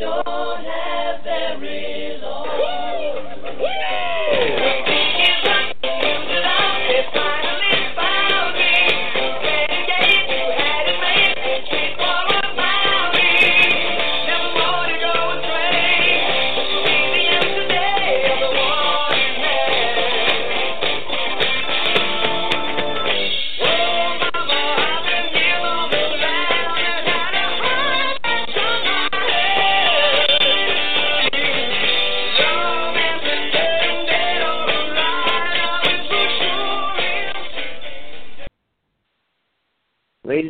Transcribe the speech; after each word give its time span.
don't 0.00 0.64
have 0.64 1.22
very 1.24 2.18
long. 2.22 2.40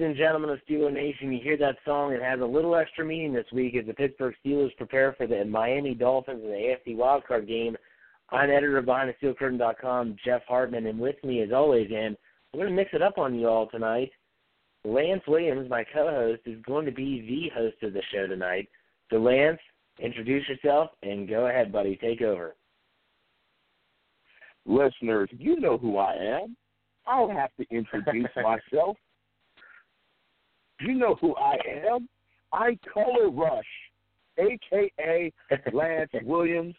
Ladies 0.00 0.16
and 0.16 0.24
gentlemen 0.24 0.48
of 0.48 0.58
Steeler 0.66 0.90
Nation, 0.90 1.30
you 1.30 1.40
hear 1.42 1.58
that 1.58 1.76
song. 1.84 2.14
It 2.14 2.22
has 2.22 2.40
a 2.40 2.44
little 2.44 2.74
extra 2.74 3.04
meaning 3.04 3.34
this 3.34 3.44
week 3.52 3.76
as 3.76 3.84
the 3.84 3.92
Pittsburgh 3.92 4.34
Steelers 4.42 4.74
prepare 4.78 5.12
for 5.12 5.26
the 5.26 5.44
Miami 5.44 5.92
Dolphins 5.92 6.40
in 6.42 6.48
the 6.48 6.56
AFC 6.56 6.96
wildcard 6.96 7.46
game. 7.46 7.76
I'm 8.30 8.48
editor 8.48 8.78
of 8.78 8.86
BehindTheSteelCurtain.com, 8.86 10.16
Jeff 10.24 10.40
Hartman, 10.48 10.86
and 10.86 10.98
with 10.98 11.22
me, 11.22 11.42
as 11.42 11.52
always, 11.52 11.90
and 11.94 12.16
we're 12.54 12.60
going 12.60 12.70
to 12.70 12.76
mix 12.76 12.94
it 12.94 13.02
up 13.02 13.18
on 13.18 13.34
you 13.34 13.46
all 13.46 13.68
tonight. 13.68 14.10
Lance 14.86 15.22
Williams, 15.28 15.68
my 15.68 15.84
co-host, 15.92 16.40
is 16.46 16.62
going 16.62 16.86
to 16.86 16.92
be 16.92 17.20
the 17.28 17.60
host 17.60 17.76
of 17.82 17.92
the 17.92 18.02
show 18.10 18.26
tonight. 18.26 18.70
So, 19.10 19.18
Lance, 19.18 19.60
introduce 19.98 20.48
yourself 20.48 20.92
and 21.02 21.28
go 21.28 21.48
ahead, 21.48 21.70
buddy. 21.70 21.98
Take 22.00 22.22
over. 22.22 22.54
listeners, 24.64 25.28
you 25.36 25.60
know 25.60 25.76
who 25.76 25.98
I 25.98 26.14
am. 26.14 26.56
I 27.06 27.18
don't 27.18 27.36
have 27.36 27.50
to 27.58 27.66
introduce 27.70 28.30
myself. 28.36 28.96
You 30.80 30.94
know 30.94 31.16
who 31.20 31.34
I 31.36 31.56
am. 31.88 32.08
I 32.52 32.78
color 32.92 33.30
rush, 33.30 33.64
aka 34.38 35.32
Lance 35.72 36.10
Williams, 36.24 36.74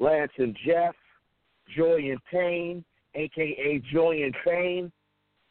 Lance 0.00 0.32
and 0.38 0.56
Jeff, 0.64 0.94
Joy 1.76 2.10
and 2.10 2.20
Pain, 2.30 2.84
aka 3.14 3.82
Joy 3.92 4.22
and 4.22 4.34
Pain. 4.44 4.92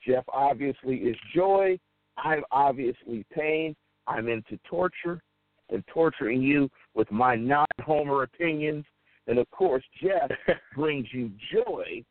Jeff 0.05 0.23
obviously 0.29 0.97
is 0.97 1.15
joy. 1.35 1.77
I'm 2.17 2.43
obviously 2.51 3.25
pain. 3.31 3.75
I'm 4.07 4.29
into 4.29 4.57
torture 4.67 5.22
and 5.69 5.83
torturing 5.88 6.41
you 6.41 6.69
with 6.95 7.11
my 7.11 7.35
non-homer 7.35 8.23
opinions. 8.23 8.85
And 9.27 9.38
of 9.38 9.50
course, 9.51 9.83
Jeff 10.01 10.31
brings 10.75 11.07
you 11.11 11.31
joy 11.51 12.03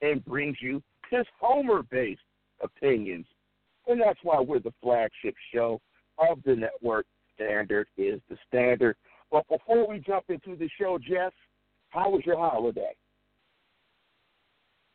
and 0.00 0.24
brings 0.24 0.56
you 0.60 0.82
his 1.10 1.26
homer-based 1.38 2.20
opinions. 2.62 3.26
And 3.88 4.00
that's 4.00 4.20
why 4.22 4.40
we're 4.40 4.60
the 4.60 4.72
flagship 4.82 5.34
show 5.52 5.80
of 6.18 6.38
the 6.44 6.54
network. 6.54 7.06
Standard 7.34 7.86
is 7.96 8.20
the 8.28 8.36
standard. 8.48 8.96
But 9.30 9.46
before 9.48 9.88
we 9.88 10.00
jump 10.00 10.24
into 10.28 10.56
the 10.56 10.68
show, 10.78 10.98
Jeff, 10.98 11.32
how 11.90 12.10
was 12.10 12.22
your 12.26 12.36
holiday? 12.36 12.94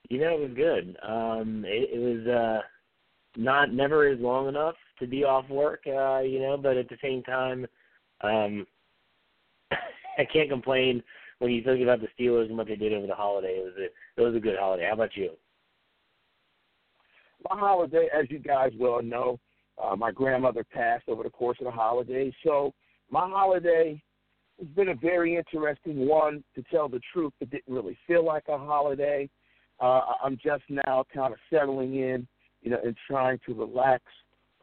You 0.09 0.19
know, 0.19 0.35
it 0.35 0.49
was 0.49 0.51
good. 0.55 0.97
Um, 1.07 1.63
it, 1.65 1.89
it 1.93 1.99
was 1.99 2.27
uh, 2.27 2.61
not 3.37 3.73
never 3.73 4.07
is 4.07 4.19
long 4.19 4.47
enough 4.47 4.75
to 4.99 5.07
be 5.07 5.23
off 5.23 5.49
work, 5.49 5.81
uh, 5.87 6.19
you 6.19 6.39
know, 6.39 6.57
but 6.57 6.77
at 6.77 6.89
the 6.89 6.97
same 7.01 7.23
time, 7.23 7.65
um, 8.21 8.67
I 9.71 10.25
can't 10.31 10.49
complain 10.49 11.01
when 11.39 11.51
you 11.51 11.63
think 11.63 11.81
about 11.81 11.99
the 12.01 12.07
Steelers 12.19 12.47
and 12.47 12.57
what 12.57 12.67
they 12.67 12.75
did 12.75 12.93
over 12.93 13.07
the 13.07 13.15
holiday. 13.15 13.59
It 13.59 13.63
was 13.63 13.73
a 13.77 14.21
it 14.21 14.25
was 14.25 14.35
a 14.35 14.39
good 14.39 14.57
holiday. 14.59 14.85
How 14.87 14.93
about 14.93 15.15
you? 15.15 15.31
My 17.49 17.57
holiday, 17.57 18.07
as 18.17 18.25
you 18.29 18.39
guys 18.39 18.71
well 18.79 19.01
know, 19.01 19.39
uh, 19.81 19.95
my 19.95 20.11
grandmother 20.11 20.63
passed 20.63 21.07
over 21.07 21.23
the 21.23 21.29
course 21.29 21.57
of 21.59 21.65
the 21.65 21.71
holiday. 21.71 22.31
So 22.45 22.73
my 23.09 23.27
holiday 23.27 24.01
has 24.59 24.67
been 24.69 24.89
a 24.89 24.95
very 24.95 25.35
interesting 25.35 26.07
one. 26.07 26.43
To 26.55 26.63
tell 26.71 26.87
the 26.87 27.01
truth, 27.11 27.33
it 27.39 27.49
didn't 27.49 27.73
really 27.73 27.97
feel 28.05 28.23
like 28.23 28.43
a 28.49 28.57
holiday. 28.57 29.29
Uh, 29.79 30.01
I'm 30.23 30.37
just 30.43 30.63
now 30.69 31.03
kind 31.13 31.33
of 31.33 31.39
settling 31.51 31.95
in, 31.95 32.27
you 32.61 32.71
know, 32.71 32.79
and 32.83 32.95
trying 33.09 33.39
to 33.45 33.53
relax. 33.53 34.03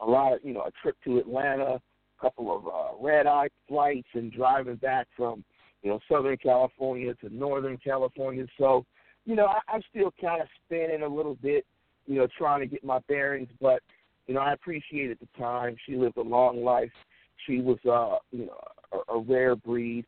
A 0.01 0.07
lot 0.07 0.33
of, 0.33 0.39
you 0.43 0.55
know, 0.55 0.63
a 0.63 0.71
trip 0.83 0.97
to 1.05 1.19
Atlanta, 1.19 1.75
a 1.75 1.81
couple 2.21 2.57
of 2.57 2.67
uh, 2.67 3.05
red 3.05 3.27
eye 3.27 3.49
flights, 3.69 4.09
and 4.15 4.33
driving 4.33 4.77
back 4.77 5.09
from, 5.17 5.45
you 5.83 5.91
know, 5.91 5.99
Southern 6.11 6.37
California 6.37 7.13
to 7.15 7.35
Northern 7.35 7.77
California. 7.77 8.47
So, 8.59 8.87
you 9.27 9.35
know, 9.35 9.47
I, 9.47 9.59
I'm 9.69 9.83
still 9.91 10.13
kind 10.21 10.41
of 10.41 10.49
spinning 10.65 11.03
a 11.03 11.09
little 11.09 11.37
bit 11.43 11.67
you 12.07 12.17
know, 12.17 12.29
trying 12.39 12.61
to 12.61 12.67
get 12.67 12.85
my 12.85 12.99
bearings. 13.09 13.49
But 13.61 13.83
you 14.27 14.35
know, 14.35 14.41
I 14.41 14.53
appreciated 14.53 15.19
the 15.21 15.29
time. 15.39 15.77
She 15.87 15.97
lived 15.97 16.17
a 16.17 16.23
long 16.23 16.63
life. 16.63 16.93
She 17.47 17.61
was, 17.61 17.79
uh, 17.85 18.19
you 18.31 18.47
know, 18.47 18.61
a, 18.93 19.15
a 19.15 19.21
rare 19.21 19.57
breed, 19.57 20.05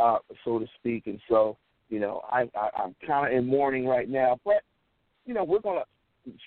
uh, 0.00 0.18
so 0.44 0.58
to 0.58 0.66
speak. 0.78 1.06
And 1.06 1.20
so, 1.28 1.56
you 1.88 2.00
know, 2.00 2.22
I, 2.30 2.48
I, 2.56 2.70
I'm 2.82 2.94
kind 3.06 3.26
of 3.26 3.38
in 3.38 3.46
mourning 3.46 3.86
right 3.86 4.08
now. 4.08 4.38
But 4.44 4.62
you 5.26 5.34
know, 5.34 5.44
we're 5.44 5.60
gonna 5.60 5.84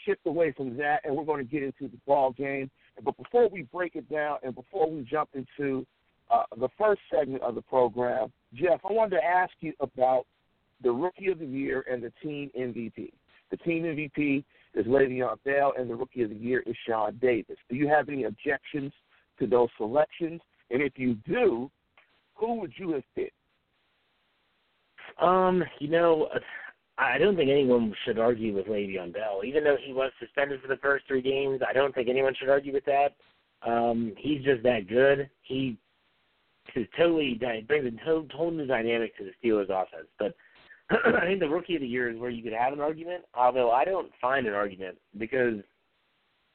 shift 0.05 0.21
away 0.25 0.51
from 0.51 0.77
that, 0.77 1.01
and 1.03 1.15
we're 1.15 1.25
going 1.25 1.45
to 1.45 1.51
get 1.51 1.63
into 1.63 1.87
the 1.87 1.99
ball 2.05 2.31
game. 2.31 2.69
But 3.03 3.17
before 3.17 3.49
we 3.49 3.63
break 3.63 3.95
it 3.95 4.09
down, 4.09 4.37
and 4.43 4.53
before 4.53 4.89
we 4.89 5.03
jump 5.03 5.29
into 5.33 5.85
uh, 6.29 6.43
the 6.59 6.69
first 6.77 7.01
segment 7.13 7.43
of 7.43 7.55
the 7.55 7.61
program, 7.61 8.31
Jeff, 8.53 8.81
I 8.87 8.91
wanted 8.91 9.17
to 9.17 9.23
ask 9.23 9.51
you 9.59 9.73
about 9.79 10.25
the 10.83 10.91
Rookie 10.91 11.27
of 11.27 11.39
the 11.39 11.45
Year 11.45 11.85
and 11.89 12.03
the 12.03 12.11
Team 12.21 12.51
MVP. 12.57 13.11
The 13.51 13.57
Team 13.57 13.83
MVP 13.83 14.43
is 14.73 14.85
Le'Veon 14.85 15.37
Bell, 15.43 15.73
and 15.77 15.89
the 15.89 15.95
Rookie 15.95 16.23
of 16.23 16.29
the 16.29 16.35
Year 16.35 16.63
is 16.65 16.75
Sean 16.87 17.17
Davis. 17.21 17.57
Do 17.69 17.75
you 17.75 17.87
have 17.87 18.09
any 18.09 18.23
objections 18.23 18.93
to 19.39 19.45
those 19.45 19.69
selections? 19.77 20.41
And 20.69 20.81
if 20.81 20.93
you 20.95 21.15
do, 21.27 21.69
who 22.35 22.55
would 22.55 22.71
you 22.77 22.91
have 22.93 23.03
picked? 23.15 23.33
Um, 25.21 25.63
you 25.79 25.89
know, 25.89 26.29
I 26.97 27.17
don't 27.17 27.35
think 27.35 27.49
anyone 27.49 27.93
should 28.05 28.19
argue 28.19 28.55
with 28.55 28.67
Le'Veon 28.67 29.13
Bell, 29.13 29.41
even 29.45 29.63
though 29.63 29.77
he 29.83 29.91
was 29.91 30.11
suspended 30.19 30.61
for 30.61 30.67
the 30.67 30.77
first 30.77 31.05
three 31.07 31.21
games. 31.21 31.61
I 31.67 31.73
don't 31.73 31.93
think 31.93 32.07
anyone 32.07 32.33
should 32.39 32.49
argue 32.49 32.73
with 32.73 32.85
that. 32.85 33.15
Um, 33.63 34.13
he's 34.17 34.43
just 34.43 34.63
that 34.63 34.87
good. 34.87 35.29
He 35.41 35.77
is 36.75 36.87
totally 36.97 37.39
brings 37.67 37.85
a 37.85 38.25
whole, 38.33 38.51
new 38.51 38.65
dynamic 38.65 39.17
to 39.17 39.25
the 39.25 39.31
Steelers' 39.43 39.69
offense. 39.69 40.07
But 40.17 40.35
I 40.91 41.21
think 41.21 41.39
the 41.39 41.49
rookie 41.49 41.75
of 41.75 41.81
the 41.81 41.87
year 41.87 42.09
is 42.09 42.19
where 42.19 42.29
you 42.29 42.43
could 42.43 42.53
have 42.53 42.73
an 42.73 42.79
argument, 42.79 43.23
although 43.33 43.71
I 43.71 43.85
don't 43.85 44.11
find 44.19 44.45
an 44.47 44.53
argument 44.53 44.97
because 45.17 45.55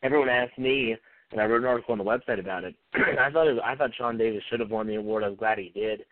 everyone 0.03 0.29
asked 0.29 0.59
me, 0.59 0.97
and 1.33 1.41
I 1.41 1.45
wrote 1.47 1.63
an 1.63 1.69
article 1.69 1.93
on 1.93 1.99
the 1.99 2.05
website 2.05 2.39
about 2.39 2.65
it. 2.65 2.75
I 2.95 3.31
thought 3.31 3.47
it, 3.47 3.59
I 3.65 3.75
thought 3.75 3.95
Sean 3.97 4.19
Davis 4.19 4.43
should 4.51 4.61
have 4.61 4.71
won 4.71 4.87
the 4.87 4.97
award. 4.97 5.25
I 5.25 5.29
was 5.29 5.39
glad 5.39 5.59
he 5.59 5.71
did. 5.71 6.05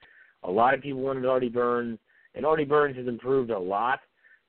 A 0.43 0.51
lot 0.51 0.75
of 0.75 0.81
people 0.81 1.01
wanted 1.01 1.27
Artie 1.27 1.49
Burns, 1.49 1.99
and 2.35 2.45
Artie 2.45 2.65
Burns 2.65 2.97
has 2.97 3.07
improved 3.07 3.51
a 3.51 3.59
lot, 3.59 4.01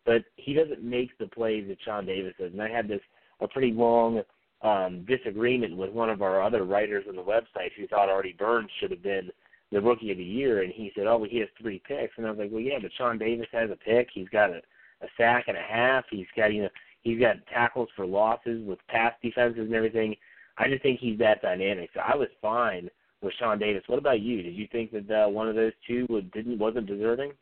but 0.05 0.23
he 0.35 0.53
doesn't 0.53 0.83
make 0.83 1.17
the 1.17 1.27
plays 1.27 1.65
that 1.67 1.77
Sean 1.83 2.05
Davis 2.05 2.33
does. 2.39 2.51
And 2.51 2.61
I 2.61 2.69
had 2.69 2.87
this 2.87 3.01
a 3.41 3.47
pretty 3.47 3.71
long 3.71 4.21
um, 4.61 5.05
disagreement 5.05 5.77
with 5.77 5.91
one 5.91 6.09
of 6.09 6.21
our 6.21 6.41
other 6.41 6.63
writers 6.63 7.05
on 7.07 7.15
the 7.15 7.21
website 7.21 7.71
who 7.77 7.87
thought 7.87 8.09
Artie 8.09 8.35
Burns 8.37 8.69
should 8.79 8.91
have 8.91 9.03
been 9.03 9.29
the 9.71 9.81
rookie 9.81 10.11
of 10.11 10.17
the 10.17 10.23
year, 10.23 10.61
and 10.61 10.71
he 10.71 10.91
said, 10.95 11.07
"Oh, 11.07 11.17
well, 11.17 11.29
he 11.29 11.39
has 11.39 11.49
three 11.59 11.81
picks." 11.87 12.17
And 12.17 12.25
I 12.25 12.31
was 12.31 12.39
like, 12.39 12.51
"Well, 12.51 12.61
yeah, 12.61 12.79
but 12.81 12.91
Sean 12.97 13.17
Davis 13.17 13.47
has 13.51 13.69
a 13.69 13.75
pick. 13.75 14.09
He's 14.13 14.29
got 14.29 14.51
a, 14.51 14.61
a 15.01 15.07
sack 15.17 15.45
and 15.47 15.57
a 15.57 15.61
half. 15.61 16.05
He's 16.09 16.27
got 16.35 16.53
you 16.53 16.63
know 16.63 16.69
he's 17.01 17.19
got 17.19 17.45
tackles 17.47 17.89
for 17.95 18.05
losses 18.05 18.65
with 18.65 18.79
pass 18.87 19.13
defenses 19.21 19.65
and 19.65 19.73
everything. 19.73 20.15
I 20.57 20.69
just 20.69 20.83
think 20.83 20.99
he's 20.99 21.19
that 21.19 21.41
dynamic. 21.41 21.89
So 21.93 22.01
I 22.01 22.15
was 22.15 22.29
fine 22.41 22.89
with 23.21 23.33
Sean 23.39 23.59
Davis. 23.59 23.83
What 23.87 23.99
about 23.99 24.21
you? 24.21 24.41
Did 24.41 24.55
you 24.55 24.67
think 24.71 24.91
that 24.91 25.25
uh, 25.25 25.29
one 25.29 25.49
of 25.49 25.55
those 25.55 25.73
two 25.87 26.05
would, 26.09 26.31
didn't 26.31 26.59
wasn't 26.59 26.87
deserving? 26.87 27.33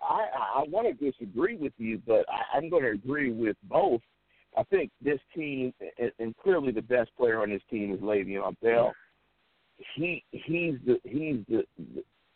I 0.00 0.26
I 0.56 0.64
want 0.68 0.86
to 0.86 1.10
disagree 1.10 1.56
with 1.56 1.72
you, 1.76 2.00
but 2.06 2.24
I, 2.28 2.56
I'm 2.56 2.70
going 2.70 2.84
to 2.84 2.90
agree 2.90 3.32
with 3.32 3.56
both. 3.64 4.00
I 4.56 4.64
think 4.64 4.90
this 5.02 5.20
team, 5.34 5.72
and, 5.98 6.10
and 6.18 6.36
clearly 6.38 6.72
the 6.72 6.82
best 6.82 7.10
player 7.16 7.42
on 7.42 7.50
this 7.50 7.62
team 7.70 7.94
is 7.94 8.00
Le'Veon 8.00 8.56
Bell. 8.62 8.92
He 9.94 10.24
he's 10.30 10.74
the 10.86 11.00
he's 11.04 11.38
the 11.48 11.64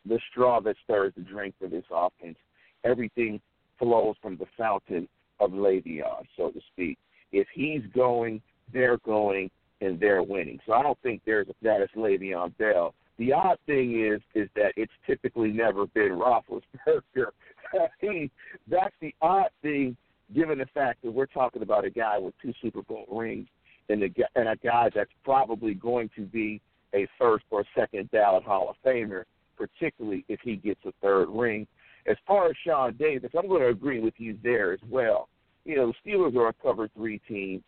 the 0.06 0.18
straw 0.30 0.60
that 0.60 0.76
stirs 0.84 1.12
the 1.16 1.22
drink 1.22 1.54
for 1.58 1.68
this 1.68 1.84
offense. 1.90 2.36
Everything 2.84 3.40
flows 3.78 4.16
from 4.20 4.36
the 4.36 4.46
fountain 4.56 5.08
of 5.40 5.50
Le'Veon, 5.50 6.24
so 6.36 6.50
to 6.50 6.60
speak. 6.72 6.98
If 7.32 7.46
he's 7.54 7.80
going, 7.94 8.40
they're 8.72 8.98
going, 8.98 9.50
and 9.80 9.98
they're 9.98 10.22
winning. 10.22 10.58
So 10.66 10.72
I 10.72 10.82
don't 10.82 10.98
think 11.02 11.22
there's 11.24 11.46
that 11.62 11.80
is 11.80 11.88
Le'Veon 11.96 12.56
Bell. 12.58 12.94
The 13.18 13.32
odd 13.32 13.58
thing 13.66 14.04
is 14.04 14.20
is 14.34 14.48
that 14.56 14.72
it's 14.76 14.92
typically 15.06 15.52
never 15.52 15.86
been 15.86 16.10
Roethlisberger. 16.10 17.30
that's 18.68 18.94
the 19.00 19.14
odd 19.20 19.50
thing, 19.62 19.96
given 20.34 20.58
the 20.58 20.66
fact 20.74 21.02
that 21.02 21.10
we're 21.10 21.26
talking 21.26 21.62
about 21.62 21.84
a 21.84 21.90
guy 21.90 22.18
with 22.18 22.34
two 22.40 22.52
Super 22.60 22.82
Bowl 22.82 23.06
rings 23.10 23.46
and 23.88 24.02
a, 24.02 24.08
and 24.34 24.48
a 24.48 24.56
guy 24.56 24.90
that's 24.94 25.10
probably 25.24 25.74
going 25.74 26.10
to 26.16 26.22
be 26.22 26.60
a 26.94 27.06
first 27.18 27.44
or 27.50 27.64
second 27.76 28.10
ballot 28.10 28.44
Hall 28.44 28.68
of 28.70 28.76
Famer, 28.84 29.24
particularly 29.56 30.24
if 30.28 30.40
he 30.42 30.56
gets 30.56 30.80
a 30.86 30.92
third 31.02 31.28
ring. 31.28 31.66
As 32.06 32.16
far 32.26 32.48
as 32.48 32.56
Sean 32.64 32.94
Davis, 32.96 33.30
I'm 33.36 33.48
going 33.48 33.62
to 33.62 33.68
agree 33.68 34.00
with 34.00 34.14
you 34.18 34.38
there 34.42 34.72
as 34.72 34.80
well. 34.88 35.28
You 35.64 35.76
know, 35.76 35.92
the 36.04 36.10
Steelers 36.10 36.36
are 36.36 36.48
a 36.48 36.52
cover 36.52 36.88
three 36.94 37.18
team. 37.26 37.64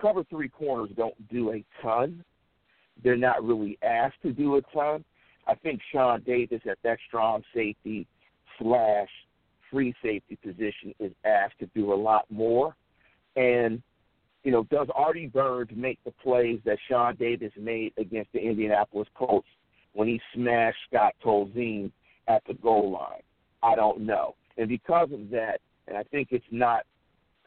Cover 0.00 0.24
three 0.24 0.48
corners 0.48 0.90
don't 0.96 1.28
do 1.28 1.52
a 1.52 1.64
ton. 1.82 2.24
They're 3.02 3.16
not 3.16 3.44
really 3.44 3.78
asked 3.82 4.20
to 4.22 4.32
do 4.32 4.56
a 4.56 4.62
ton. 4.74 5.04
I 5.46 5.54
think 5.54 5.80
Sean 5.92 6.22
Davis 6.22 6.60
at 6.68 6.78
that 6.82 6.98
strong 7.06 7.42
safety 7.54 8.06
slash 8.58 9.08
free 9.70 9.94
safety 10.02 10.36
position 10.44 10.94
is 10.98 11.12
asked 11.24 11.58
to 11.60 11.66
do 11.74 11.92
a 11.92 11.94
lot 11.94 12.24
more. 12.30 12.74
And, 13.36 13.82
you 14.48 14.52
know, 14.52 14.66
does 14.70 14.86
Artie 14.94 15.26
Burns 15.26 15.68
make 15.76 15.98
the 16.06 16.10
plays 16.10 16.58
that 16.64 16.78
Sean 16.88 17.14
Davis 17.16 17.52
made 17.60 17.92
against 17.98 18.32
the 18.32 18.38
Indianapolis 18.38 19.06
Colts 19.14 19.46
when 19.92 20.08
he 20.08 20.18
smashed 20.32 20.78
Scott 20.88 21.14
Tolzien 21.22 21.92
at 22.28 22.42
the 22.48 22.54
goal 22.54 22.90
line? 22.90 23.20
I 23.62 23.76
don't 23.76 24.00
know. 24.00 24.36
And 24.56 24.66
because 24.66 25.10
of 25.12 25.28
that, 25.32 25.60
and 25.86 25.98
I 25.98 26.02
think 26.04 26.28
it's 26.30 26.46
not, 26.50 26.86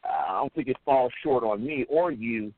I 0.03 0.33
don't 0.33 0.53
think 0.53 0.67
it 0.67 0.77
falls 0.85 1.11
short 1.23 1.43
on 1.43 1.65
me 1.65 1.87
or 1.89 2.11
you 2.11 2.53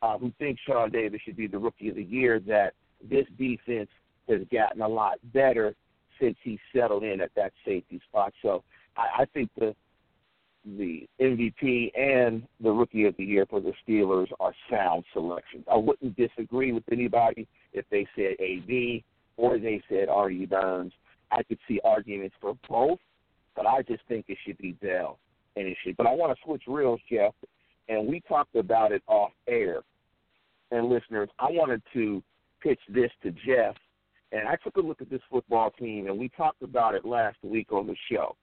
uh, 0.00 0.16
who 0.16 0.32
think 0.38 0.58
Sean 0.66 0.90
Davis 0.90 1.20
should 1.22 1.36
be 1.36 1.46
the 1.46 1.58
rookie 1.58 1.90
of 1.90 1.96
the 1.96 2.02
year 2.02 2.40
that 2.46 2.72
this 3.10 3.26
defense 3.38 3.90
has 4.26 4.40
gotten 4.50 4.80
a 4.80 4.88
lot 4.88 5.18
better 5.34 5.74
since 6.18 6.38
he 6.42 6.58
settled 6.74 7.04
in 7.04 7.20
at 7.20 7.30
that 7.36 7.52
safety 7.62 8.00
spot. 8.08 8.32
So 8.40 8.64
I, 8.96 9.24
I 9.24 9.24
think 9.26 9.50
the 9.58 9.76
the 10.64 11.08
MVP 11.20 11.90
and 11.98 12.46
the 12.60 12.70
rookie 12.70 13.04
of 13.04 13.16
the 13.16 13.24
year 13.24 13.46
for 13.48 13.60
the 13.60 13.72
Steelers 13.86 14.28
are 14.40 14.54
sound 14.70 15.04
selections. 15.12 15.64
I 15.70 15.76
wouldn't 15.76 16.16
disagree 16.16 16.72
with 16.72 16.84
anybody 16.90 17.48
if 17.72 17.84
they 17.90 18.06
said 18.14 18.36
AB 18.38 19.04
or 19.36 19.58
they 19.58 19.82
said 19.88 20.08
Artie 20.08 20.46
Burns. 20.46 20.92
I 21.30 21.42
could 21.42 21.58
see 21.66 21.80
arguments 21.84 22.36
for 22.40 22.56
both, 22.68 23.00
but 23.56 23.66
I 23.66 23.82
just 23.82 24.02
think 24.08 24.26
it 24.28 24.38
should 24.44 24.58
be 24.58 24.72
Bell 24.72 25.18
and 25.56 25.66
it 25.66 25.76
should. 25.82 25.96
But 25.96 26.06
I 26.06 26.12
want 26.12 26.36
to 26.36 26.44
switch 26.44 26.62
reels, 26.66 27.00
Jeff, 27.10 27.34
and 27.88 28.06
we 28.06 28.20
talked 28.20 28.54
about 28.54 28.92
it 28.92 29.02
off 29.06 29.32
air. 29.48 29.82
And 30.70 30.88
listeners, 30.88 31.28
I 31.38 31.50
wanted 31.50 31.82
to 31.92 32.22
pitch 32.62 32.80
this 32.88 33.10
to 33.22 33.32
Jeff 33.46 33.74
and 34.32 34.48
I 34.48 34.56
took 34.56 34.76
a 34.76 34.80
look 34.80 35.02
at 35.02 35.10
this 35.10 35.20
football 35.30 35.70
team, 35.70 36.06
and 36.06 36.18
we 36.18 36.30
talked 36.30 36.62
about 36.62 36.94
it 36.94 37.04
last 37.04 37.36
week 37.42 37.70
on 37.70 37.86
the 37.86 37.96
show. 38.10 38.34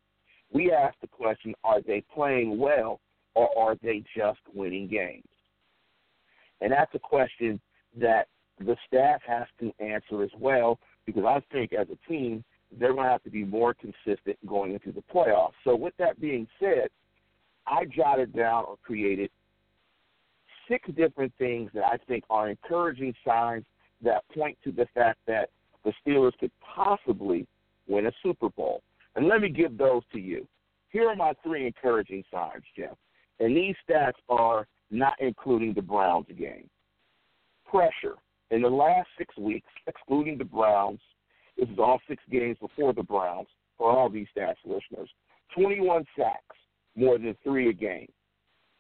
We 0.52 0.72
asked 0.72 0.98
the 1.02 1.08
question 1.08 1.54
are 1.64 1.82
they 1.82 2.04
playing 2.14 2.58
well, 2.58 3.00
or 3.36 3.50
are 3.58 3.76
they 3.82 4.04
just 4.16 4.40
winning 4.54 4.88
games? 4.88 5.24
And 6.62 6.72
that's 6.72 6.94
a 6.96 7.00
question 7.00 7.60
that 8.00 8.28
the 8.60 8.76
staff 8.88 9.22
has 9.26 9.46
to 9.60 9.72
answer 9.80 10.24
as 10.24 10.32
well, 10.38 10.80
because 11.06 11.24
I 11.24 11.42
think 11.52 11.74
as 11.74 11.88
a 11.90 12.10
team, 12.10 12.44
they're 12.78 12.94
going 12.94 13.06
to 13.06 13.12
have 13.12 13.24
to 13.24 13.30
be 13.30 13.44
more 13.44 13.74
consistent 13.74 14.38
going 14.46 14.74
into 14.74 14.92
the 14.92 15.04
playoffs. 15.14 15.54
So, 15.64 15.76
with 15.76 15.94
that 15.98 16.20
being 16.20 16.48
said, 16.60 16.90
I 17.66 17.86
jotted 17.86 18.36
down 18.36 18.66
or 18.68 18.78
created 18.84 19.30
six 20.68 20.88
different 20.96 21.34
things 21.38 21.72
that 21.74 21.84
I 21.84 21.98
think 22.08 22.24
are 22.30 22.50
encouraging 22.50 23.14
signs 23.26 23.66
that 24.04 24.24
point 24.34 24.58
to 24.64 24.72
the 24.72 24.88
fact 24.94 25.20
that 25.28 25.50
the 25.84 25.94
Steelers 26.06 26.38
could 26.40 26.52
possibly 26.62 27.48
win 27.88 28.06
a 28.06 28.12
Super 28.22 28.50
Bowl. 28.50 28.79
Let 29.40 29.54
me 29.54 29.58
give 29.58 29.78
those 29.78 30.02
to 30.12 30.20
you. 30.20 30.46
Here 30.90 31.08
are 31.08 31.16
my 31.16 31.32
three 31.42 31.66
encouraging 31.66 32.26
signs, 32.30 32.66
Jeff. 32.78 32.98
And 33.40 33.56
these 33.56 33.74
stats 33.90 34.20
are 34.28 34.68
not 34.92 35.14
including 35.22 35.74
the 35.74 35.82
Browns 35.82 36.26
game. 36.38 36.70
Pressure. 37.66 38.16
In 38.52 38.62
the 38.64 38.70
last 38.70 39.08
six 39.18 39.34
weeks, 39.38 39.70
excluding 39.88 40.38
the 40.38 40.44
Browns, 40.44 41.00
this 41.58 41.70
is 41.70 41.80
all 41.80 42.02
six 42.10 42.22
games 42.30 42.58
before 42.60 42.92
the 42.92 43.02
Browns, 43.02 43.48
for 43.78 43.90
all 43.90 44.10
these 44.10 44.28
stats 44.38 44.56
listeners, 44.66 45.10
21 45.56 46.04
sacks, 46.18 46.58
more 46.98 47.18
than 47.18 47.34
three 47.42 47.70
a 47.70 47.74
game. 47.74 48.12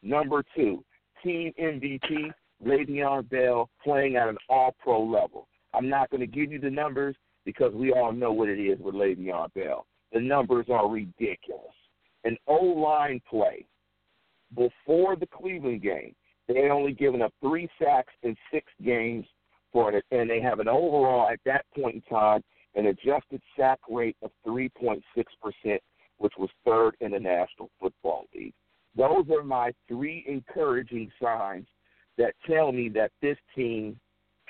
Number 0.03 0.43
two, 0.57 0.83
team 1.23 1.53
MVP, 1.57 2.33
Le'Veon 2.65 3.29
Bell, 3.29 3.69
playing 3.81 4.17
at 4.17 4.27
an 4.27 4.37
all 4.49 4.75
pro 4.83 5.01
level. 5.01 5.47
I'm 5.73 5.87
not 5.87 6.09
going 6.09 6.19
to 6.19 6.27
give 6.27 6.51
you 6.51 6.59
the 6.59 6.69
numbers 6.69 7.15
because 7.45 7.73
we 7.73 7.93
all 7.93 8.11
know 8.11 8.33
what 8.33 8.49
it 8.49 8.59
is 8.59 8.77
with 8.81 8.93
Le'Veon 8.93 9.53
Bell. 9.53 9.85
The 10.13 10.19
numbers 10.19 10.67
are 10.69 10.89
ridiculous. 10.89 11.73
An 12.23 12.37
O 12.47 12.55
line 12.63 13.21
play 13.29 13.65
before 14.55 15.15
the 15.15 15.27
Cleveland 15.27 15.81
game, 15.81 16.15
they 16.47 16.61
had 16.61 16.71
only 16.71 16.93
given 16.93 17.21
up 17.21 17.33
three 17.41 17.69
sacks 17.81 18.13
in 18.23 18.35
six 18.51 18.65
games 18.83 19.25
for 19.71 19.93
it, 19.93 20.03
and 20.11 20.29
they 20.29 20.41
have 20.41 20.59
an 20.59 20.67
overall 20.67 21.29
at 21.29 21.39
that 21.45 21.65
point 21.75 21.95
in 21.95 22.01
time 22.01 22.43
an 22.75 22.87
adjusted 22.87 23.41
sack 23.57 23.79
rate 23.89 24.15
of 24.21 24.31
3.6 24.47 25.01
percent, 25.41 25.81
which 26.17 26.33
was 26.37 26.49
third 26.65 26.95
in 27.01 27.11
the 27.11 27.19
National 27.19 27.69
Football 27.79 28.25
League. 28.35 28.53
Those 28.95 29.25
are 29.31 29.43
my 29.43 29.71
three 29.87 30.25
encouraging 30.27 31.11
signs 31.21 31.67
that 32.17 32.33
tell 32.47 32.71
me 32.71 32.89
that 32.89 33.11
this 33.21 33.37
team 33.55 33.99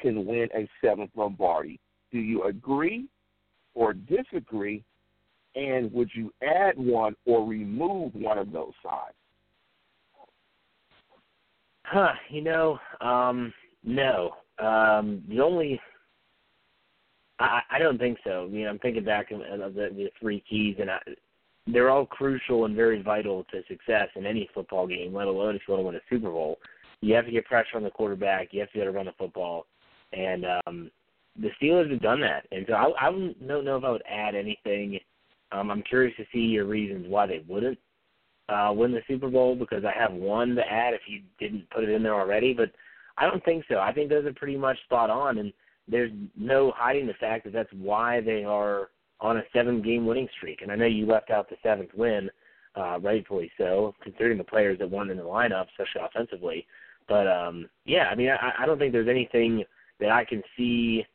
can 0.02 0.26
win 0.26 0.48
a 0.56 0.68
seventh 0.84 1.12
Lombardi. 1.16 1.80
Do 2.12 2.20
you 2.20 2.44
agree 2.44 3.08
or 3.76 3.94
disagree? 3.94 4.84
And 5.56 5.92
would 5.94 6.10
you 6.14 6.32
add 6.44 6.78
one 6.78 7.16
or 7.26 7.46
remove 7.46 8.14
one 8.14 8.38
of 8.38 8.52
those 8.52 8.74
sides? 8.84 9.16
Huh, 11.84 12.14
you 12.30 12.42
know, 12.42 12.78
um, 13.02 13.52
no. 13.84 14.32
Um, 14.60 15.24
the 15.28 15.42
only 15.42 15.80
I, 17.40 17.62
I 17.72 17.80
don't 17.80 17.98
think 17.98 18.20
so. 18.24 18.46
I 18.46 18.48
mean, 18.52 18.68
I'm 18.68 18.80
thinking 18.80 19.04
back 19.04 19.32
of 19.32 19.40
the, 19.40 19.90
the 19.96 20.10
three 20.20 20.44
keys, 20.48 20.76
and 20.80 20.92
I, 20.92 21.00
they're 21.66 21.90
all 21.90 22.06
crucial 22.06 22.66
and 22.66 22.76
very 22.76 23.02
vital 23.02 23.46
to 23.46 23.62
success 23.68 24.10
in 24.16 24.26
any 24.26 24.50
football 24.54 24.86
game, 24.86 25.14
let 25.14 25.28
alone 25.28 25.56
if 25.56 25.62
you 25.68 25.74
want 25.74 25.82
to 25.82 25.88
win 25.88 25.96
a 25.96 26.00
Super 26.10 26.30
Bowl. 26.30 26.60
You 27.02 27.16
have 27.16 27.26
to 27.26 27.32
get 27.32 27.46
pressure 27.46 27.78
on 27.78 27.84
the 27.84 27.90
quarterback. 27.90 28.50
You 28.52 28.60
have 28.60 28.70
to 28.70 28.74
be 28.74 28.82
able 28.82 28.92
to 28.92 28.98
run 28.98 29.06
the 29.06 29.14
football 29.18 29.66
and 30.14 30.46
um, 30.66 30.92
the 31.40 31.50
Steelers 31.62 31.92
have 31.92 32.02
done 32.02 32.22
that. 32.22 32.46
And 32.52 32.66
so 32.68 32.74
I, 32.74 33.08
I 33.08 33.12
don't 33.12 33.42
know 33.42 33.78
if 33.78 33.84
I 33.84 33.90
would 33.90 34.04
add 34.10 34.36
anything. 34.36 35.00
Um, 35.52 35.72
I'm 35.72 35.84
curious 35.84 36.16
to 36.18 36.26
see 36.32 36.40
your 36.40 36.66
reasons 36.66 37.08
why 37.08 37.26
they 37.26 37.44
wouldn't 37.48 37.78
uh, 38.50 38.72
win 38.76 38.92
the 38.92 39.02
Super 39.08 39.30
Bowl 39.30 39.56
because 39.56 39.84
I 39.86 39.92
have 39.98 40.14
one 40.14 40.56
to 40.56 40.62
add 40.62 40.94
if 40.94 41.02
you 41.08 41.22
didn't 41.40 41.70
put 41.70 41.84
it 41.84 41.90
in 41.90 42.04
there 42.04 42.20
already, 42.20 42.54
but 42.54 42.72
I 43.18 43.30
don't 43.30 43.44
think 43.44 43.66
so. 43.68 43.80
I 43.80 43.92
think 43.94 44.10
those 44.10 44.26
are 44.26 44.34
pretty 44.34 44.58
much 44.58 44.78
spot 44.84 45.10
on, 45.10 45.38
and 45.40 45.52
there's 45.88 46.12
no 46.38 46.72
hiding 46.76 47.08
the 47.08 47.14
fact 47.14 47.44
that 47.46 47.54
that's 47.54 47.74
why 47.74 48.22
they 48.22 48.44
are 48.44 48.90
on 49.20 49.38
a 49.38 49.44
seven-game 49.54 50.06
winning 50.06 50.30
streak. 50.38 50.62
And 50.62 50.72
I 50.72 50.76
know 50.76 50.86
you 50.86 51.06
left 51.06 51.30
out 51.30 51.50
the 51.50 51.58
seventh 51.62 51.90
win, 51.94 52.30
uh, 52.76 53.00
rightfully 53.00 53.52
so, 53.58 53.94
considering 54.02 54.38
the 54.38 54.44
players 54.44 54.80
that 54.80 54.90
won 54.90 55.10
in 55.10 55.18
the 55.18 55.24
lineup, 55.24 55.68
especially 55.70 56.08
offensively. 56.08 56.66
But 57.08 57.28
um, 57.28 57.68
yeah, 57.86 58.06
I 58.12 58.16
mean, 58.16 58.30
I, 58.30 58.64
I 58.64 58.66
don't 58.66 58.80
think 58.80 58.94
there's 58.94 59.08
anything– 59.08 59.64
that 60.00 60.12
I 60.12 60.26
can 60.26 60.42
see 60.58 61.06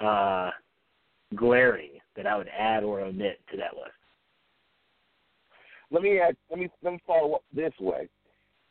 uh, 0.00 0.50
glaring 1.34 1.90
that 2.16 2.26
I 2.26 2.36
would 2.36 2.48
add 2.48 2.84
or 2.84 3.00
omit 3.00 3.40
to 3.50 3.56
that 3.56 3.74
list? 3.76 3.92
Let 5.90 6.02
me 6.02 6.18
add. 6.18 6.36
Let 6.50 6.58
me 6.58 6.68
let 6.82 6.92
me 6.94 7.00
follow 7.06 7.34
up 7.34 7.44
this 7.54 7.72
way. 7.80 8.08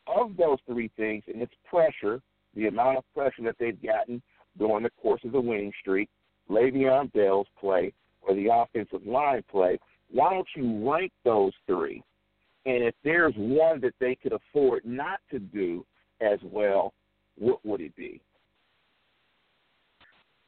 Of 0.06 0.36
those 0.36 0.58
three 0.66 0.90
things, 0.96 1.22
and 1.26 1.42
it's 1.42 1.52
pressure, 1.68 2.20
the 2.56 2.66
amount 2.66 2.98
of 2.98 3.04
pressure 3.14 3.42
that 3.44 3.56
they've 3.60 3.80
gotten 3.82 4.22
during 4.58 4.82
the 4.82 4.90
course 5.02 5.20
of 5.24 5.32
the 5.32 5.40
winning 5.40 5.72
streak, 5.80 6.08
Le'Veon 6.50 7.12
Bell's 7.12 7.46
play, 7.60 7.92
or 8.22 8.34
the 8.34 8.48
offensive 8.52 9.06
line 9.06 9.44
play. 9.50 9.78
Why 10.10 10.32
don't 10.32 10.48
you 10.56 10.90
rank 10.90 11.12
those 11.24 11.52
three? 11.66 12.02
And 12.66 12.82
if 12.82 12.94
there's 13.04 13.34
one 13.36 13.80
that 13.82 13.94
they 14.00 14.16
could 14.16 14.32
afford 14.32 14.84
not 14.84 15.20
to 15.30 15.38
do 15.38 15.84
as 16.20 16.38
well, 16.42 16.92
what 17.38 17.64
would 17.64 17.80
it 17.80 17.94
be? 17.96 18.20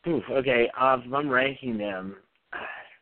Oof, 0.07 0.25
okay, 0.31 0.69
um, 0.79 1.05
if 1.07 1.13
I'm 1.13 1.29
ranking 1.29 1.79
them 1.79 2.17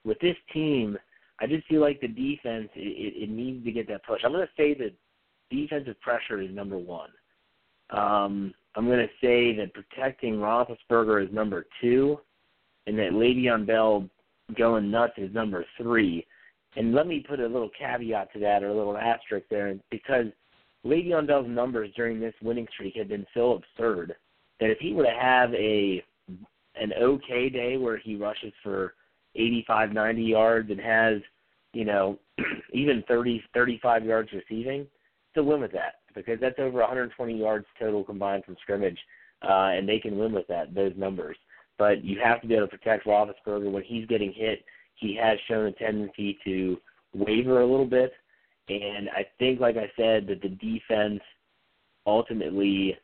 with 0.05 0.19
this 0.21 0.37
team, 0.53 0.99
I 1.41 1.47
just 1.47 1.67
feel 1.67 1.81
like 1.81 2.01
the 2.01 2.09
defense 2.09 2.69
it, 2.75 2.81
it, 2.81 3.23
it 3.25 3.31
needs 3.31 3.65
to 3.65 3.73
get 3.73 3.89
that 3.89 4.05
push. 4.05 4.21
I'm 4.25 4.33
going 4.33 4.47
to 4.47 4.53
say 4.57 4.75
that 4.75 4.93
defensive 5.51 6.01
pressure 6.01 6.41
is 6.41 6.55
number 6.55 6.79
one. 6.79 7.11
Um, 7.91 8.55
I'm 8.77 8.87
going 8.87 8.99
to 8.99 9.13
say 9.21 9.57
that 9.57 9.75
protecting 9.75 10.35
Roethlisberger 10.35 11.27
is 11.27 11.33
number 11.33 11.67
two, 11.81 12.21
and 12.87 12.99
that 12.99 13.13
Le'Veon 13.13 13.67
Bell 13.67 14.09
going 14.57 14.91
nuts 14.91 15.15
is 15.17 15.33
number 15.35 15.65
three. 15.77 16.27
And 16.77 16.95
let 16.95 17.07
me 17.07 17.25
put 17.27 17.41
a 17.41 17.47
little 17.47 17.71
caveat 17.77 18.33
to 18.33 18.39
that, 18.41 18.63
or 18.63 18.69
a 18.69 18.77
little 18.77 18.97
asterisk 18.97 19.47
there, 19.51 19.75
because 19.91 20.27
Le'Veon 20.85 21.27
Bell's 21.27 21.49
numbers 21.49 21.91
during 21.97 22.21
this 22.21 22.35
winning 22.43 22.69
streak 22.73 22.95
have 22.97 23.09
been 23.09 23.27
so 23.35 23.53
absurd 23.53 24.15
that 24.61 24.71
if 24.71 24.79
he 24.79 24.93
were 24.93 25.05
to 25.05 25.11
have 25.11 25.53
a 25.55 26.05
an 26.81 26.93
okay 27.03 27.49
day 27.49 27.77
where 27.77 27.97
he 27.97 28.15
rushes 28.15 28.53
for 28.63 28.95
85, 29.35 29.93
90 29.93 30.23
yards 30.23 30.71
and 30.71 30.81
has, 30.81 31.21
you 31.73 31.85
know, 31.85 32.19
even 32.73 33.05
30, 33.07 33.43
35 33.55 34.05
yards 34.05 34.31
receiving, 34.33 34.87
still 35.31 35.45
win 35.45 35.61
with 35.61 35.73
that 35.73 35.95
because 36.15 36.39
that's 36.41 36.59
over 36.59 36.79
120 36.81 37.39
yards 37.39 37.67
total 37.79 38.05
combined 38.05 38.45
from 38.45 38.57
scrimmage, 38.63 38.99
uh, 39.43 39.71
and 39.75 39.89
they 39.89 39.99
can 39.99 40.19
win 40.19 40.33
with 40.33 40.47
that 40.49 40.75
those 40.75 40.93
numbers. 40.97 41.37
But 41.79 42.05
you 42.05 42.19
have 42.23 42.41
to 42.43 42.47
be 42.47 42.55
able 42.55 42.69
to 42.69 42.77
protect 42.77 43.07
Roethlisberger 43.07 43.71
when 43.71 43.83
he's 43.85 44.07
getting 44.07 44.33
hit. 44.33 44.65
He 44.97 45.17
has 45.23 45.39
shown 45.49 45.67
a 45.67 45.73
tendency 45.73 46.39
to 46.45 46.77
waver 47.15 47.61
a 47.61 47.67
little 47.67 47.87
bit, 47.87 48.13
and 48.69 49.09
I 49.11 49.27
think, 49.39 49.61
like 49.61 49.77
I 49.77 49.91
said, 49.97 50.27
that 50.27 50.43
the 50.43 50.49
defense 50.49 51.21
ultimately 52.07 52.97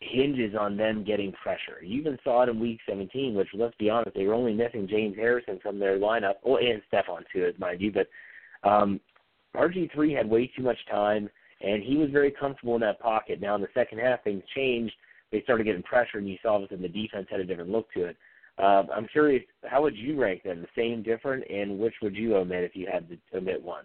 hinges 0.00 0.54
on 0.58 0.76
them 0.76 1.04
getting 1.04 1.32
pressure. 1.32 1.82
You 1.82 2.00
even 2.00 2.18
saw 2.22 2.42
it 2.42 2.48
in 2.48 2.60
Week 2.60 2.80
17, 2.88 3.34
which 3.34 3.48
let's 3.54 3.76
be 3.76 3.90
honest, 3.90 4.14
they 4.14 4.26
were 4.26 4.34
only 4.34 4.52
missing 4.52 4.86
James 4.88 5.16
Harrison 5.16 5.58
from 5.62 5.78
their 5.78 5.98
lineup, 5.98 6.34
oh, 6.44 6.56
and 6.56 6.82
Stephon 6.92 7.24
Tuitt, 7.34 7.58
mind 7.58 7.80
you. 7.80 7.92
But 7.92 8.08
um, 8.68 9.00
RG3 9.56 10.16
had 10.16 10.28
way 10.28 10.50
too 10.54 10.62
much 10.62 10.78
time 10.90 11.30
and 11.60 11.82
he 11.82 11.96
was 11.96 12.10
very 12.10 12.30
comfortable 12.30 12.74
in 12.74 12.80
that 12.82 13.00
pocket. 13.00 13.40
Now 13.40 13.54
in 13.54 13.60
the 13.60 13.68
second 13.74 13.98
half, 13.98 14.22
things 14.24 14.42
changed. 14.54 14.94
They 15.32 15.42
started 15.42 15.64
getting 15.64 15.82
pressure, 15.82 16.18
and 16.18 16.28
you 16.28 16.36
saw 16.42 16.60
that 16.60 16.70
in 16.70 16.82
the 16.82 16.88
defense 16.88 17.26
had 17.30 17.40
a 17.40 17.44
different 17.44 17.70
look 17.70 17.92
to 17.94 18.04
it. 18.06 18.16
Uh, 18.58 18.84
I'm 18.94 19.06
curious, 19.08 19.42
how 19.64 19.82
would 19.82 19.96
you 19.96 20.20
rank 20.20 20.42
them? 20.42 20.62
The 20.62 20.80
same, 20.80 21.02
different, 21.02 21.44
and 21.50 21.78
which 21.78 21.94
would 22.00 22.16
you 22.16 22.36
omit 22.36 22.64
if 22.64 22.74
you 22.74 22.86
had 22.90 23.08
to 23.08 23.18
omit 23.36 23.62
one? 23.62 23.84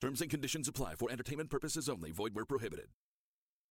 Terms 0.00 0.20
and 0.20 0.30
conditions 0.30 0.68
apply 0.68 0.94
for 0.96 1.10
entertainment 1.10 1.50
purposes 1.50 1.88
only. 1.88 2.10
Void 2.10 2.34
where 2.34 2.44
prohibited. 2.44 2.88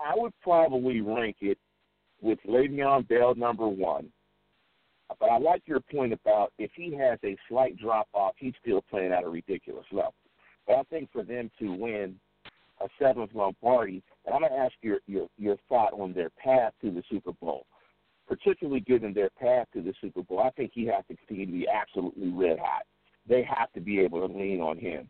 I 0.00 0.12
would 0.16 0.32
probably 0.42 1.00
rank 1.00 1.36
it 1.40 1.58
with 2.20 2.38
Le'Veon 2.46 3.06
Bell 3.08 3.34
number 3.34 3.66
one. 3.68 4.10
But 5.20 5.30
I 5.30 5.38
like 5.38 5.62
your 5.66 5.80
point 5.80 6.12
about 6.12 6.52
if 6.58 6.70
he 6.74 6.94
has 6.96 7.18
a 7.24 7.36
slight 7.48 7.76
drop 7.76 8.08
off, 8.12 8.34
he's 8.38 8.54
still 8.60 8.82
playing 8.90 9.12
at 9.12 9.24
a 9.24 9.28
ridiculous 9.28 9.84
level. 9.92 10.14
But 10.66 10.76
I 10.76 10.82
think 10.84 11.10
for 11.12 11.22
them 11.22 11.50
to 11.60 11.72
win 11.72 12.16
a 12.80 12.88
seventh 12.98 13.30
Lombardi, 13.34 14.02
and 14.24 14.34
I'm 14.34 14.40
going 14.40 14.52
to 14.52 14.58
ask 14.58 14.72
your, 14.82 14.98
your 15.06 15.28
your 15.38 15.56
thought 15.68 15.92
on 15.92 16.12
their 16.12 16.30
path 16.30 16.72
to 16.82 16.90
the 16.90 17.02
Super 17.10 17.32
Bowl, 17.32 17.66
particularly 18.26 18.80
given 18.80 19.12
their 19.12 19.30
path 19.30 19.66
to 19.74 19.82
the 19.82 19.94
Super 20.00 20.22
Bowl. 20.22 20.40
I 20.40 20.50
think 20.50 20.72
he 20.74 20.86
has 20.86 21.04
to 21.08 21.16
continue 21.16 21.46
to 21.46 21.52
be 21.52 21.68
absolutely 21.68 22.30
red 22.30 22.58
hot. 22.58 22.82
They 23.28 23.42
have 23.44 23.72
to 23.72 23.80
be 23.80 24.00
able 24.00 24.26
to 24.26 24.34
lean 24.34 24.60
on 24.60 24.78
him. 24.78 25.08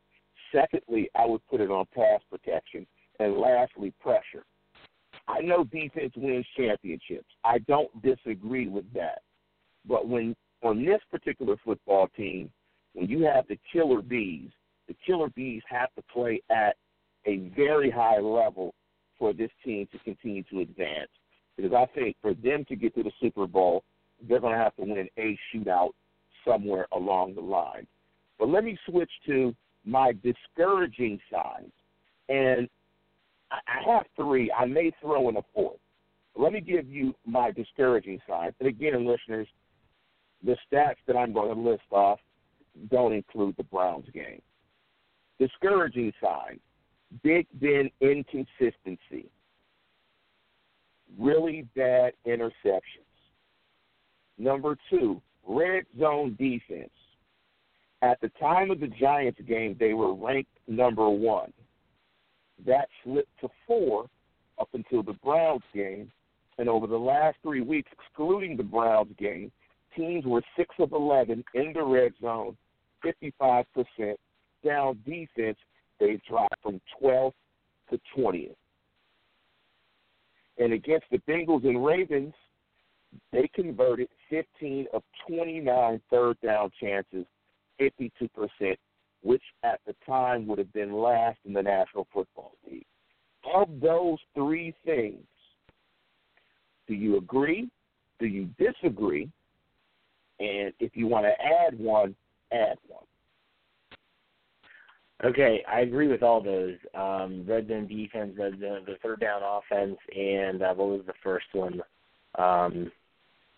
Secondly, 0.54 1.10
I 1.14 1.26
would 1.26 1.46
put 1.48 1.60
it 1.60 1.70
on 1.70 1.86
pass 1.94 2.20
protection. 2.30 2.86
And 3.20 3.36
lastly, 3.36 3.92
pressure. 4.00 4.44
I 5.28 5.40
know 5.40 5.64
defense 5.64 6.12
wins 6.16 6.46
championships. 6.56 7.28
I 7.44 7.58
don't 7.60 7.90
disagree 8.02 8.68
with 8.68 8.84
that. 8.94 9.22
But 9.86 10.08
when 10.08 10.34
on 10.62 10.84
this 10.84 11.00
particular 11.10 11.56
football 11.64 12.08
team, 12.16 12.50
when 12.94 13.08
you 13.08 13.24
have 13.24 13.46
the 13.48 13.58
killer 13.72 14.02
bees, 14.02 14.50
the 14.88 14.96
killer 15.06 15.28
bees 15.30 15.62
have 15.68 15.94
to 15.94 16.02
play 16.12 16.42
at 16.50 16.76
a 17.26 17.50
very 17.56 17.90
high 17.90 18.18
level 18.18 18.74
for 19.18 19.32
this 19.32 19.50
team 19.64 19.88
to 19.92 19.98
continue 20.00 20.42
to 20.44 20.60
advance. 20.60 21.10
Because 21.56 21.72
I 21.72 21.86
think 21.94 22.16
for 22.20 22.34
them 22.34 22.64
to 22.68 22.76
get 22.76 22.94
to 22.96 23.02
the 23.02 23.12
Super 23.20 23.46
Bowl, 23.46 23.84
they're 24.28 24.40
going 24.40 24.56
to 24.56 24.62
have 24.62 24.74
to 24.76 24.82
win 24.82 25.08
a 25.16 25.38
shootout 25.54 25.90
somewhere 26.46 26.86
along 26.92 27.34
the 27.34 27.40
line. 27.40 27.86
But 28.38 28.48
let 28.48 28.64
me 28.64 28.76
switch 28.86 29.10
to 29.26 29.54
my 29.84 30.12
discouraging 30.22 31.18
signs. 31.32 31.72
And 32.28 32.68
I 33.50 33.92
have 33.92 34.04
three. 34.16 34.50
I 34.52 34.64
may 34.64 34.90
throw 35.00 35.28
in 35.28 35.36
a 35.36 35.42
fourth. 35.54 35.78
Let 36.36 36.52
me 36.52 36.60
give 36.60 36.88
you 36.88 37.14
my 37.24 37.52
discouraging 37.52 38.20
signs. 38.28 38.54
And 38.58 38.68
again, 38.68 39.06
listeners, 39.06 39.46
the 40.42 40.56
stats 40.72 40.96
that 41.06 41.16
I'm 41.16 41.32
going 41.32 41.54
to 41.54 41.70
list 41.70 41.84
off 41.90 42.18
don't 42.90 43.12
include 43.12 43.56
the 43.56 43.62
Browns 43.64 44.06
game. 44.12 44.42
Discouraging 45.38 46.12
signs 46.22 46.60
Big 47.22 47.46
Ben 47.54 47.90
inconsistency, 48.00 49.30
really 51.18 51.66
bad 51.76 52.12
interceptions. 52.26 52.80
Number 54.36 54.76
two, 54.90 55.22
red 55.46 55.84
zone 55.98 56.36
defense. 56.38 56.90
At 58.04 58.20
the 58.20 58.28
time 58.38 58.70
of 58.70 58.80
the 58.80 58.88
Giants 58.88 59.40
game, 59.48 59.76
they 59.80 59.94
were 59.94 60.14
ranked 60.14 60.50
number 60.68 61.08
one. 61.08 61.50
That 62.66 62.86
slipped 63.02 63.40
to 63.40 63.48
four 63.66 64.10
up 64.60 64.68
until 64.74 65.02
the 65.02 65.14
Browns 65.14 65.62
game. 65.74 66.12
And 66.58 66.68
over 66.68 66.86
the 66.86 66.98
last 66.98 67.38
three 67.42 67.62
weeks, 67.62 67.90
excluding 67.92 68.58
the 68.58 68.62
Browns 68.62 69.10
game, 69.18 69.50
teams 69.96 70.26
were 70.26 70.42
6 70.54 70.74
of 70.80 70.92
11 70.92 71.42
in 71.54 71.72
the 71.72 71.82
red 71.82 72.12
zone, 72.20 72.58
55%. 73.02 73.64
Down 74.62 74.98
defense, 75.06 75.58
they 75.98 76.20
dropped 76.28 76.62
from 76.62 76.82
12th 77.02 77.32
to 77.88 77.98
20th. 78.14 78.54
And 80.58 80.74
against 80.74 81.06
the 81.10 81.22
Bengals 81.26 81.66
and 81.66 81.82
Ravens, 81.82 82.34
they 83.32 83.48
converted 83.54 84.08
15 84.28 84.88
of 84.92 85.02
29 85.26 86.02
third 86.10 86.36
down 86.42 86.70
chances, 86.78 87.24
52%, 87.80 88.76
which 89.22 89.42
at 89.62 89.80
the 89.86 89.94
time 90.06 90.46
would 90.46 90.58
have 90.58 90.72
been 90.72 90.92
last 90.92 91.38
in 91.44 91.52
the 91.52 91.62
National 91.62 92.06
Football 92.12 92.52
League. 92.70 92.86
Of 93.54 93.68
those 93.80 94.18
three 94.34 94.74
things, 94.84 95.24
do 96.86 96.94
you 96.94 97.16
agree? 97.16 97.68
Do 98.18 98.26
you 98.26 98.48
disagree? 98.58 99.30
And 100.40 100.72
if 100.80 100.96
you 100.96 101.06
want 101.06 101.26
to 101.26 101.32
add 101.44 101.78
one, 101.78 102.14
add 102.52 102.78
one. 102.88 103.04
Okay, 105.24 105.62
I 105.70 105.80
agree 105.80 106.08
with 106.08 106.22
all 106.22 106.42
those. 106.42 106.74
Um, 106.94 107.44
red 107.46 107.68
zone 107.68 107.86
defense, 107.86 108.34
red 108.38 108.58
zone, 108.60 108.82
the 108.86 108.96
third 109.02 109.20
down 109.20 109.42
offense, 109.42 109.96
and 110.14 110.62
uh, 110.62 110.74
what 110.74 110.88
was 110.88 111.02
the 111.06 111.14
first 111.22 111.46
one? 111.52 111.80
Um, 112.36 112.90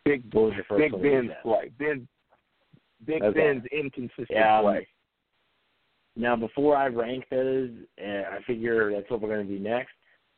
Big 0.04 0.22
what 0.32 0.44
was 0.44 0.52
your 0.54 0.64
first 0.64 0.80
Big 0.80 0.92
one? 0.92 1.02
Ben's 1.02 1.30
play. 1.42 1.70
Ben 1.78 2.06
Big 3.04 3.22
Okay. 3.22 3.38
Ben's 3.38 3.66
inconsistent 3.66 4.28
Yeah, 4.30 4.60
play. 4.60 4.86
Now, 6.16 6.34
before 6.34 6.76
I 6.76 6.86
rank 6.86 7.26
those, 7.30 7.70
uh, 8.02 8.22
I 8.32 8.42
figure 8.46 8.90
that's 8.92 9.10
what 9.10 9.20
we're 9.20 9.34
going 9.34 9.46
to 9.46 9.58
do 9.58 9.62
next. 9.62 9.92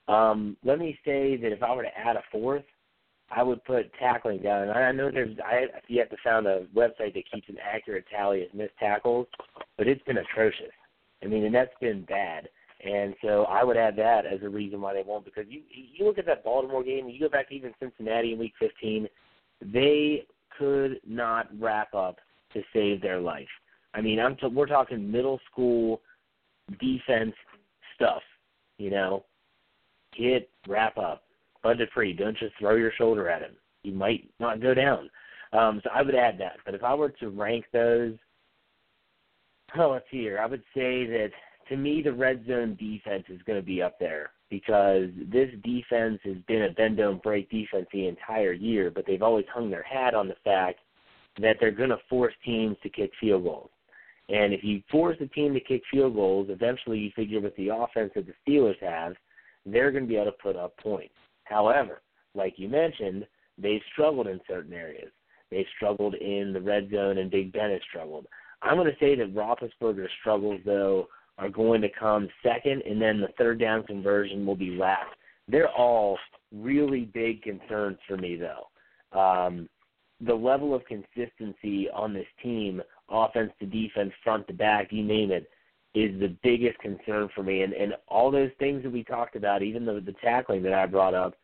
Um, 0.08 0.56
let 0.64 0.78
me 0.78 0.98
say 1.04 1.36
that 1.36 1.52
if 1.52 1.62
I 1.62 1.74
were 1.74 1.84
to 1.84 1.98
add 1.98 2.16
a 2.16 2.22
fourth, 2.32 2.64
I 3.30 3.42
would 3.42 3.62
put 3.64 3.92
tackling 3.98 4.40
down. 4.40 4.62
And 4.62 4.72
I 4.72 4.90
know 4.90 5.10
there's 5.10 5.36
I 5.46 5.56
have 5.56 5.70
yet 5.88 6.10
to 6.10 6.16
found 6.24 6.46
a 6.46 6.66
website 6.74 7.14
that 7.14 7.30
keeps 7.32 7.48
an 7.48 7.58
accurate 7.62 8.06
tally 8.10 8.44
of 8.44 8.54
missed 8.54 8.76
tackles, 8.80 9.26
but 9.76 9.86
it's 9.86 10.02
been 10.04 10.18
atrocious. 10.18 10.72
I 11.22 11.26
mean, 11.26 11.44
and 11.44 11.54
that's 11.54 11.74
been 11.80 12.04
bad. 12.04 12.48
And 12.84 13.14
so 13.22 13.44
I 13.44 13.64
would 13.64 13.76
add 13.76 13.96
that 13.96 14.24
as 14.24 14.40
a 14.42 14.48
reason 14.48 14.80
why 14.80 14.94
they 14.94 15.02
won't. 15.02 15.24
Because 15.24 15.44
you 15.48 15.62
you 15.70 16.06
look 16.06 16.18
at 16.18 16.26
that 16.26 16.44
Baltimore 16.44 16.82
game, 16.82 17.08
you 17.08 17.20
go 17.20 17.28
back 17.28 17.48
to 17.50 17.54
even 17.54 17.74
Cincinnati 17.78 18.32
in 18.32 18.38
Week 18.38 18.54
15, 18.58 19.08
they 19.60 20.24
could 20.56 21.00
not 21.06 21.48
wrap 21.60 21.92
up 21.92 22.18
to 22.52 22.62
save 22.72 23.00
their 23.00 23.20
life. 23.20 23.48
I 23.94 24.00
mean, 24.00 24.20
I'm 24.20 24.36
t- 24.36 24.46
we're 24.46 24.66
talking 24.66 25.10
middle 25.10 25.40
school 25.50 26.00
defense 26.80 27.34
stuff. 27.94 28.22
You 28.78 28.90
know, 28.90 29.24
hit, 30.14 30.50
wrap 30.66 30.98
up, 30.98 31.24
budget 31.62 31.88
free. 31.92 32.12
Don't 32.12 32.36
just 32.36 32.54
throw 32.58 32.76
your 32.76 32.92
shoulder 32.96 33.28
at 33.28 33.42
him. 33.42 33.56
He 33.82 33.90
might 33.90 34.28
not 34.38 34.60
go 34.60 34.74
down. 34.74 35.10
Um, 35.52 35.80
so 35.82 35.90
I 35.92 36.02
would 36.02 36.14
add 36.14 36.38
that. 36.38 36.56
But 36.64 36.74
if 36.74 36.84
I 36.84 36.94
were 36.94 37.10
to 37.10 37.30
rank 37.30 37.64
those, 37.72 38.14
oh, 39.78 39.90
let's 39.90 40.04
see 40.10 40.18
here. 40.18 40.38
I 40.38 40.46
would 40.46 40.62
say 40.74 41.06
that 41.06 41.30
to 41.68 41.76
me, 41.76 42.02
the 42.02 42.12
red 42.12 42.44
zone 42.46 42.76
defense 42.78 43.24
is 43.28 43.40
going 43.42 43.58
to 43.58 43.66
be 43.66 43.82
up 43.82 43.98
there 43.98 44.30
because 44.50 45.08
this 45.30 45.50
defense 45.62 46.18
has 46.24 46.36
been 46.46 46.62
a 46.62 46.70
bend 46.70 46.96
don't 46.96 47.22
break 47.22 47.50
defense 47.50 47.86
the 47.92 48.06
entire 48.06 48.52
year, 48.52 48.90
but 48.90 49.04
they've 49.06 49.22
always 49.22 49.44
hung 49.52 49.70
their 49.70 49.82
hat 49.82 50.14
on 50.14 50.28
the 50.28 50.36
fact 50.44 50.80
that 51.40 51.56
they're 51.60 51.70
going 51.70 51.90
to 51.90 51.98
force 52.08 52.34
teams 52.44 52.76
to 52.82 52.88
kick 52.88 53.10
field 53.20 53.44
goals. 53.44 53.70
And 54.28 54.52
if 54.52 54.62
you 54.62 54.82
force 54.90 55.16
a 55.20 55.26
team 55.26 55.54
to 55.54 55.60
kick 55.60 55.82
field 55.90 56.14
goals, 56.14 56.48
eventually 56.50 56.98
you 56.98 57.10
figure 57.16 57.40
with 57.40 57.56
the 57.56 57.68
offense 57.68 58.12
that 58.14 58.26
the 58.26 58.34
Steelers 58.46 58.80
have, 58.82 59.14
they're 59.64 59.90
going 59.90 60.04
to 60.04 60.08
be 60.08 60.16
able 60.16 60.26
to 60.26 60.32
put 60.32 60.56
up 60.56 60.76
points. 60.78 61.14
However, 61.44 62.02
like 62.34 62.54
you 62.56 62.68
mentioned, 62.68 63.26
they've 63.56 63.80
struggled 63.92 64.26
in 64.26 64.40
certain 64.46 64.72
areas. 64.72 65.10
They've 65.50 65.66
struggled 65.76 66.14
in 66.14 66.52
the 66.52 66.60
red 66.60 66.90
zone, 66.90 67.18
and 67.18 67.30
Big 67.30 67.52
Ben 67.52 67.70
has 67.70 67.80
struggled. 67.88 68.26
I'm 68.62 68.76
going 68.76 68.86
to 68.86 68.98
say 69.00 69.14
that 69.14 69.34
Roethlisberger's 69.34 70.10
struggles, 70.20 70.60
though, 70.64 71.08
are 71.38 71.48
going 71.48 71.80
to 71.80 71.88
come 71.98 72.28
second, 72.42 72.82
and 72.82 73.00
then 73.00 73.20
the 73.20 73.28
third 73.38 73.60
down 73.60 73.84
conversion 73.84 74.44
will 74.44 74.56
be 74.56 74.76
last. 74.76 75.14
They're 75.46 75.70
all 75.70 76.18
really 76.52 77.06
big 77.14 77.42
concerns 77.42 77.98
for 78.06 78.16
me, 78.16 78.36
though. 78.36 79.18
Um, 79.18 79.68
the 80.20 80.34
level 80.34 80.74
of 80.74 80.82
consistency 80.84 81.88
on 81.90 82.12
this 82.12 82.26
team, 82.42 82.82
offense 83.08 83.52
to 83.60 83.66
defense, 83.66 84.12
front 84.24 84.46
to 84.48 84.52
back, 84.52 84.88
you 84.90 85.04
name 85.04 85.30
it, 85.30 85.48
is 85.94 86.18
the 86.20 86.36
biggest 86.42 86.78
concern 86.80 87.28
for 87.34 87.42
me. 87.42 87.62
And, 87.62 87.72
and 87.72 87.94
all 88.08 88.30
those 88.30 88.50
things 88.58 88.82
that 88.82 88.92
we 88.92 89.04
talked 89.04 89.36
about, 89.36 89.62
even 89.62 89.84
the, 89.84 90.02
the 90.04 90.14
tackling 90.22 90.62
that 90.64 90.74
I 90.74 90.86
brought 90.86 91.14
up, 91.14 91.34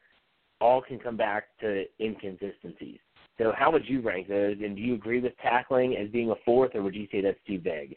all 0.61 0.83
can 0.83 0.99
come 0.99 1.17
back 1.17 1.45
to 1.61 1.85
inconsistencies. 2.01 2.99
So 3.39 3.53
how 3.57 3.73
would 3.73 3.89
you 3.89 4.01
rank 4.01 4.29
those? 4.29 4.57
And 4.63 4.77
do 4.77 4.83
you 4.83 4.95
agree 4.95 5.21
with 5.21 5.37
tackling 5.39 5.97
as 5.97 6.09
being 6.11 6.31
a 6.31 6.37
fourth, 6.45 6.75
or 6.75 6.83
would 6.83 6.95
you 6.95 7.09
say 7.11 7.21
that's 7.21 7.39
too 7.47 7.61
vague? 7.61 7.97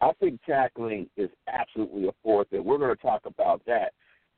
I 0.00 0.12
think 0.18 0.40
tackling 0.46 1.08
is 1.16 1.30
absolutely 1.46 2.08
a 2.08 2.12
fourth, 2.22 2.48
and 2.52 2.64
we're 2.64 2.78
going 2.78 2.96
to 2.96 3.02
talk 3.02 3.22
about 3.26 3.62
that, 3.66 3.92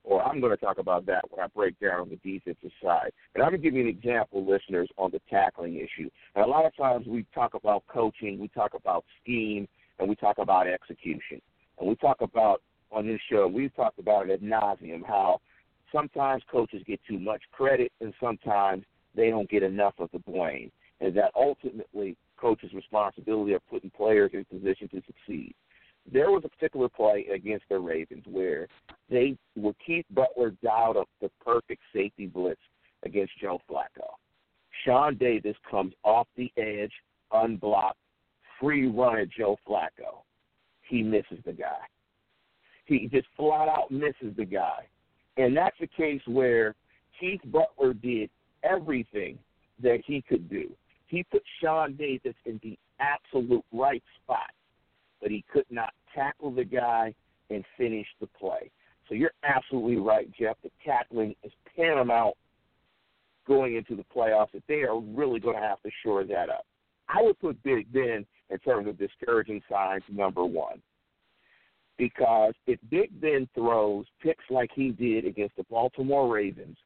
or 0.05 0.23
I'm 0.23 0.41
going 0.41 0.57
to 0.57 0.57
talk 0.57 0.79
about 0.79 1.07
that 1.07 1.25
when 1.31 1.45
I 1.45 1.49
break 1.49 1.79
down 1.79 2.01
on 2.01 2.09
the 2.09 2.17
defensive 2.17 2.73
side. 2.83 3.13
And 3.35 3.43
I'm 3.43 3.51
going 3.51 3.63
to 3.63 3.65
give 3.65 3.75
you 3.75 3.83
an 3.83 3.89
example, 3.89 4.45
listeners, 4.45 4.89
on 4.99 5.11
the 5.11 5.21
tackling 5.31 5.77
issue. 5.77 6.11
And 6.35 6.45
a 6.45 6.49
lot 6.49 6.67
of 6.67 6.77
times 6.77 7.07
we 7.07 7.25
talk 7.35 7.55
about 7.55 7.85
coaching, 7.87 8.39
we 8.39 8.49
talk 8.49 8.73
about 8.75 9.05
scheme, 9.23 9.69
and 9.99 10.09
we 10.09 10.17
talk 10.17 10.39
about 10.39 10.67
execution. 10.67 11.41
And 11.79 11.89
we 11.89 11.95
talk 11.97 12.21
about, 12.21 12.63
on 12.91 13.07
this 13.07 13.21
show, 13.31 13.47
we've 13.47 13.75
talked 13.75 13.99
about 13.99 14.29
it 14.29 14.35
ad 14.35 14.43
nauseum, 14.43 15.07
how 15.07 15.41
sometimes 15.93 16.43
coaches 16.51 16.83
get 16.87 17.01
too 17.09 17.19
much 17.19 17.43
credit 17.53 17.93
and 18.01 18.13
sometimes 18.21 18.85
they 19.15 19.31
don't 19.31 19.49
get 19.49 19.63
enough 19.63 19.95
of 19.99 20.11
the 20.13 20.19
blame. 20.19 20.71
And 21.01 21.15
that 21.17 21.33
ultimately 21.37 22.17
coach's 22.37 22.73
responsibility 22.73 23.55
of 23.55 23.63
putting 23.71 23.91
players 23.91 24.33
in 24.35 24.45
position 24.45 24.89
to 24.89 25.03
succeed. 25.07 25.55
There 26.11 26.31
was 26.31 26.43
a 26.45 26.49
particular 26.49 26.89
play 26.89 27.27
against 27.33 27.65
the 27.69 27.79
Ravens 27.79 28.25
where 28.27 28.69
they 29.09 29.37
were 29.57 29.75
Keith 29.85 30.07
Butler 30.11 30.53
dialed 30.63 30.97
up 30.97 31.09
the 31.21 31.31
perfect 31.45 31.83
safety 31.95 32.27
blitz 32.27 32.61
against 33.05 33.33
Joe 33.41 33.61
Flacco. 33.71 34.09
Sean 34.85 35.17
Davis 35.17 35.57
comes 35.71 35.95
off 36.03 36.27
the 36.37 36.53
edge, 36.57 36.93
unblocked, 37.33 37.99
free 38.61 38.89
run 38.89 39.19
at 39.19 39.31
Joe 39.31 39.57
Flacco. 39.67 40.23
He 40.83 41.03
misses 41.03 41.39
the 41.45 41.53
guy. 41.53 41.87
He 42.85 43.09
just 43.09 43.29
flat 43.37 43.69
out 43.69 43.91
misses 43.91 44.37
the 44.37 44.45
guy. 44.45 44.89
And 45.37 45.57
that's 45.57 45.77
a 45.81 45.87
case 45.87 46.21
where 46.27 46.75
Keith 47.19 47.41
Butler 47.47 47.95
did 47.95 48.29
everything 48.63 49.39
that 49.83 50.01
he 50.07 50.23
could 50.23 50.51
do. 50.51 50.71
He 51.07 51.25
put 51.25 51.43
Sean 51.61 51.95
Davis 51.95 52.35
in 52.45 52.61
the 52.63 52.79
absolute 53.01 53.65
right 53.73 54.03
spot, 54.23 54.51
but 55.23 55.31
he 55.31 55.45
could 55.51 55.65
not 55.71 55.95
tackle 56.15 56.51
the 56.51 56.65
guy 56.65 57.15
and 57.49 57.65
finish 57.79 58.07
the 58.21 58.27
play. 58.27 58.71
So 59.09 59.15
you're 59.15 59.33
absolutely 59.45 59.97
right, 59.97 60.29
Jeff. 60.39 60.57
The 60.63 60.71
tackling 60.85 61.35
is 61.45 61.53
paramount 61.77 62.35
going 63.47 63.77
into 63.77 63.95
the 63.97 64.05
playoffs. 64.15 64.53
That 64.53 64.65
they 64.69 64.83
are 64.83 64.99
really 64.99 65.41
going 65.41 65.57
to 65.57 65.63
have 65.63 65.81
to 65.83 65.91
shore 66.03 66.25
that 66.25 66.49
up. 66.51 66.67
I 67.09 67.23
would 67.23 67.39
put 67.41 67.63
Big 67.63 67.93
Ben 67.93 68.27
in 68.51 68.59
terms 68.59 68.89
of 68.89 68.99
discouraging 68.99 69.63
signs 69.71 70.03
number 70.11 70.45
one. 70.45 70.83
Because 71.99 72.55
if 72.67 72.81
Big 72.91 73.21
Ben 73.21 73.49
throws 73.55 74.07
picks 74.23 74.45
like 74.51 74.71
he 74.75 74.91
did 74.91 75.27
against 75.27 75.57
the 75.57 75.65
Baltimore 75.65 76.33
Ravens, 76.33 76.77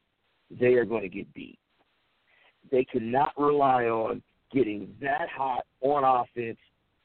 they 0.50 0.74
are 0.74 0.84
going 0.84 1.02
to 1.02 1.08
get 1.08 1.32
beat. 1.32 1.58
They 2.70 2.84
cannot 2.84 3.32
rely 3.38 3.84
on 3.84 4.22
getting 4.52 4.94
that 5.00 5.28
hot 5.34 5.64
on 5.80 6.02
offense 6.04 6.58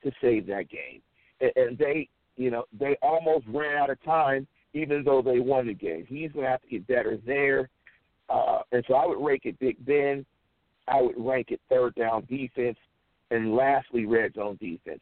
to 0.04 0.12
save 0.20 0.48
that 0.48 0.70
game. 0.70 1.02
And, 1.42 1.78
they, 1.78 2.08
you 2.38 2.52
know, 2.52 2.66
they 2.78 2.98
almost 3.02 3.46
ran 3.48 3.78
out 3.78 3.90
of 3.90 4.02
time, 4.04 4.48
even 4.74 5.04
though 5.04 5.22
they 5.22 5.40
won 5.40 5.68
the 5.68 5.74
game. 5.74 6.06
He's 6.08 6.32
going 6.32 6.46
to 6.46 6.52
have 6.52 6.62
to 6.62 6.68
get 6.68 6.88
better 6.88 7.18
there. 7.26 7.70
Uh, 8.30 8.60
and 8.72 8.84
so 8.88 8.94
I 8.94 9.06
would 9.06 9.24
rank 9.24 9.42
it 9.46 9.60
Big 9.60 9.84
Ben. 9.86 10.26
I 10.88 11.02
would 11.02 11.16
rank 11.18 11.48
it 11.52 11.62
third 11.70 11.96
down 11.96 12.26
defense, 12.30 12.78
and 13.30 13.56
lastly, 13.56 14.06
red 14.06 14.34
zone 14.36 14.58
defense. 14.60 15.02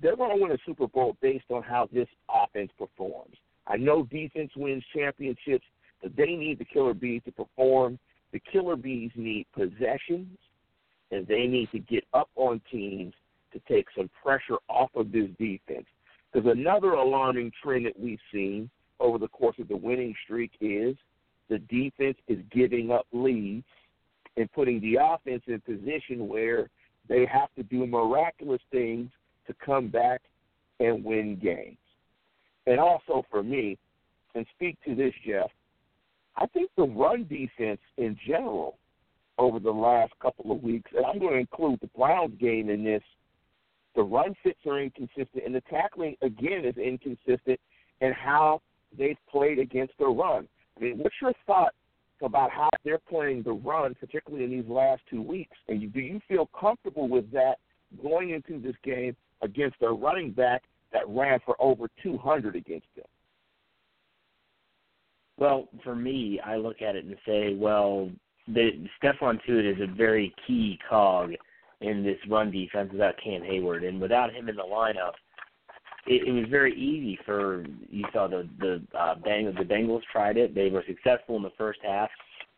They're 0.00 0.16
going 0.16 0.36
to 0.36 0.42
win 0.42 0.52
a 0.52 0.58
Super 0.66 0.86
Bowl 0.86 1.16
based 1.20 1.44
on 1.50 1.62
how 1.62 1.88
this 1.92 2.08
offense 2.28 2.70
performs. 2.78 3.36
I 3.66 3.76
know 3.76 4.04
defense 4.04 4.50
wins 4.56 4.84
championships, 4.94 5.64
but 6.02 6.14
they 6.16 6.32
need 6.32 6.58
the 6.58 6.64
killer 6.64 6.94
bees 6.94 7.22
to 7.24 7.32
perform. 7.32 7.98
The 8.32 8.40
killer 8.52 8.76
bees 8.76 9.10
need 9.14 9.46
possessions, 9.54 10.36
and 11.10 11.26
they 11.26 11.46
need 11.46 11.70
to 11.72 11.78
get 11.78 12.04
up 12.12 12.28
on 12.36 12.60
teams 12.70 13.14
to 13.54 13.60
take 13.66 13.86
some 13.96 14.10
pressure 14.22 14.58
off 14.68 14.90
of 14.94 15.10
this 15.10 15.28
defense. 15.38 15.86
Because 16.32 16.50
another 16.50 16.92
alarming 16.92 17.52
trend 17.62 17.86
that 17.86 17.98
we've 17.98 18.18
seen 18.32 18.68
over 19.00 19.18
the 19.18 19.28
course 19.28 19.56
of 19.58 19.68
the 19.68 19.76
winning 19.76 20.14
streak 20.24 20.52
is 20.60 20.96
the 21.48 21.58
defense 21.58 22.18
is 22.28 22.38
giving 22.52 22.90
up 22.90 23.06
leads 23.12 23.64
and 24.36 24.52
putting 24.52 24.80
the 24.80 24.98
offense 25.00 25.42
in 25.46 25.60
position 25.60 26.28
where 26.28 26.68
they 27.08 27.26
have 27.26 27.48
to 27.56 27.62
do 27.62 27.86
miraculous 27.86 28.60
things 28.70 29.10
to 29.46 29.54
come 29.64 29.88
back 29.88 30.20
and 30.80 31.04
win 31.04 31.38
games. 31.42 31.78
And 32.66 32.80
also 32.80 33.24
for 33.30 33.42
me, 33.42 33.78
and 34.34 34.46
speak 34.56 34.76
to 34.84 34.94
this, 34.94 35.12
Jeff, 35.26 35.50
I 36.36 36.46
think 36.46 36.70
the 36.76 36.84
run 36.84 37.26
defense 37.28 37.80
in 37.96 38.18
general 38.26 38.76
over 39.38 39.60
the 39.60 39.70
last 39.70 40.12
couple 40.20 40.50
of 40.50 40.62
weeks, 40.62 40.90
and 40.96 41.04
I'm 41.04 41.18
going 41.18 41.34
to 41.34 41.38
include 41.38 41.80
the 41.80 41.88
Browns 41.96 42.34
game 42.40 42.70
in 42.70 42.84
this, 42.84 43.02
the 43.94 44.02
run 44.02 44.34
fits 44.42 44.58
are 44.66 44.80
inconsistent, 44.80 45.44
and 45.44 45.54
the 45.54 45.62
tackling, 45.62 46.16
again, 46.22 46.64
is 46.64 46.76
inconsistent 46.76 47.60
in 48.00 48.12
how 48.12 48.60
they've 48.96 49.16
played 49.30 49.58
against 49.58 49.94
the 49.98 50.06
run. 50.06 50.48
I 50.76 50.80
mean, 50.80 50.98
what's 50.98 51.14
your 51.20 51.32
thought 51.46 51.74
about 52.22 52.50
how 52.50 52.70
they're 52.84 52.98
playing 52.98 53.42
the 53.42 53.52
run, 53.52 53.94
particularly 53.94 54.44
in 54.44 54.50
these 54.50 54.68
last 54.68 55.02
two 55.10 55.22
weeks? 55.22 55.56
And 55.68 55.92
do 55.92 56.00
you 56.00 56.20
feel 56.28 56.48
comfortable 56.58 57.08
with 57.08 57.30
that 57.32 57.56
going 58.02 58.30
into 58.30 58.60
this 58.60 58.76
game 58.82 59.16
against 59.42 59.76
a 59.82 59.88
running 59.88 60.32
back 60.32 60.62
that 60.92 61.08
ran 61.08 61.38
for 61.44 61.56
over 61.60 61.88
200 62.02 62.56
against 62.56 62.86
them? 62.96 63.04
Well, 65.36 65.68
for 65.82 65.96
me, 65.96 66.40
I 66.44 66.56
look 66.56 66.80
at 66.80 66.96
it 66.96 67.04
and 67.04 67.16
say, 67.26 67.54
well, 67.54 68.10
the 68.46 68.86
Stephon 69.02 69.40
Tuitt 69.44 69.66
is 69.66 69.80
a 69.80 69.92
very 69.92 70.32
key 70.46 70.78
cog 70.88 71.32
in 71.84 72.02
this 72.02 72.18
run 72.28 72.50
defense 72.50 72.90
without 72.92 73.14
Cam 73.22 73.42
Hayward, 73.42 73.84
and 73.84 74.00
without 74.00 74.34
him 74.34 74.48
in 74.48 74.56
the 74.56 74.62
lineup, 74.62 75.12
it, 76.06 76.28
it 76.28 76.32
was 76.32 76.44
very 76.50 76.74
easy 76.74 77.18
for 77.24 77.64
you 77.88 78.04
saw 78.12 78.26
the 78.26 78.48
the 78.58 78.82
uh, 78.98 79.14
Bang 79.24 79.46
the 79.46 79.64
Bengals 79.64 80.02
tried 80.10 80.36
it. 80.36 80.54
They 80.54 80.70
were 80.70 80.84
successful 80.86 81.36
in 81.36 81.42
the 81.42 81.52
first 81.56 81.80
half, 81.82 82.10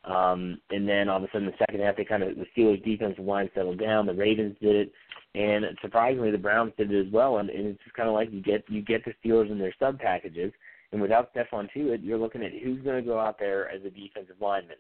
um, 0.05 0.61
and 0.71 0.89
then 0.89 1.09
all 1.09 1.19
of 1.19 1.25
a 1.25 1.29
sudden 1.33 1.47
the 1.47 1.55
second 1.59 1.81
half 1.81 1.97
they 1.97 2.05
kind 2.05 2.23
of 2.23 2.37
the 2.37 2.47
Steelers 2.57 2.85
defensive 2.85 3.25
line 3.25 3.51
settled 3.55 3.81
down. 3.81 4.07
The 4.07 4.15
Ravens 4.15 4.57
did 4.61 4.77
it, 4.77 4.93
and 5.35 5.65
surprisingly 5.81 6.31
the 6.31 6.39
Browns 6.39 6.73
did 6.77 6.91
it 6.91 7.07
as 7.07 7.12
well. 7.12 7.39
And, 7.39 7.51
and 7.51 7.67
it's 7.67 7.83
just 7.85 7.97
kind 7.97 8.09
of 8.09 8.15
like 8.15 8.33
you 8.33 8.43
get 8.43 8.65
you 8.69 8.83
get 8.83 9.05
the 9.05 9.15
Steelers 9.25 9.51
in 9.51 9.59
their 9.59 9.75
sub 9.79 9.99
packages, 9.99 10.53
and 10.93 11.01
without 11.01 11.33
Stephon 11.35 11.69
Tuitt, 11.73 12.03
you're 12.03 12.19
looking 12.19 12.43
at 12.43 12.53
who's 12.53 12.83
going 12.83 13.03
to 13.03 13.09
go 13.09 13.19
out 13.19 13.39
there 13.39 13.71
as 13.71 13.83
a 13.85 13.91
defensive 13.91 14.37
lineman. 14.41 14.77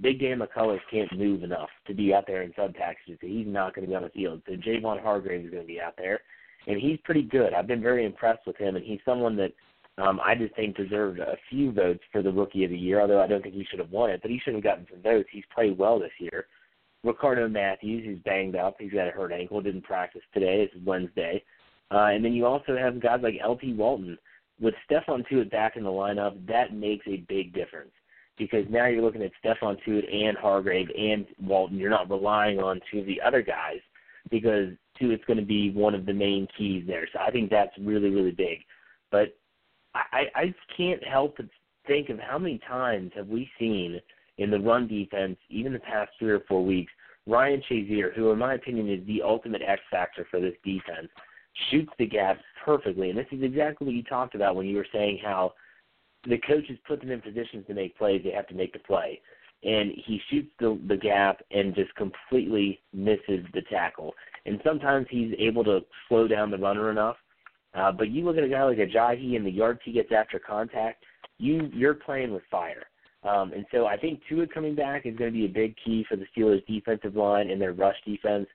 Big 0.00 0.20
Dan 0.20 0.40
McCullers 0.40 0.80
can't 0.90 1.16
move 1.16 1.42
enough 1.42 1.68
to 1.86 1.94
be 1.94 2.14
out 2.14 2.26
there 2.26 2.42
in 2.42 2.52
sub 2.56 2.74
packages. 2.74 3.18
He's 3.20 3.46
not 3.46 3.74
going 3.74 3.86
to 3.86 3.90
be 3.90 3.96
on 3.96 4.02
the 4.02 4.10
field. 4.10 4.42
So 4.46 4.52
Javon 4.54 5.02
Hargrave 5.02 5.44
is 5.44 5.50
going 5.50 5.62
to 5.62 5.66
be 5.66 5.80
out 5.80 5.94
there 5.96 6.20
and 6.66 6.80
he's 6.80 6.98
pretty 7.04 7.22
good. 7.22 7.54
I've 7.54 7.66
been 7.66 7.82
very 7.82 8.04
impressed 8.04 8.46
with 8.46 8.56
him, 8.56 8.76
and 8.76 8.84
he's 8.84 9.00
someone 9.04 9.36
that 9.36 9.52
um, 9.98 10.20
I 10.24 10.34
just 10.34 10.54
think 10.54 10.76
deserved 10.76 11.18
a 11.18 11.36
few 11.48 11.72
votes 11.72 12.02
for 12.12 12.22
the 12.22 12.32
Rookie 12.32 12.64
of 12.64 12.70
the 12.70 12.78
Year. 12.78 13.00
Although 13.00 13.20
I 13.20 13.26
don't 13.26 13.42
think 13.42 13.54
he 13.54 13.64
should 13.64 13.78
have 13.78 13.90
won 13.90 14.10
it, 14.10 14.20
but 14.22 14.30
he 14.30 14.40
should 14.44 14.54
have 14.54 14.62
gotten 14.62 14.86
some 14.90 15.02
votes. 15.02 15.28
He's 15.32 15.44
played 15.54 15.76
well 15.78 15.98
this 15.98 16.12
year. 16.18 16.46
Ricardo 17.02 17.48
Matthews, 17.48 18.04
who's 18.04 18.18
banged 18.24 18.56
up, 18.56 18.76
he's 18.78 18.92
got 18.92 19.08
a 19.08 19.10
hurt 19.10 19.32
ankle, 19.32 19.62
didn't 19.62 19.84
practice 19.84 20.22
today. 20.34 20.62
Is 20.62 20.82
Wednesday, 20.84 21.42
uh, 21.90 22.08
and 22.12 22.24
then 22.24 22.32
you 22.32 22.46
also 22.46 22.76
have 22.76 23.00
guys 23.00 23.20
like 23.22 23.36
L.T. 23.42 23.74
Walton. 23.74 24.18
With 24.60 24.74
Stephon 24.90 25.26
Tuitt 25.26 25.50
back 25.50 25.76
in 25.76 25.84
the 25.84 25.90
lineup, 25.90 26.46
that 26.46 26.74
makes 26.74 27.06
a 27.06 27.24
big 27.28 27.54
difference 27.54 27.92
because 28.40 28.64
now 28.70 28.86
you're 28.86 29.02
looking 29.02 29.22
at 29.22 29.30
Stephon 29.44 29.76
Tuitt 29.84 30.12
and 30.12 30.36
Hargrave 30.36 30.88
and 30.98 31.26
Walton. 31.40 31.76
You're 31.76 31.90
not 31.90 32.10
relying 32.10 32.58
on 32.58 32.80
two 32.90 33.00
of 33.00 33.06
the 33.06 33.20
other 33.20 33.42
guys 33.42 33.78
because 34.30 34.70
two, 34.98 35.10
it's 35.10 35.24
going 35.26 35.38
to 35.38 35.44
be 35.44 35.70
one 35.70 35.94
of 35.94 36.06
the 36.06 36.14
main 36.14 36.48
keys 36.56 36.84
there. 36.86 37.06
So 37.12 37.20
I 37.20 37.30
think 37.30 37.50
that's 37.50 37.70
really, 37.78 38.08
really 38.08 38.30
big. 38.30 38.58
But 39.12 39.36
I, 39.94 40.24
I 40.34 40.46
just 40.46 40.58
can't 40.76 41.06
help 41.06 41.36
but 41.36 41.46
think 41.86 42.08
of 42.08 42.18
how 42.18 42.38
many 42.38 42.58
times 42.66 43.12
have 43.14 43.28
we 43.28 43.50
seen 43.58 44.00
in 44.38 44.50
the 44.50 44.58
run 44.58 44.88
defense, 44.88 45.36
even 45.50 45.74
the 45.74 45.78
past 45.78 46.10
three 46.18 46.30
or 46.30 46.40
four 46.48 46.64
weeks, 46.64 46.92
Ryan 47.26 47.62
Shazier, 47.70 48.14
who 48.14 48.30
in 48.30 48.38
my 48.38 48.54
opinion 48.54 48.88
is 48.88 49.06
the 49.06 49.20
ultimate 49.22 49.62
X 49.66 49.82
factor 49.90 50.26
for 50.30 50.40
this 50.40 50.54
defense, 50.64 51.08
shoots 51.70 51.92
the 51.98 52.06
gaps 52.06 52.40
perfectly. 52.64 53.10
And 53.10 53.18
this 53.18 53.26
is 53.32 53.42
exactly 53.42 53.86
what 53.86 53.96
you 53.96 54.02
talked 54.04 54.34
about 54.34 54.56
when 54.56 54.66
you 54.66 54.76
were 54.76 54.86
saying 54.92 55.18
how 55.22 55.52
the 56.26 56.38
coaches 56.38 56.78
put 56.86 57.00
them 57.00 57.10
in 57.10 57.20
positions 57.20 57.66
to 57.66 57.74
make 57.74 57.96
plays, 57.96 58.22
they 58.24 58.30
have 58.30 58.48
to 58.48 58.54
make 58.54 58.72
the 58.72 58.78
play. 58.80 59.20
And 59.62 59.92
he 60.06 60.20
shoots 60.30 60.50
the 60.58 60.80
the 60.88 60.96
gap 60.96 61.40
and 61.50 61.74
just 61.74 61.94
completely 61.94 62.80
misses 62.92 63.44
the 63.52 63.62
tackle 63.70 64.14
and 64.46 64.60
sometimes 64.64 65.06
he's 65.10 65.32
able 65.38 65.64
to 65.64 65.80
slow 66.08 66.26
down 66.26 66.50
the 66.50 66.58
runner 66.58 66.90
enough. 66.90 67.16
Uh, 67.74 67.92
but 67.92 68.10
you 68.10 68.24
look 68.24 68.36
at 68.36 68.44
a 68.44 68.48
guy 68.48 68.64
like 68.64 68.78
Ajayi 68.78 69.36
and 69.36 69.46
the 69.46 69.50
yards 69.50 69.80
he 69.84 69.92
gets 69.92 70.10
after 70.12 70.38
contact, 70.38 71.04
you 71.38 71.70
you're 71.72 71.94
playing 71.94 72.32
with 72.32 72.42
fire. 72.50 72.84
Um, 73.22 73.52
and 73.52 73.64
so 73.70 73.86
I 73.86 73.96
think 73.96 74.20
Tuitt 74.28 74.52
coming 74.52 74.74
back 74.74 75.04
is 75.04 75.16
going 75.16 75.30
to 75.30 75.38
be 75.38 75.44
a 75.44 75.48
big 75.48 75.74
key 75.84 76.04
for 76.08 76.16
the 76.16 76.24
Steelers' 76.36 76.66
defensive 76.66 77.16
line 77.16 77.50
and 77.50 77.60
their 77.60 77.74
rush 77.74 77.96
defense. 78.06 78.46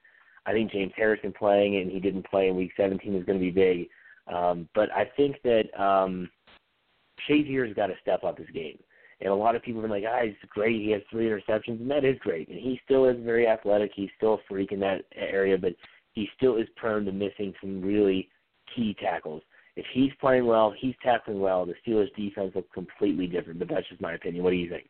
I 0.44 0.52
think 0.52 0.72
James 0.72 0.92
Harrison 0.96 1.32
playing 1.32 1.76
and 1.76 1.90
he 1.90 2.00
didn't 2.00 2.28
play 2.28 2.48
in 2.48 2.56
Week 2.56 2.72
17 2.76 3.14
is 3.14 3.24
going 3.24 3.38
to 3.38 3.44
be 3.44 3.50
big. 3.50 3.88
Um, 4.32 4.68
but 4.74 4.90
I 4.92 5.08
think 5.16 5.36
that 5.44 5.72
um, 5.80 6.28
Shazier's 7.28 7.74
got 7.74 7.86
to 7.88 7.94
step 8.02 8.24
up 8.24 8.38
his 8.38 8.48
game. 8.50 8.78
And 9.20 9.30
a 9.30 9.34
lot 9.34 9.56
of 9.56 9.62
people 9.62 9.80
have 9.80 9.90
been 9.90 10.02
like, 10.02 10.10
ah, 10.10 10.24
he's 10.24 10.34
great. 10.50 10.80
He 10.80 10.90
has 10.90 11.00
three 11.10 11.26
interceptions, 11.26 11.80
and 11.80 11.90
that 11.90 12.04
is 12.04 12.18
great. 12.20 12.48
And 12.48 12.58
he 12.58 12.78
still 12.84 13.06
is 13.06 13.16
very 13.24 13.46
athletic. 13.48 13.92
He's 13.94 14.10
still 14.16 14.34
a 14.34 14.38
freak 14.48 14.72
in 14.72 14.80
that 14.80 15.04
area, 15.14 15.56
but 15.56 15.72
he 16.12 16.28
still 16.36 16.56
is 16.56 16.68
prone 16.76 17.06
to 17.06 17.12
missing 17.12 17.54
some 17.60 17.80
really 17.80 18.28
key 18.74 18.94
tackles. 19.00 19.42
If 19.74 19.86
he's 19.92 20.12
playing 20.20 20.46
well, 20.46 20.74
he's 20.78 20.94
tackling 21.02 21.40
well, 21.40 21.64
the 21.64 21.74
Steelers' 21.86 22.14
defense 22.14 22.52
looks 22.54 22.68
completely 22.74 23.26
different. 23.26 23.58
But 23.58 23.68
that's 23.68 23.88
just 23.88 24.00
my 24.00 24.14
opinion. 24.14 24.44
What 24.44 24.50
do 24.50 24.56
you 24.56 24.68
think? 24.68 24.88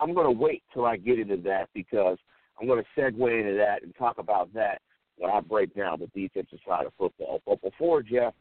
I'm 0.00 0.14
going 0.14 0.26
to 0.26 0.30
wait 0.30 0.62
till 0.72 0.86
I 0.86 0.96
get 0.96 1.18
into 1.18 1.36
that 1.42 1.68
because 1.74 2.16
I'm 2.58 2.66
going 2.66 2.82
to 2.82 3.00
segue 3.00 3.40
into 3.40 3.56
that 3.58 3.82
and 3.82 3.94
talk 3.96 4.16
about 4.16 4.52
that 4.54 4.80
when 5.18 5.30
I 5.30 5.40
break 5.40 5.74
down 5.74 6.00
the 6.00 6.06
defensive 6.18 6.60
side 6.66 6.86
of 6.86 6.94
football. 6.96 7.42
But 7.46 7.60
before 7.60 8.02
Jeff 8.02 8.32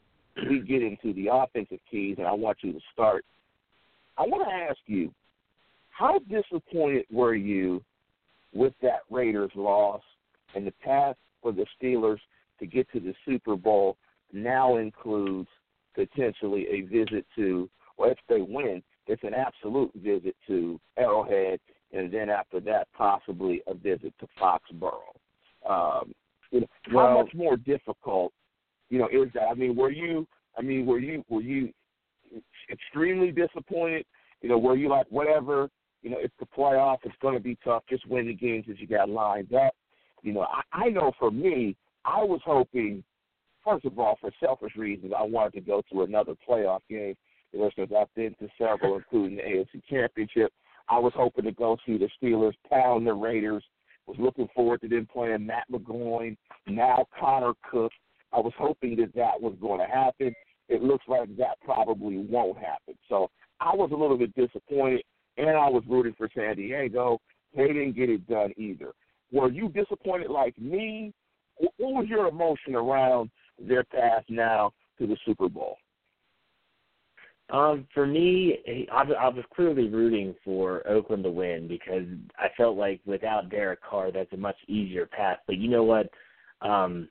we 0.49 0.59
get 0.59 0.81
into 0.81 1.13
the 1.13 1.29
offensive 1.31 1.79
keys, 1.89 2.15
and 2.17 2.27
I 2.27 2.33
want 2.33 2.57
you 2.61 2.73
to 2.73 2.79
start, 2.93 3.25
I 4.17 4.23
want 4.23 4.47
to 4.47 4.53
ask 4.53 4.79
you, 4.85 5.13
how 5.89 6.19
disappointed 6.29 7.05
were 7.11 7.35
you 7.35 7.83
with 8.53 8.73
that 8.81 9.01
Raiders 9.09 9.51
loss 9.55 10.01
and 10.55 10.65
the 10.65 10.73
path 10.83 11.15
for 11.41 11.51
the 11.51 11.65
Steelers 11.81 12.19
to 12.59 12.65
get 12.65 12.89
to 12.91 12.99
the 12.99 13.13
Super 13.25 13.55
Bowl 13.55 13.97
now 14.31 14.77
includes 14.77 15.49
potentially 15.95 16.67
a 16.69 16.81
visit 16.81 17.25
to, 17.35 17.69
or 17.97 18.09
if 18.09 18.17
they 18.27 18.41
win, 18.41 18.81
it's 19.07 19.23
an 19.23 19.33
absolute 19.33 19.91
visit 19.95 20.35
to 20.47 20.79
Arrowhead, 20.97 21.59
and 21.91 22.11
then 22.11 22.29
after 22.29 22.59
that, 22.61 22.87
possibly 22.95 23.61
a 23.67 23.73
visit 23.73 24.13
to 24.19 24.27
Foxborough. 24.39 25.15
Um, 25.67 26.13
you 26.51 26.61
know, 26.61 26.67
well, 26.93 27.07
how 27.07 27.23
much 27.23 27.33
more 27.33 27.57
difficult 27.57 28.31
you 28.89 28.99
know, 28.99 29.07
is 29.07 29.31
that? 29.33 29.43
I 29.49 29.53
mean, 29.53 29.75
were 29.75 29.91
you? 29.91 30.27
I 30.57 30.61
mean, 30.61 30.85
were 30.85 30.99
you? 30.99 31.23
Were 31.29 31.41
you 31.41 31.71
extremely 32.71 33.31
disappointed? 33.31 34.05
You 34.41 34.49
know, 34.49 34.57
were 34.57 34.75
you 34.75 34.89
like 34.89 35.07
whatever? 35.09 35.69
You 36.01 36.11
know, 36.11 36.17
it's 36.19 36.33
the 36.39 36.45
playoffs. 36.45 36.99
It's 37.03 37.15
going 37.21 37.35
to 37.35 37.39
be 37.39 37.57
tough. 37.63 37.83
Just 37.89 38.07
win 38.07 38.27
the 38.27 38.33
games 38.33 38.65
that 38.67 38.79
you 38.79 38.87
got 38.87 39.09
lined 39.09 39.53
up. 39.53 39.73
You 40.23 40.33
know, 40.33 40.41
I, 40.41 40.85
I 40.85 40.89
know 40.89 41.11
for 41.19 41.31
me, 41.31 41.75
I 42.05 42.23
was 42.23 42.41
hoping. 42.45 43.03
First 43.65 43.85
of 43.85 43.99
all, 43.99 44.17
for 44.21 44.31
selfish 44.39 44.75
reasons, 44.77 45.11
I 45.15 45.23
wanted 45.23 45.53
to 45.53 45.61
go 45.61 45.83
to 45.91 46.03
another 46.03 46.33
playoff 46.47 46.79
game. 46.89 47.15
Listeners, 47.53 47.89
I've 47.97 48.13
been 48.15 48.33
to 48.39 48.47
several, 48.57 48.95
including 48.95 49.37
the 49.37 49.43
AFC 49.43 49.81
Championship. 49.89 50.53
I 50.87 50.97
was 50.97 51.13
hoping 51.15 51.45
to 51.45 51.51
go 51.51 51.77
see 51.85 51.97
the 51.97 52.09
Steelers 52.21 52.53
pound 52.69 53.05
the 53.05 53.13
Raiders. 53.13 53.63
Was 54.07 54.17
looking 54.17 54.47
forward 54.55 54.81
to 54.81 54.87
them 54.87 55.07
playing 55.11 55.45
Matt 55.45 55.65
McGloin, 55.71 56.35
now 56.65 57.05
Connor 57.19 57.53
Cook, 57.69 57.91
I 58.33 58.39
was 58.39 58.53
hoping 58.57 58.95
that 58.97 59.13
that 59.15 59.41
was 59.41 59.55
going 59.59 59.79
to 59.79 59.85
happen. 59.85 60.33
It 60.67 60.83
looks 60.83 61.05
like 61.07 61.35
that 61.37 61.59
probably 61.63 62.17
won't 62.17 62.57
happen. 62.57 62.95
So 63.07 63.29
I 63.59 63.75
was 63.75 63.91
a 63.91 63.95
little 63.95 64.17
bit 64.17 64.35
disappointed, 64.35 65.03
and 65.37 65.49
I 65.49 65.67
was 65.67 65.83
rooting 65.87 66.13
for 66.17 66.29
San 66.35 66.55
Diego. 66.55 67.19
They 67.55 67.67
didn't 67.67 67.95
get 67.95 68.09
it 68.09 68.27
done 68.27 68.53
either. 68.57 68.91
Were 69.31 69.51
you 69.51 69.69
disappointed 69.69 70.29
like 70.29 70.57
me? 70.57 71.13
What 71.57 71.73
was 71.79 72.05
your 72.07 72.27
emotion 72.27 72.75
around 72.75 73.29
their 73.59 73.83
path 73.83 74.23
now 74.29 74.71
to 74.99 75.07
the 75.07 75.17
Super 75.25 75.49
Bowl? 75.49 75.77
Um, 77.51 77.87
for 77.93 78.05
me, 78.05 78.59
I, 78.91 79.01
I 79.01 79.29
was 79.29 79.43
clearly 79.55 79.89
rooting 79.89 80.35
for 80.45 80.87
Oakland 80.87 81.23
to 81.23 81.31
win 81.31 81.67
because 81.67 82.05
I 82.37 82.47
felt 82.55 82.77
like 82.77 83.01
without 83.05 83.49
Derek 83.49 83.81
Carr, 83.81 84.11
that's 84.11 84.31
a 84.33 84.37
much 84.37 84.57
easier 84.67 85.07
path. 85.07 85.39
But 85.47 85.57
you 85.57 85.67
know 85.67 85.83
what? 85.83 86.09
Um, 86.61 87.09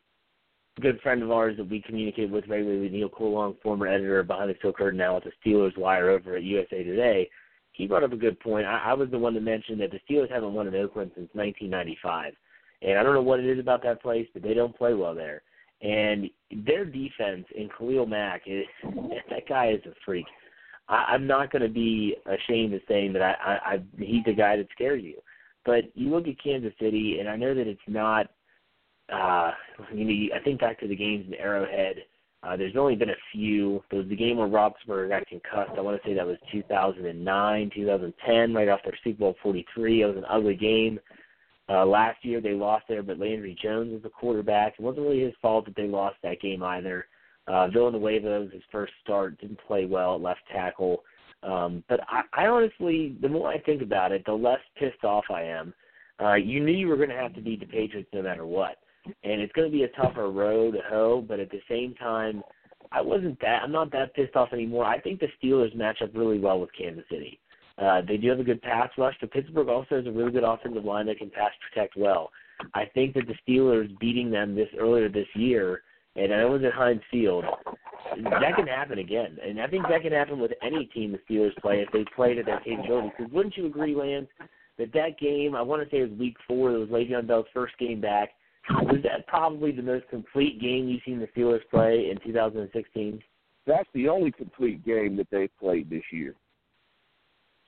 good 0.81 1.01
friend 1.01 1.23
of 1.23 1.31
ours 1.31 1.57
that 1.57 1.69
we 1.69 1.83
communicate 1.83 2.31
with 2.31 2.47
regularly, 2.49 2.88
Neal 2.88 3.09
Coolong, 3.09 3.57
former 3.62 3.87
editor 3.87 4.23
behind 4.23 4.51
the 4.51 4.57
steel 4.59 4.73
curtain 4.73 4.99
now 4.99 5.17
at 5.17 5.25
the 5.25 5.33
Steelers 5.45 5.77
Wire 5.77 6.11
over 6.11 6.37
at 6.37 6.43
USA 6.43 6.83
Today, 6.83 7.29
he 7.73 7.87
brought 7.87 8.05
up 8.05 8.12
a 8.12 8.17
good 8.17 8.38
point. 8.41 8.67
I, 8.67 8.83
I 8.87 8.95
was 8.95 9.11
the 9.11 9.19
one 9.19 9.35
to 9.35 9.41
mention 9.41 9.79
that 9.79 9.91
the 9.91 10.01
Steelers 10.09 10.31
haven't 10.31 10.53
won 10.53 10.67
in 10.67 10.75
Oakland 10.75 11.12
since 11.14 11.29
1995, 11.33 12.35
and 12.83 12.99
I 12.99 13.03
don't 13.03 13.14
know 13.14 13.23
what 13.23 13.41
it 13.41 13.47
is 13.47 13.59
about 13.59 13.83
that 13.85 14.03
place, 14.03 14.27
but 14.33 14.43
they 14.43 14.55
don't 14.55 14.77
play 14.77 14.95
well 14.95 15.14
there. 15.14 15.43
And 15.81 16.29
their 16.67 16.85
defense 16.85 17.47
and 17.57 17.71
Khalil 17.79 18.07
Mack 18.07 18.43
is 18.47 18.64
that 19.31 19.49
guy 19.49 19.71
is 19.71 19.81
a 19.87 19.95
freak. 20.05 20.27
I, 20.88 21.07
I'm 21.11 21.27
not 21.27 21.53
going 21.53 21.62
to 21.62 21.69
be 21.69 22.17
ashamed 22.27 22.75
of 22.75 22.81
saying 22.88 23.12
that 23.12 23.23
I, 23.23 23.35
I, 23.45 23.75
I 23.75 23.83
he's 23.99 24.25
the 24.25 24.33
guy 24.33 24.57
that 24.57 24.69
scares 24.73 25.03
you. 25.03 25.21
But 25.64 25.85
you 25.95 26.11
look 26.11 26.27
at 26.27 26.43
Kansas 26.43 26.73
City, 26.81 27.19
and 27.21 27.29
I 27.29 27.37
know 27.37 27.55
that 27.55 27.67
it's 27.67 27.81
not 27.87 28.31
uh, 29.12 29.53
you 29.92 30.05
know, 30.05 30.37
I 30.37 30.42
think 30.42 30.61
back 30.61 30.81
to 30.81 30.88
the 30.88 30.97
games 30.97 31.27
in 31.27 31.35
Arrowhead. 31.35 32.05
Uh, 32.42 32.57
there's 32.57 32.77
only 32.77 32.94
been 32.94 33.11
a 33.11 33.16
few. 33.33 33.83
There 33.90 34.01
was 34.01 34.09
the 34.09 34.16
game 34.16 34.37
where 34.37 34.47
Roethlisberger 34.47 35.09
got 35.09 35.27
concussed. 35.27 35.77
I 35.77 35.81
want 35.81 36.01
to 36.01 36.09
say 36.09 36.14
that 36.14 36.27
was 36.27 36.37
2009, 36.53 37.71
2010, 37.75 38.55
right 38.55 38.68
after 38.68 38.94
Super 39.03 39.18
Bowl 39.18 39.37
43. 39.42 40.03
It 40.03 40.07
was 40.07 40.16
an 40.16 40.25
ugly 40.29 40.55
game. 40.55 41.01
Uh, 41.68 41.85
last 41.85 42.25
year 42.25 42.40
they 42.40 42.53
lost 42.53 42.85
there, 42.88 43.03
but 43.03 43.18
Landry 43.18 43.59
Jones 43.61 43.92
was 43.92 44.03
the 44.03 44.09
quarterback. 44.09 44.75
It 44.79 44.83
wasn't 44.83 45.05
really 45.05 45.21
his 45.21 45.35
fault 45.42 45.64
that 45.66 45.77
they 45.77 45.87
lost 45.88 46.16
that 46.23 46.40
game 46.40 46.62
either. 46.62 47.07
Uh, 47.47 47.68
Villanueva 47.68 48.40
was 48.40 48.53
his 48.53 48.62
first 48.71 48.92
start, 49.03 49.38
didn't 49.40 49.61
play 49.66 49.85
well 49.85 50.14
at 50.14 50.21
left 50.21 50.40
tackle. 50.53 51.03
Um, 51.42 51.83
but 51.88 52.01
I, 52.09 52.23
I 52.33 52.47
honestly, 52.47 53.16
the 53.21 53.29
more 53.29 53.49
I 53.49 53.59
think 53.61 53.83
about 53.83 54.12
it, 54.12 54.23
the 54.25 54.33
less 54.33 54.61
pissed 54.79 55.05
off 55.05 55.25
I 55.31 55.42
am. 55.42 55.75
Uh, 56.21 56.35
you 56.35 56.61
knew 56.61 56.73
you 56.73 56.88
were 56.88 56.97
going 56.97 57.11
to 57.11 57.16
have 57.16 57.35
to 57.35 57.40
beat 57.40 57.61
the 57.61 57.66
Patriots 57.66 58.09
no 58.12 58.23
matter 58.23 58.47
what 58.47 58.77
and 59.25 59.40
it's 59.40 59.53
going 59.53 59.71
to 59.71 59.77
be 59.77 59.85
a 59.85 59.88
tougher 59.88 60.31
road 60.31 60.73
to 60.73 60.81
hoe. 60.88 61.25
But 61.27 61.40
at 61.40 61.51
the 61.51 61.61
same 61.68 61.94
time, 61.94 62.42
I 62.92 63.01
wasn't 63.01 63.40
that. 63.40 63.62
I'm 63.62 63.73
not 63.73 63.92
that 63.92 64.14
pissed 64.14 64.37
off 64.37 64.53
anymore. 64.53 64.85
I 64.85 65.01
think 65.01 65.21
the 65.21 65.29
Steelers 65.42 65.75
match 65.75 66.03
up 66.03 66.11
really 66.14 66.38
well 66.38 66.61
with 66.61 66.71
Kansas 66.79 67.05
City. 67.11 67.38
Uh, 67.77 68.01
they 68.07 68.16
do 68.16 68.29
have 68.29 68.40
a 68.40 68.44
good 68.44 68.61
pass 68.62 68.90
rush, 68.99 69.14
but 69.21 69.31
Pittsburgh 69.31 69.68
also 69.68 69.97
has 69.97 70.07
a 70.07 70.11
really 70.11 70.33
good 70.33 70.42
offensive 70.42 70.85
line 70.85 71.07
that 71.07 71.18
can 71.18 71.31
pass 71.31 71.53
protect 71.73 71.97
well. 71.97 72.31
I 72.75 72.87
think 72.87 73.14
that 73.14 73.25
the 73.29 73.35
Steelers 73.47 73.97
beating 74.01 74.31
them 74.31 74.57
this 74.57 74.68
earlier 74.79 75.09
this 75.09 75.29
year 75.35 75.83
and 76.18 76.35
I 76.35 76.44
was 76.44 76.62
at 76.64 76.73
Heinz 76.73 77.03
Field. 77.11 77.44
That 78.25 78.57
can 78.57 78.66
happen 78.66 78.99
again, 78.99 79.38
and 79.47 79.61
I 79.61 79.66
think 79.66 79.85
that 79.88 80.03
can 80.03 80.12
happen 80.12 80.38
with 80.38 80.53
any 80.62 80.87
team 80.87 81.12
the 81.12 81.18
Steelers 81.29 81.57
play 81.61 81.81
if 81.81 81.92
they 81.92 82.05
play 82.16 82.35
to 82.35 82.42
their 82.42 82.61
capabilities. 82.61 83.12
Because 83.16 83.33
wouldn't 83.33 83.57
you 83.57 83.66
agree, 83.66 83.94
Lance, 83.94 84.29
that 84.79 84.92
that 84.94 85.18
game 85.18 85.55
I 85.55 85.62
want 85.62 85.83
to 85.83 85.90
say 85.90 86.01
it 86.01 86.11
was 86.11 86.18
Week 86.18 86.37
Four. 86.47 86.73
It 86.73 86.79
was 86.79 86.88
Le'Veon 86.88 87.27
Bell's 87.27 87.47
first 87.53 87.79
game 87.79 88.01
back. 88.01 88.31
Was 88.70 89.02
that 89.02 89.26
probably 89.26 89.72
the 89.72 89.83
most 89.83 90.09
complete 90.09 90.61
game 90.61 90.88
you've 90.88 91.02
seen 91.04 91.20
the 91.20 91.28
Steelers 91.28 91.61
play 91.70 92.11
in 92.11 92.18
2016? 92.24 93.22
That's 93.66 93.88
the 93.94 94.09
only 94.09 94.31
complete 94.31 94.85
game 94.85 95.16
that 95.16 95.26
they've 95.31 95.50
played 95.59 95.90
this 95.90 96.02
year. 96.12 96.35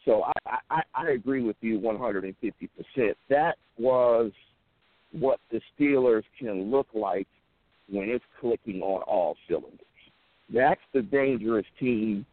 So 0.05 0.25
I, 0.47 0.57
I, 0.71 0.83
I 0.95 1.11
agree 1.11 1.43
with 1.43 1.57
you 1.61 1.79
150%. 1.79 2.35
That 3.29 3.57
was 3.79 4.33
what 5.13 5.41
the 5.51 5.61
Steelers 5.79 6.23
can 6.39 6.71
look 6.71 6.87
like 6.95 7.29
when 7.89 8.09
it's 8.09 8.25
clicking 8.41 8.81
on 8.83 9.03
all 9.03 9.37
cylinders. 9.49 9.79
That's 10.53 10.81
the 10.93 11.03
dangerous 11.03 11.67
team 11.79 12.25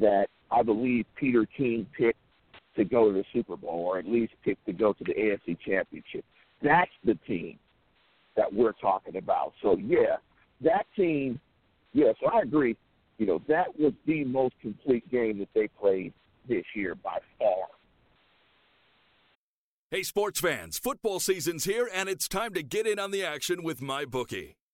that 0.00 0.26
I 0.50 0.62
believe 0.62 1.06
Peter 1.16 1.46
King 1.56 1.86
picked 1.96 2.18
to 2.76 2.84
go 2.84 3.10
to 3.10 3.18
the 3.18 3.24
Super 3.32 3.56
Bowl, 3.56 3.84
or 3.86 3.98
at 3.98 4.06
least 4.06 4.32
picked 4.44 4.66
to 4.66 4.72
go 4.72 4.92
to 4.92 5.04
the 5.04 5.14
AFC 5.14 5.56
Championship. 5.66 6.24
That's 6.62 6.90
the 7.04 7.14
team 7.26 7.58
that 8.36 8.52
we're 8.52 8.72
talking 8.72 9.16
about. 9.16 9.52
So 9.62 9.76
yeah, 9.76 10.16
that 10.60 10.86
team. 10.96 11.40
Yeah, 11.92 12.12
so 12.20 12.28
I 12.28 12.40
agree. 12.40 12.76
You 13.18 13.26
know, 13.26 13.42
that 13.46 13.78
was 13.78 13.92
the 14.06 14.24
most 14.24 14.54
complete 14.60 15.08
game 15.10 15.38
that 15.38 15.48
they 15.54 15.68
played 15.68 16.12
this 16.48 16.64
year 16.74 16.96
by 16.96 17.18
far. 17.38 17.68
Hey, 19.90 20.02
sports 20.02 20.40
fans, 20.40 20.76
football 20.76 21.20
season's 21.20 21.64
here, 21.64 21.88
and 21.92 22.08
it's 22.08 22.26
time 22.26 22.52
to 22.54 22.64
get 22.64 22.86
in 22.86 22.98
on 22.98 23.12
the 23.12 23.22
action 23.22 23.62
with 23.62 23.80
MyBookie. 23.80 24.56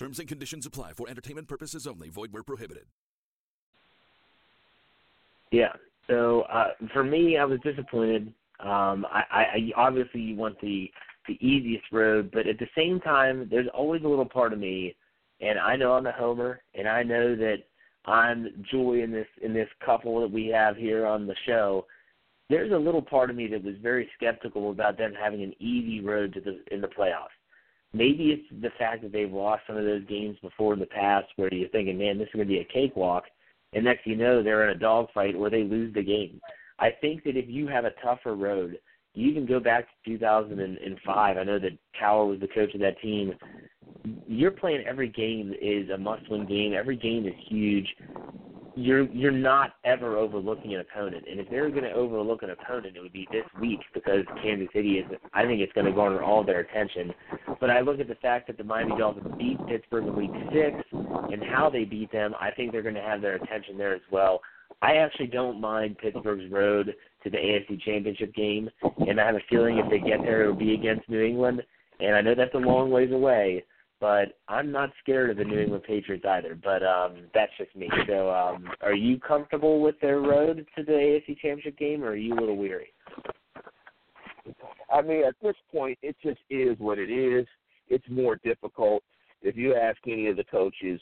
Terms 0.00 0.18
and 0.18 0.26
conditions 0.26 0.64
apply 0.64 0.94
for 0.94 1.10
entertainment 1.10 1.46
purposes 1.46 1.86
only. 1.86 2.08
Void 2.08 2.32
where 2.32 2.42
prohibited. 2.42 2.86
Yeah. 5.50 5.74
So 6.08 6.40
uh, 6.50 6.68
for 6.94 7.04
me, 7.04 7.36
I 7.36 7.44
was 7.44 7.60
disappointed. 7.62 8.32
Um, 8.60 9.04
I, 9.12 9.22
I 9.30 9.70
obviously 9.76 10.22
you 10.22 10.36
want 10.36 10.58
the 10.62 10.90
the 11.28 11.34
easiest 11.46 11.84
road, 11.92 12.30
but 12.32 12.46
at 12.46 12.58
the 12.58 12.66
same 12.74 12.98
time, 13.00 13.46
there's 13.50 13.66
always 13.74 14.02
a 14.02 14.08
little 14.08 14.24
part 14.24 14.54
of 14.54 14.58
me, 14.58 14.96
and 15.42 15.58
I 15.58 15.76
know 15.76 15.92
I'm 15.92 16.06
a 16.06 16.12
homer, 16.12 16.62
and 16.74 16.88
I 16.88 17.02
know 17.02 17.36
that 17.36 17.58
I'm 18.06 18.64
joy 18.72 19.02
in 19.02 19.12
this 19.12 19.28
in 19.42 19.52
this 19.52 19.68
couple 19.84 20.18
that 20.22 20.32
we 20.32 20.46
have 20.46 20.78
here 20.78 21.04
on 21.04 21.26
the 21.26 21.36
show. 21.46 21.84
There's 22.48 22.72
a 22.72 22.78
little 22.78 23.02
part 23.02 23.28
of 23.28 23.36
me 23.36 23.48
that 23.48 23.62
was 23.62 23.74
very 23.82 24.08
skeptical 24.16 24.70
about 24.70 24.96
them 24.96 25.12
having 25.12 25.42
an 25.42 25.52
easy 25.60 26.00
road 26.00 26.32
to 26.32 26.40
the 26.40 26.74
in 26.74 26.80
the 26.80 26.88
playoffs. 26.88 27.36
Maybe 27.92 28.30
it's 28.30 28.62
the 28.62 28.70
fact 28.78 29.02
that 29.02 29.12
they've 29.12 29.32
lost 29.32 29.62
some 29.66 29.76
of 29.76 29.84
those 29.84 30.04
games 30.06 30.36
before 30.42 30.74
in 30.74 30.78
the 30.78 30.86
past 30.86 31.26
where 31.36 31.52
you're 31.52 31.68
thinking, 31.70 31.98
man, 31.98 32.18
this 32.18 32.28
is 32.28 32.34
going 32.34 32.46
to 32.46 32.52
be 32.52 32.60
a 32.60 32.72
cakewalk. 32.72 33.24
And 33.72 33.84
next 33.84 34.06
you 34.06 34.16
know, 34.16 34.42
they're 34.42 34.68
in 34.68 34.76
a 34.76 34.78
dogfight 34.80 35.38
where 35.38 35.50
they 35.50 35.64
lose 35.64 35.92
the 35.94 36.02
game. 36.02 36.40
I 36.78 36.90
think 37.00 37.24
that 37.24 37.36
if 37.36 37.46
you 37.48 37.66
have 37.66 37.84
a 37.84 37.92
tougher 38.02 38.34
road, 38.34 38.78
you 39.14 39.28
even 39.28 39.46
go 39.46 39.58
back 39.58 39.86
to 40.04 40.10
2005. 40.10 41.36
I 41.36 41.42
know 41.42 41.58
that 41.58 41.78
Cowher 42.00 42.28
was 42.28 42.40
the 42.40 42.48
coach 42.48 42.74
of 42.74 42.80
that 42.80 43.00
team. 43.00 43.34
You're 44.26 44.52
playing 44.52 44.84
every 44.86 45.08
game 45.08 45.52
is 45.60 45.90
a 45.90 45.98
must-win 45.98 46.46
game. 46.46 46.74
Every 46.74 46.96
game 46.96 47.26
is 47.26 47.34
huge 47.48 47.88
you're 48.76 49.04
you're 49.10 49.30
not 49.30 49.74
ever 49.84 50.16
overlooking 50.16 50.74
an 50.74 50.80
opponent. 50.80 51.24
And 51.30 51.40
if 51.40 51.48
they're 51.50 51.70
going 51.70 51.84
to 51.84 51.92
overlook 51.92 52.42
an 52.42 52.50
opponent, 52.50 52.96
it 52.96 53.00
would 53.00 53.12
be 53.12 53.26
this 53.32 53.44
week 53.60 53.80
because 53.94 54.24
Kansas 54.42 54.68
City 54.72 54.98
is. 54.98 55.06
I 55.32 55.44
think 55.44 55.60
it's 55.60 55.72
going 55.72 55.86
to 55.86 55.92
garner 55.92 56.22
all 56.22 56.44
their 56.44 56.60
attention. 56.60 57.12
But 57.60 57.70
I 57.70 57.80
look 57.80 58.00
at 58.00 58.08
the 58.08 58.14
fact 58.16 58.46
that 58.46 58.58
the 58.58 58.64
Miami 58.64 58.96
Dolphins 58.98 59.34
beat 59.38 59.58
Pittsburgh 59.66 60.06
in 60.06 60.16
Week 60.16 60.30
Six 60.52 60.76
and 60.92 61.42
how 61.42 61.70
they 61.70 61.84
beat 61.84 62.12
them. 62.12 62.34
I 62.40 62.50
think 62.50 62.72
they're 62.72 62.82
going 62.82 62.94
to 62.94 63.02
have 63.02 63.20
their 63.20 63.36
attention 63.36 63.76
there 63.76 63.94
as 63.94 64.02
well. 64.10 64.40
I 64.82 64.96
actually 64.96 65.26
don't 65.26 65.60
mind 65.60 65.98
Pittsburgh's 65.98 66.50
road 66.50 66.94
to 67.22 67.30
the 67.30 67.36
AFC 67.36 67.82
Championship 67.82 68.34
game, 68.34 68.70
and 69.06 69.20
I 69.20 69.26
have 69.26 69.34
a 69.34 69.40
feeling 69.50 69.78
if 69.78 69.90
they 69.90 69.98
get 69.98 70.22
there, 70.22 70.42
it'll 70.42 70.54
be 70.54 70.74
against 70.74 71.08
New 71.08 71.22
England. 71.22 71.62
And 71.98 72.14
I 72.14 72.22
know 72.22 72.34
that's 72.34 72.54
a 72.54 72.58
long 72.58 72.90
ways 72.90 73.12
away, 73.12 73.62
but 74.00 74.38
I'm 74.48 74.72
not 74.72 74.90
scared 75.02 75.30
of 75.30 75.36
the 75.36 75.44
New 75.44 75.58
England 75.58 75.84
Patriots 75.84 76.24
either. 76.26 76.58
But 76.60 76.82
um, 76.82 77.28
that's 77.34 77.52
just 77.58 77.74
me. 77.76 77.88
So, 78.06 78.30
um, 78.30 78.68
are 78.80 78.94
you 78.94 79.20
comfortable 79.20 79.80
with 79.80 80.00
their 80.00 80.20
road 80.20 80.66
to 80.76 80.82
the 80.82 80.92
AFC 80.92 81.38
Championship 81.38 81.78
game, 81.78 82.02
or 82.02 82.08
are 82.08 82.16
you 82.16 82.34
a 82.34 82.40
little 82.40 82.56
weary? 82.56 82.92
I 84.92 85.02
mean, 85.02 85.24
at 85.24 85.34
this 85.42 85.54
point, 85.70 85.98
it 86.02 86.16
just 86.22 86.40
is 86.48 86.76
what 86.78 86.98
it 86.98 87.10
is. 87.10 87.46
It's 87.88 88.08
more 88.08 88.36
difficult. 88.42 89.02
If 89.42 89.56
you 89.56 89.74
ask 89.74 89.98
any 90.06 90.28
of 90.28 90.36
the 90.36 90.44
coaches, 90.44 91.00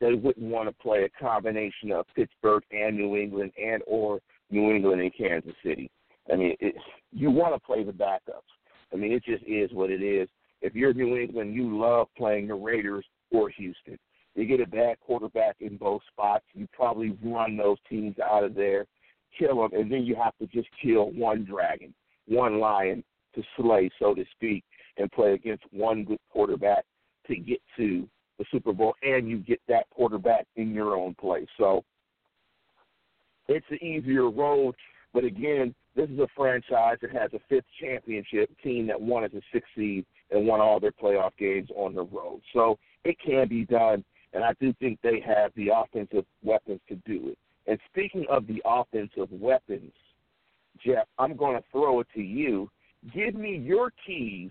they 0.00 0.14
wouldn't 0.14 0.50
want 0.50 0.68
to 0.68 0.74
play 0.82 1.04
a 1.04 1.22
combination 1.22 1.92
of 1.92 2.06
Pittsburgh 2.14 2.62
and 2.70 2.96
New 2.96 3.16
England, 3.16 3.52
and 3.62 3.82
or 3.86 4.20
New 4.50 4.70
England 4.70 5.00
and 5.00 5.12
Kansas 5.16 5.54
City. 5.64 5.90
I 6.32 6.36
mean, 6.36 6.54
it, 6.60 6.74
you 7.10 7.30
want 7.30 7.54
to 7.54 7.60
play 7.60 7.84
the 7.84 7.92
backups. 7.92 8.42
I 8.92 8.96
mean, 8.96 9.12
it 9.12 9.24
just 9.24 9.44
is 9.44 9.70
what 9.72 9.90
it 9.90 10.02
is. 10.02 10.28
If 10.64 10.74
you're 10.74 10.94
New 10.94 11.18
England, 11.18 11.54
you 11.54 11.78
love 11.78 12.06
playing 12.16 12.48
the 12.48 12.54
Raiders 12.54 13.04
or 13.30 13.50
Houston. 13.50 13.98
You 14.34 14.46
get 14.46 14.62
a 14.62 14.66
bad 14.66 14.98
quarterback 14.98 15.56
in 15.60 15.76
both 15.76 16.00
spots. 16.10 16.46
You 16.54 16.66
probably 16.72 17.18
run 17.22 17.58
those 17.58 17.76
teams 17.86 18.16
out 18.18 18.44
of 18.44 18.54
there, 18.54 18.86
kill 19.38 19.60
them, 19.60 19.78
and 19.78 19.92
then 19.92 20.04
you 20.04 20.16
have 20.16 20.32
to 20.38 20.46
just 20.46 20.68
kill 20.82 21.10
one 21.10 21.44
dragon, 21.44 21.92
one 22.26 22.60
lion 22.60 23.04
to 23.34 23.42
slay, 23.58 23.90
so 23.98 24.14
to 24.14 24.24
speak, 24.32 24.64
and 24.96 25.12
play 25.12 25.34
against 25.34 25.64
one 25.70 26.02
good 26.02 26.18
quarterback 26.32 26.86
to 27.26 27.36
get 27.36 27.60
to 27.76 28.08
the 28.38 28.46
Super 28.50 28.72
Bowl, 28.72 28.94
and 29.02 29.28
you 29.28 29.40
get 29.40 29.60
that 29.68 29.84
quarterback 29.90 30.46
in 30.56 30.72
your 30.72 30.96
own 30.96 31.14
place. 31.14 31.46
So 31.58 31.84
it's 33.48 33.66
an 33.68 33.84
easier 33.84 34.30
road, 34.30 34.74
but 35.12 35.24
again, 35.24 35.74
this 35.94 36.08
is 36.08 36.18
a 36.18 36.26
franchise 36.34 36.96
that 37.02 37.12
has 37.12 37.30
a 37.34 37.40
fifth 37.50 37.66
championship 37.78 38.50
team 38.62 38.86
that 38.86 39.00
wanted 39.00 39.32
to 39.32 39.40
succeed 39.52 40.06
and 40.30 40.46
won 40.46 40.60
all 40.60 40.80
their 40.80 40.92
playoff 40.92 41.30
games 41.38 41.68
on 41.76 41.94
the 41.94 42.04
road. 42.04 42.40
So 42.52 42.78
it 43.04 43.16
can 43.24 43.48
be 43.48 43.64
done, 43.64 44.04
and 44.32 44.42
I 44.44 44.52
do 44.60 44.72
think 44.74 44.98
they 45.02 45.22
have 45.26 45.52
the 45.56 45.68
offensive 45.74 46.24
weapons 46.42 46.80
to 46.88 46.96
do 47.06 47.28
it. 47.28 47.38
And 47.66 47.78
speaking 47.90 48.26
of 48.30 48.46
the 48.46 48.62
offensive 48.64 49.30
weapons, 49.30 49.92
Jeff, 50.84 51.06
I'm 51.18 51.36
going 51.36 51.56
to 51.56 51.64
throw 51.70 52.00
it 52.00 52.06
to 52.14 52.20
you. 52.20 52.70
Give 53.14 53.34
me 53.34 53.56
your 53.56 53.92
keys 54.06 54.50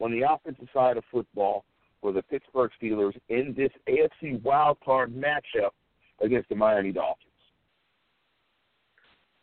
on 0.00 0.10
the 0.12 0.30
offensive 0.30 0.68
side 0.74 0.96
of 0.96 1.04
football 1.10 1.64
for 2.00 2.12
the 2.12 2.22
Pittsburgh 2.22 2.70
Steelers 2.80 3.14
in 3.28 3.54
this 3.56 3.70
AFC 3.88 4.40
wildcard 4.42 5.14
matchup 5.14 5.70
against 6.20 6.48
the 6.48 6.54
Miami 6.54 6.92
Dolphins. 6.92 7.22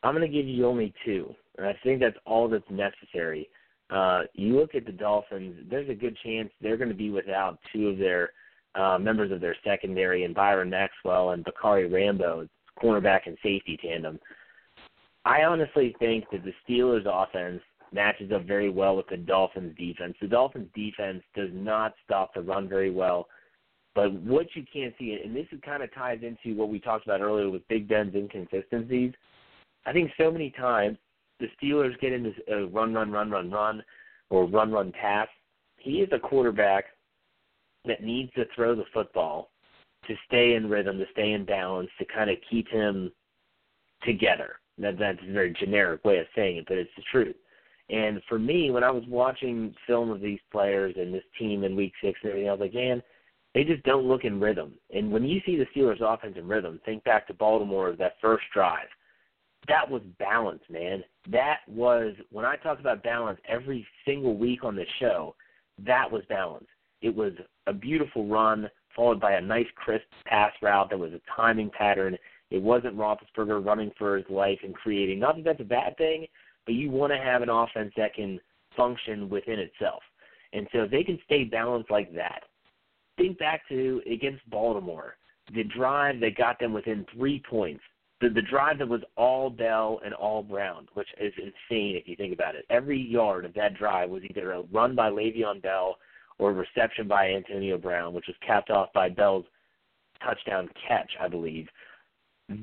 I'm 0.03 0.15
going 0.15 0.29
to 0.29 0.37
give 0.37 0.47
you 0.47 0.65
only 0.65 0.93
two, 1.05 1.33
and 1.57 1.65
I 1.65 1.77
think 1.83 2.01
that's 2.01 2.17
all 2.25 2.49
that's 2.49 2.63
necessary. 2.69 3.49
Uh, 3.89 4.21
you 4.33 4.57
look 4.57 4.75
at 4.75 4.85
the 4.85 4.91
Dolphins, 4.91 5.55
there's 5.69 5.89
a 5.89 5.93
good 5.93 6.17
chance 6.23 6.49
they're 6.61 6.77
going 6.77 6.89
to 6.89 6.95
be 6.95 7.09
without 7.09 7.59
two 7.71 7.89
of 7.89 7.97
their 7.97 8.31
uh, 8.75 8.97
members 8.97 9.31
of 9.31 9.39
their 9.39 9.55
secondary, 9.63 10.23
and 10.23 10.33
Byron 10.33 10.69
Maxwell 10.69 11.31
and 11.31 11.45
Bacarri 11.45 11.91
Rambo, 11.91 12.47
cornerback 12.81 13.27
and 13.27 13.37
safety 13.43 13.77
tandem. 13.81 14.19
I 15.25 15.43
honestly 15.43 15.95
think 15.99 16.25
that 16.31 16.41
the 16.43 16.53
Steelers' 16.67 17.05
offense 17.05 17.61
matches 17.93 18.31
up 18.31 18.45
very 18.45 18.69
well 18.69 18.95
with 18.97 19.07
the 19.07 19.17
Dolphins' 19.17 19.75
defense. 19.77 20.15
The 20.19 20.27
Dolphins' 20.27 20.69
defense 20.73 21.21
does 21.35 21.49
not 21.53 21.93
stop 22.03 22.33
the 22.33 22.41
run 22.41 22.67
very 22.67 22.89
well. 22.89 23.27
But 23.95 24.11
what 24.13 24.47
you 24.55 24.65
can't 24.73 24.93
see, 24.97 25.19
and 25.23 25.35
this 25.35 25.45
kind 25.63 25.83
of 25.83 25.93
ties 25.93 26.19
into 26.23 26.57
what 26.57 26.69
we 26.69 26.79
talked 26.79 27.05
about 27.05 27.21
earlier 27.21 27.49
with 27.49 27.67
Big 27.67 27.87
Ben's 27.87 28.15
inconsistencies. 28.15 29.13
I 29.85 29.93
think 29.93 30.11
so 30.17 30.31
many 30.31 30.49
times 30.49 30.97
the 31.43 31.67
Steelers 31.67 31.99
get 31.99 32.13
into 32.13 32.31
a 32.49 32.63
uh, 32.63 32.67
run, 32.67 32.93
run, 32.93 33.11
run, 33.11 33.29
run, 33.29 33.51
run, 33.51 33.83
or 34.29 34.45
run, 34.45 34.71
run 34.71 34.93
pass. 34.93 35.27
He 35.77 36.01
is 36.01 36.09
a 36.13 36.19
quarterback 36.19 36.85
that 37.85 38.01
needs 38.01 38.31
to 38.33 38.45
throw 38.55 38.75
the 38.75 38.85
football 38.93 39.51
to 40.07 40.15
stay 40.25 40.55
in 40.55 40.69
rhythm, 40.69 40.97
to 40.99 41.05
stay 41.11 41.33
in 41.33 41.43
balance, 41.43 41.89
to 41.99 42.05
kind 42.05 42.29
of 42.29 42.37
keep 42.49 42.69
him 42.69 43.11
together. 44.03 44.53
That 44.77 44.97
that's 44.97 45.19
a 45.27 45.33
very 45.33 45.53
generic 45.59 46.03
way 46.05 46.17
of 46.19 46.27
saying 46.35 46.57
it, 46.57 46.65
but 46.67 46.77
it's 46.77 46.89
the 46.95 47.03
truth. 47.11 47.35
And 47.89 48.21
for 48.29 48.39
me, 48.39 48.71
when 48.71 48.83
I 48.83 48.89
was 48.89 49.03
watching 49.07 49.75
film 49.85 50.09
of 50.09 50.21
these 50.21 50.39
players 50.51 50.95
and 50.97 51.13
this 51.13 51.23
team 51.37 51.65
in 51.65 51.75
Week 51.75 51.91
Six 52.01 52.17
and 52.23 52.31
everything, 52.31 52.49
I 52.49 52.53
was 52.53 52.61
like, 52.61 52.73
man, 52.73 53.03
they 53.53 53.65
just 53.65 53.83
don't 53.83 54.07
look 54.07 54.23
in 54.23 54.39
rhythm. 54.39 54.73
And 54.93 55.11
when 55.11 55.25
you 55.25 55.41
see 55.45 55.57
the 55.57 55.67
Steelers' 55.75 56.01
offense 56.01 56.35
in 56.37 56.47
rhythm, 56.47 56.79
think 56.85 57.03
back 57.03 57.27
to 57.27 57.33
Baltimore 57.33 57.91
that 57.97 58.15
first 58.21 58.45
drive. 58.53 58.87
That 59.67 59.89
was 59.89 60.01
balance, 60.19 60.61
man. 60.69 61.03
That 61.31 61.59
was 61.67 62.15
when 62.31 62.45
I 62.45 62.57
talk 62.57 62.79
about 62.79 63.03
balance 63.03 63.39
every 63.47 63.85
single 64.05 64.37
week 64.37 64.63
on 64.63 64.75
the 64.75 64.85
show. 64.99 65.35
That 65.85 66.11
was 66.11 66.23
balance. 66.27 66.67
It 67.01 67.15
was 67.15 67.33
a 67.67 67.73
beautiful 67.73 68.27
run 68.27 68.69
followed 68.95 69.19
by 69.19 69.33
a 69.33 69.41
nice 69.41 69.67
crisp 69.75 70.05
pass 70.25 70.51
route 70.61 70.89
that 70.89 70.99
was 70.99 71.13
a 71.13 71.21
timing 71.35 71.71
pattern. 71.77 72.17
It 72.51 72.61
wasn't 72.61 72.97
Roethlisberger 72.97 73.65
running 73.65 73.91
for 73.97 74.17
his 74.17 74.25
life 74.29 74.59
and 74.63 74.75
creating. 74.75 75.19
Not 75.19 75.35
that 75.37 75.45
that's 75.45 75.61
a 75.61 75.65
bad 75.65 75.97
thing, 75.97 76.27
but 76.65 76.75
you 76.75 76.91
want 76.91 77.11
to 77.11 77.17
have 77.17 77.41
an 77.41 77.49
offense 77.49 77.91
that 77.97 78.13
can 78.13 78.39
function 78.75 79.29
within 79.29 79.59
itself. 79.59 80.03
And 80.53 80.67
so 80.71 80.83
if 80.83 80.91
they 80.91 81.03
can 81.03 81.19
stay 81.25 81.45
balanced 81.45 81.89
like 81.89 82.13
that, 82.13 82.43
think 83.17 83.39
back 83.39 83.67
to 83.69 84.01
against 84.11 84.47
Baltimore, 84.49 85.15
the 85.53 85.63
drive 85.63 86.19
that 86.19 86.37
got 86.37 86.59
them 86.59 86.73
within 86.73 87.05
three 87.15 87.41
points. 87.49 87.83
The, 88.23 88.29
the 88.29 88.41
drive 88.41 88.79
that 88.79 88.87
was 88.87 89.01
all 89.17 89.49
Bell 89.49 89.99
and 90.05 90.13
all 90.13 90.43
Brown, 90.43 90.87
which 90.93 91.09
is 91.19 91.33
insane 91.37 91.97
if 91.97 92.07
you 92.07 92.15
think 92.15 92.33
about 92.33 92.55
it. 92.55 92.65
Every 92.69 92.97
yard 92.97 93.43
of 93.43 93.53
that 93.55 93.77
drive 93.77 94.09
was 94.09 94.23
either 94.23 94.53
a 94.53 94.61
run 94.71 94.95
by 94.95 95.09
Le'Veon 95.09 95.61
Bell 95.61 95.97
or 96.39 96.51
a 96.51 96.53
reception 96.53 97.05
by 97.05 97.31
Antonio 97.31 97.77
Brown, 97.77 98.13
which 98.13 98.27
was 98.27 98.35
capped 98.45 98.69
off 98.69 98.93
by 98.93 99.09
Bell's 99.09 99.43
touchdown 100.23 100.69
catch, 100.87 101.11
I 101.19 101.27
believe. 101.27 101.67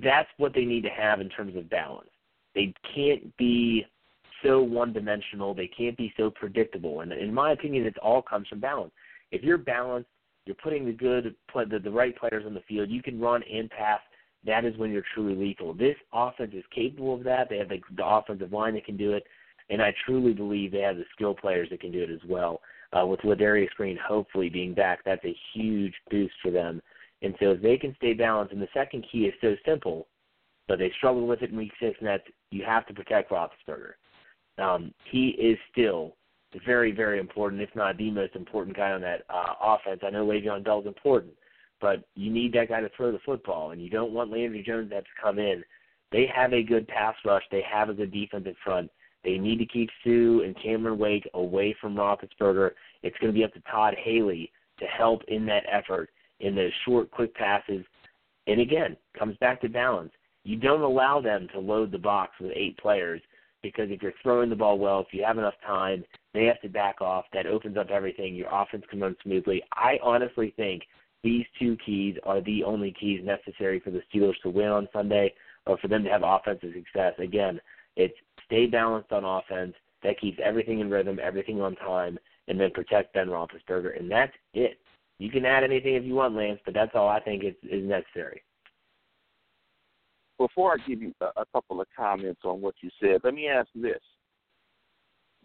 That's 0.03 0.29
what 0.39 0.55
they 0.55 0.65
need 0.65 0.83
to 0.85 0.91
have 0.91 1.21
in 1.21 1.29
terms 1.29 1.55
of 1.57 1.69
balance. 1.69 2.09
They 2.55 2.73
can't 2.95 3.37
be 3.37 3.85
so 4.43 4.63
one 4.63 4.95
dimensional. 4.95 5.53
They 5.53 5.69
can't 5.69 5.97
be 5.97 6.13
so 6.17 6.31
predictable. 6.31 7.03
And 7.03 7.13
in 7.13 7.35
my 7.35 7.53
opinion, 7.53 7.85
it 7.85 7.99
all 7.99 8.23
comes 8.23 8.49
from 8.49 8.61
balance. 8.61 8.93
If 9.31 9.43
you're 9.43 9.59
balanced, 9.59 10.09
you're 10.47 10.57
putting 10.57 10.87
the 10.87 10.93
good, 10.93 11.35
the, 11.55 11.79
the 11.79 11.91
right 11.91 12.17
players 12.17 12.45
on 12.47 12.55
the 12.55 12.63
field. 12.67 12.89
You 12.89 13.03
can 13.03 13.21
run 13.21 13.43
and 13.53 13.69
pass. 13.69 14.01
That 14.45 14.65
is 14.65 14.77
when 14.79 14.91
you're 14.91 15.05
truly 15.15 15.35
lethal. 15.35 15.75
This 15.75 15.97
offense 16.13 16.53
is 16.55 16.65
capable 16.75 17.15
of 17.15 17.25
that. 17.25 17.49
They 17.49 17.59
have 17.59 17.69
the, 17.69 17.81
the 17.97 18.07
offensive 18.07 18.53
line 18.53 18.75
that 18.75 18.87
can 18.87 18.97
do 18.97 19.13
it, 19.13 19.25
and 19.69 19.83
I 19.83 19.95
truly 20.07 20.33
believe 20.33 20.73
they 20.73 20.81
have 20.81 20.97
the 20.97 21.05
skill 21.15 21.35
players 21.35 21.69
that 21.71 21.81
can 21.81 21.93
do 21.93 22.03
it 22.03 22.11
as 22.11 22.21
well. 22.29 22.61
Uh, 22.93 23.07
with 23.07 23.21
Ladarius 23.21 23.71
Green 23.77 23.99
hopefully 24.05 24.49
being 24.49 24.75
back, 24.75 25.01
that's 25.05 25.25
a 25.25 25.37
huge 25.53 25.95
boost 26.11 26.35
for 26.43 26.51
them. 26.51 26.81
And 27.23 27.35
so 27.39 27.53
if 27.53 27.63
they 27.63 27.77
can 27.77 27.95
stay 27.97 28.15
balanced, 28.15 28.53
and 28.53 28.63
the 28.63 28.69
second 28.73 29.07
key 29.13 29.27
is 29.27 29.35
so 29.41 29.55
simple, 29.65 30.07
but 30.67 30.79
they 30.79 30.91
struggled 30.97 31.29
with 31.29 31.43
it 31.43 31.51
in 31.51 31.57
Week 31.57 31.73
Six, 31.81 31.97
and 32.01 32.09
that's 32.09 32.23
you 32.51 32.65
have 32.65 32.87
to 32.87 32.95
protect 32.95 33.31
Roethlisberger. 33.31 33.93
Um, 34.59 34.93
he 35.11 35.29
is 35.31 35.59
still 35.71 36.17
very, 36.67 36.93
very 36.93 37.21
important, 37.21 37.63
if 37.63 37.71
not 37.77 37.97
the 37.97 38.11
most 38.11 38.35
important 38.35 38.77
guy 38.77 38.93
on 38.93 39.01
that 39.03 39.23
uh, 39.29 39.55
offense. 39.63 40.01
I 40.05 40.11
know 40.11 40.27
Le'Veon 40.27 40.65
Bell's 40.65 40.87
important, 40.87 41.33
but 41.81 42.05
you 42.15 42.31
need 42.31 42.53
that 42.55 42.69
guy 42.69 42.81
to 42.81 42.91
throw 42.97 43.13
the 43.13 43.19
football, 43.25 43.71
and 43.71 43.83
you 43.83 43.91
don't 43.91 44.13
want 44.13 44.31
Landry 44.31 44.63
Jones 44.67 44.91
to 44.91 44.97
have 44.97 45.05
to 45.05 45.11
come 45.23 45.39
in. 45.39 45.63
They 46.13 46.27
have 46.35 46.53
a 46.53 46.63
good 46.63 46.89
pass 46.89 47.15
rush. 47.25 47.45
They 47.51 47.63
have 47.71 47.89
a 47.89 47.95
good 47.95 48.13
defensive 48.13 48.57
front. 48.65 48.91
They 49.23 49.39
need 49.39 49.59
to 49.59 49.67
keep 49.67 49.91
Suh 50.03 50.45
and 50.45 50.57
Cameron 50.63 50.99
Wake 50.99 51.29
away 51.35 51.75
from 51.81 51.95
Roethlisberger. 51.95 52.71
It's 53.03 53.17
going 53.19 53.33
to 53.33 53.39
be 53.39 53.45
up 53.45 53.53
to 53.55 53.61
Todd 53.71 53.95
Haley 54.03 54.51
to 54.79 54.87
help 54.87 55.23
in 55.29 55.47
that 55.47 55.65
effort 55.71 56.11
in 56.41 56.55
those 56.55 56.73
short, 56.85 57.11
quick 57.11 57.35
passes. 57.35 57.85
And 58.47 58.61
again, 58.61 58.97
comes 59.19 59.37
back 59.39 59.61
to 59.61 59.69
balance. 59.69 60.13
You 60.45 60.57
don't 60.57 60.81
allow 60.81 61.21
them 61.21 61.49
to 61.53 61.61
load 61.61 61.93
the 61.93 61.99
box 61.99 62.33
with 62.41 62.53
eight 62.55 62.79
players 62.79 63.21
because 63.63 63.91
if 63.91 64.03
you're 64.03 64.15
throwing 64.23 64.49
the 64.49 64.57
ball 64.57 64.79
well, 64.79 65.01
if 65.01 65.09
you 65.13 65.23
have 65.23 65.37
enough 65.37 65.55
time, 65.67 66.03
they 66.33 66.45
have 66.45 66.61
to 66.63 66.69
back 66.69 67.03
off. 67.03 67.27
That 67.35 67.47
opens 67.47 67.77
up 67.77 67.91
everything. 67.91 68.35
Your 68.35 68.49
offense 68.51 68.85
can 68.91 69.01
run 69.01 69.17
smoothly. 69.23 69.63
I 69.73 69.99
honestly 70.03 70.55
think 70.57 70.83
these 71.23 71.45
two 71.59 71.77
keys 71.85 72.17
are 72.25 72.41
the 72.43 72.65
only 72.65 72.95
keys 72.99 73.21
necessary 73.25 73.81
for 73.81 73.91
the 73.91 74.03
Steelers 74.13 74.41
to 74.43 74.51
win 74.51 74.69
on 74.69 74.89
Sunday 74.93 75.33
or 75.67 75.79
for 75.79 75.89
them 75.89 76.05
to 76.05 76.11
have 76.11 76.23
offensive 76.25 76.73
success. 76.75 77.15
Again, 77.19 77.61
it's 77.97 78.15
stay 78.47 78.67
balanced 78.67 79.13
on 79.13 79.25
offense. 79.25 79.75
That 80.03 80.19
keeps 80.19 80.39
everything 80.43 80.81
in 80.81 80.89
rhythm, 80.89 81.19
everything 81.23 81.61
on 81.61 81.77
time, 81.77 82.19
and 82.49 82.59
then 82.59 82.71
protect 82.71 83.13
Ben 83.13 83.29
Roethlisberger. 83.29 83.99
And 83.99 84.11
that's 84.11 84.33
it. 84.55 84.79
You 85.19 85.31
can 85.31 85.45
add 85.45 85.63
anything 85.63 85.95
if 85.95 86.05
you 86.05 86.15
want, 86.15 86.35
Lance, 86.35 86.61
but 86.65 86.73
that's 86.73 86.93
all 86.95 87.09
I 87.09 87.21
think 87.21 87.45
is, 87.45 87.55
is 87.63 87.87
necessary 87.87 88.43
before 90.41 90.73
I 90.73 90.89
give 90.89 91.03
you 91.03 91.13
a, 91.21 91.27
a 91.43 91.45
couple 91.53 91.81
of 91.81 91.87
comments 91.95 92.41
on 92.45 92.63
what 92.63 92.75
you 92.81 92.91
said, 92.99 93.21
let 93.23 93.35
me 93.35 93.47
ask 93.47 93.69
this. 93.75 94.01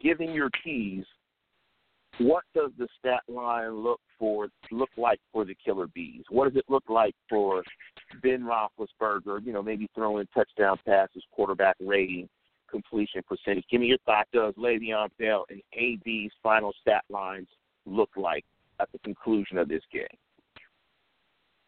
Giving 0.02 0.34
your 0.34 0.50
keys, 0.64 1.04
what 2.20 2.44
does 2.54 2.72
the 2.78 2.88
stat 3.00 3.22
line 3.28 3.72
look 3.72 4.00
for 4.18 4.48
look 4.72 4.90
like 4.98 5.20
for 5.32 5.46
the 5.46 5.56
Killer 5.64 5.88
Bees? 5.88 6.24
What 6.30 6.48
does 6.48 6.58
it 6.58 6.66
look 6.70 6.84
like 6.90 7.16
for 7.30 7.64
Ben 8.22 8.44
Roethlisberger? 8.44 9.46
You 9.46 9.54
know, 9.54 9.64
maybe 9.64 9.90
throwing 9.94 10.28
touchdown 10.34 10.78
passes, 10.86 11.24
quarterback 11.32 11.76
rating, 11.80 12.30
completion 12.70 13.22
percentage. 13.28 13.66
Give 13.70 13.82
me 13.82 13.88
your 13.88 13.98
thought. 14.06 14.28
Does 14.34 14.54
Le'Veon 14.56 15.10
Bell 15.20 15.46
and 15.50 15.62
AB's 15.74 16.34
final 16.42 16.74
stat 16.82 17.04
lines 17.10 17.48
look 17.86 18.10
like 18.16 18.46
at 18.80 18.92
the 18.92 19.00
conclusion 19.00 19.58
of 19.58 19.68
this 19.68 19.84
game? 19.92 20.06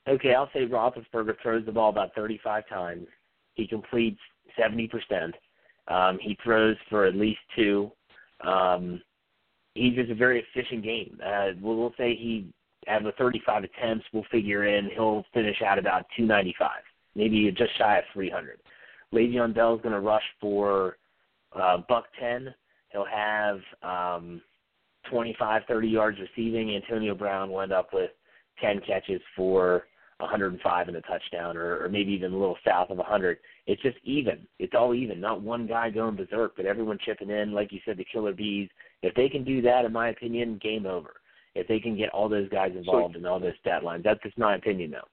Okay, 0.07 0.33
I'll 0.33 0.49
say 0.53 0.65
Roethlisberger 0.65 1.35
throws 1.41 1.65
the 1.65 1.71
ball 1.71 1.89
about 1.89 2.15
35 2.15 2.67
times. 2.69 3.07
He 3.55 3.67
completes 3.67 4.19
70%. 4.57 5.33
Um, 5.89 6.17
he 6.21 6.37
throws 6.43 6.77
for 6.89 7.05
at 7.05 7.15
least 7.15 7.39
two. 7.55 7.91
Um, 8.45 9.01
he's 9.77 9.95
just 9.95 10.11
a 10.11 10.15
very 10.15 10.43
efficient 10.43 10.83
game. 10.83 11.19
Uh, 11.25 11.49
we'll, 11.61 11.77
we'll 11.77 11.93
say 11.97 12.15
he 12.15 12.47
out 12.87 13.05
of 13.05 13.15
35 13.15 13.65
attempts, 13.65 14.05
we'll 14.13 14.25
figure 14.31 14.65
in 14.65 14.89
he'll 14.93 15.25
finish 15.33 15.61
out 15.61 15.77
about 15.77 16.05
295, 16.15 16.71
maybe 17.15 17.51
just 17.51 17.77
shy 17.77 17.97
of 17.97 18.05
300. 18.13 18.59
Le'Veon 19.13 19.49
is 19.49 19.81
going 19.81 19.93
to 19.93 19.99
rush 19.99 20.23
for 20.39 20.97
uh, 21.53 21.77
buck 21.89 22.05
10. 22.19 22.53
He'll 22.91 23.05
have 23.05 23.59
um, 23.83 24.41
25, 25.09 25.63
30 25.67 25.87
yards 25.87 26.17
receiving. 26.19 26.75
Antonio 26.75 27.15
Brown 27.15 27.51
will 27.51 27.61
end 27.61 27.71
up 27.71 27.89
with 27.93 28.11
10 28.61 28.81
catches 28.85 29.21
for 29.35 29.85
105 30.19 30.87
and 30.87 30.97
a 30.97 31.01
touchdown, 31.01 31.55
or, 31.55 31.83
or 31.83 31.89
maybe 31.89 32.11
even 32.11 32.33
a 32.33 32.37
little 32.37 32.57
south 32.65 32.89
of 32.89 32.97
100. 32.97 33.37
It's 33.67 33.81
just 33.81 33.97
even. 34.03 34.47
It's 34.59 34.73
all 34.75 34.93
even. 34.95 35.21
Not 35.21 35.41
one 35.41 35.67
guy 35.67 35.89
going 35.89 36.15
berserk, 36.15 36.53
but 36.55 36.65
everyone 36.65 36.97
chipping 37.05 37.29
in. 37.29 37.51
Like 37.51 37.71
you 37.71 37.79
said, 37.85 37.97
the 37.97 38.05
killer 38.11 38.33
bees. 38.33 38.69
If 39.03 39.13
they 39.15 39.29
can 39.29 39.43
do 39.43 39.61
that, 39.61 39.85
in 39.85 39.93
my 39.93 40.09
opinion, 40.09 40.59
game 40.61 40.85
over. 40.85 41.13
If 41.55 41.67
they 41.67 41.79
can 41.79 41.97
get 41.97 42.09
all 42.09 42.29
those 42.29 42.49
guys 42.49 42.71
involved 42.75 43.15
so, 43.15 43.19
in 43.19 43.25
all 43.25 43.39
those 43.39 43.53
stat 43.59 43.83
lines, 43.83 44.03
that's 44.03 44.21
just 44.21 44.37
my 44.37 44.55
opinion, 44.55 44.91
though. 44.91 45.07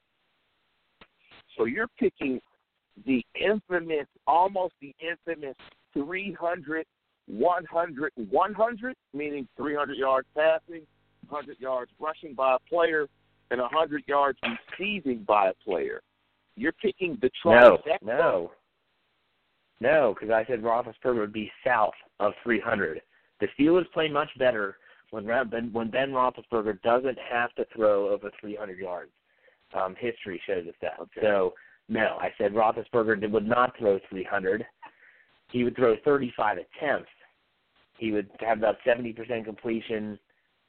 So 1.57 1.64
you're 1.64 1.89
picking 1.99 2.41
the 3.07 3.24
infamous, 3.35 4.07
almost 4.26 4.74
the 4.80 4.95
infamous 5.01 5.57
300, 5.95 6.87
100, 7.26 8.12
100, 8.30 8.97
meaning 9.12 9.49
300 9.57 9.97
yards 9.97 10.28
passing, 10.37 10.82
100 11.28 11.59
yards 11.59 11.91
rushing 11.99 12.35
by 12.35 12.57
a 12.57 12.59
player, 12.68 13.07
and 13.51 13.61
100 13.61 14.03
yards 14.07 14.39
receiving 14.78 15.24
by 15.24 15.49
a 15.49 15.55
player. 15.64 16.03
You're 16.57 16.72
picking 16.72 17.18
the 17.20 17.30
No, 17.45 17.78
trifecta. 17.78 18.03
no, 18.03 18.53
no, 19.80 20.14
because 20.14 20.32
I 20.32 20.45
said 20.47 20.62
Roethlisberger 20.62 21.20
would 21.20 21.32
be 21.32 21.51
south 21.64 21.95
of 22.20 22.32
300. 22.43 23.01
The 23.45 23.62
Steelers 23.62 23.90
play 23.92 24.09
much 24.09 24.30
better 24.38 24.78
when 25.11 25.26
when 25.72 25.90
Ben 25.90 26.11
Roethlisberger 26.11 26.80
doesn't 26.82 27.18
have 27.30 27.55
to 27.57 27.66
throw 27.74 28.09
over 28.09 28.30
300 28.40 28.78
yards. 28.78 29.11
Um, 29.74 29.95
history 29.99 30.40
shows 30.47 30.66
us 30.66 30.74
that. 30.80 30.99
Okay. 31.01 31.20
So 31.20 31.55
no, 31.88 32.16
I 32.20 32.32
said 32.38 32.55
Roethlisberger 32.55 33.30
would 33.30 33.47
not 33.47 33.76
throw 33.78 33.99
300. 34.09 34.64
He 35.51 35.62
would 35.62 35.76
throw 35.76 35.97
35 36.05 36.59
attempts. 36.59 37.11
He 37.99 38.12
would 38.12 38.30
have 38.40 38.59
about 38.59 38.76
70% 38.86 39.45
completion, 39.45 40.18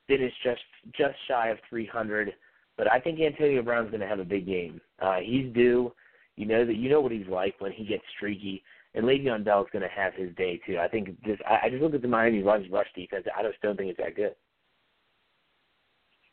finish 0.08 0.34
just 0.44 0.62
just 0.98 1.16
shy 1.28 1.50
of 1.50 1.58
300. 1.70 2.34
But 2.78 2.92
I 2.92 3.00
think 3.00 3.22
Antonio 3.22 3.62
Brown's 3.62 3.90
going 3.90 4.02
to 4.02 4.08
have 4.08 4.20
a 4.20 4.26
big 4.26 4.46
game. 4.46 4.82
Uh, 5.00 5.18
he's 5.24 5.54
due. 5.54 5.94
You 6.36 6.46
know 6.46 6.66
that 6.66 6.76
you 6.76 6.90
know 6.90 7.00
what 7.00 7.14
he's 7.14 7.28
like 7.28 7.56
when 7.60 7.72
he 7.72 7.86
gets 7.86 8.04
streaky. 8.18 8.64
And 8.96 9.06
Le'Veon 9.06 9.44
Bell's 9.44 9.68
going 9.74 9.84
to 9.84 9.90
have 9.90 10.14
his 10.14 10.34
day 10.36 10.60
too. 10.66 10.78
I 10.80 10.88
think 10.88 11.22
this. 11.24 11.38
I, 11.48 11.68
I 11.68 11.70
just 11.70 11.84
look 11.84 11.94
at 11.94 12.02
the 12.02 12.08
Miami 12.08 12.42
rush 12.42 12.66
rush 12.72 12.88
defense. 12.96 13.26
I 13.38 13.44
just 13.44 13.62
don't 13.62 13.76
think 13.78 13.90
it's 13.90 14.00
that 14.00 14.16
good. 14.16 14.36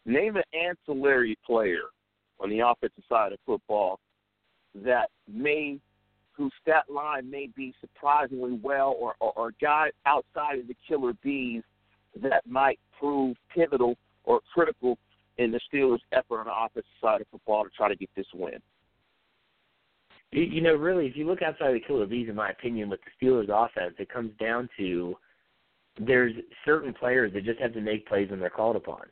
Name 0.07 0.37
an 0.37 0.43
ancillary 0.55 1.37
player 1.45 1.83
on 2.41 2.51
the 2.51 2.61
offensive 2.61 3.05
side 3.09 3.33
of 3.33 3.39
football 3.45 3.99
that 4.75 5.11
may, 5.33 5.79
whose 6.33 6.53
stat 6.63 6.85
line 6.89 7.29
may 7.31 7.49
be 7.55 7.75
surprisingly 7.81 8.59
well, 8.63 8.97
or, 8.99 9.15
or, 9.21 9.33
or 9.37 9.49
a 9.49 9.53
guy 9.61 9.91
outside 10.07 10.59
of 10.59 10.69
the 10.69 10.77
killer 10.89 11.13
bees 11.23 11.63
that 12.21 12.47
might 12.47 12.79
prove 12.99 13.37
pivotal 13.55 13.97
or 14.25 14.41
critical 14.55 14.99
in 15.39 15.51
the 15.51 15.61
Steelers' 15.73 15.99
effort 16.13 16.41
on 16.41 16.47
the 16.47 16.53
offensive 16.53 16.91
side 17.01 17.21
of 17.21 17.27
football 17.31 17.65
to 17.65 17.71
try 17.71 17.89
to 17.89 17.97
get 17.97 18.11
this 18.17 18.27
win. 18.35 18.59
You, 20.33 20.63
know, 20.63 20.75
really, 20.75 21.07
if 21.07 21.17
you 21.17 21.27
look 21.27 21.43
outside 21.43 21.75
the 21.75 21.81
killer 21.81 22.07
bees, 22.07 22.29
in 22.29 22.35
my 22.35 22.51
opinion, 22.51 22.89
with 22.89 23.01
the 23.05 23.27
Steelers' 23.27 23.51
offense, 23.51 23.95
it 23.99 24.09
comes 24.09 24.33
down 24.41 24.69
to 24.79 25.15
there's 26.01 26.33
certain 26.65 26.95
players 26.95 27.35
that 27.35 27.45
just 27.45 27.61
have 27.61 27.75
to 27.75 27.83
make 27.83 28.09
plays 28.09 28.31
when 28.31 28.41
they're 28.41 28.49
called 28.49 28.77
upon. 28.77 29.03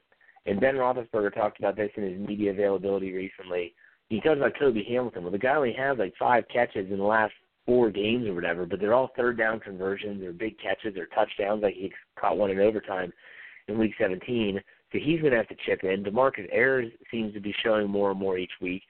And 0.47 0.61
Ben 0.61 0.77
Roethlisberger 0.77 1.35
talked 1.35 1.59
about 1.59 1.77
this 1.77 1.91
in 1.97 2.05
his 2.05 2.19
media 2.19 2.53
availability 2.53 3.13
recently. 3.13 3.75
He 4.09 4.21
talked 4.21 4.39
about 4.39 4.59
Cobi 4.59 4.83
Hamilton. 4.89 5.23
Well, 5.23 5.33
the 5.33 5.39
guy 5.39 5.55
only 5.55 5.75
had 5.75 5.99
like 5.99 6.15
five 6.19 6.45
catches 6.51 6.91
in 6.91 6.97
the 6.97 7.05
last 7.05 7.35
four 7.67 7.91
games 7.91 8.27
or 8.27 8.35
whatever, 8.35 8.65
but 8.65 8.81
they're 8.81 8.95
all 8.95 9.11
third 9.15 9.37
down 9.37 9.61
conversions 9.61 10.25
or 10.25 10.33
big 10.33 10.59
catches 10.59 10.97
or 10.97 11.07
touchdowns. 11.07 11.63
Like 11.63 11.75
he 11.75 11.93
caught 12.19 12.39
one 12.39 12.51
in 12.51 12.59
overtime 12.59 13.13
in 13.69 13.79
Week 13.79 13.93
17. 14.01 14.59
So 14.93 14.99
he's 14.99 15.21
going 15.21 15.33
to 15.33 15.37
have 15.37 15.49
to 15.49 15.57
chip 15.67 15.85
in. 15.85 16.03
Demarcus 16.03 16.49
Ayers 16.53 16.91
seems 17.11 17.35
to 17.35 17.41
be 17.41 17.55
showing 17.63 17.89
more 17.89 18.11
and 18.11 18.19
more 18.19 18.39
each 18.39 18.51
week. 18.61 18.83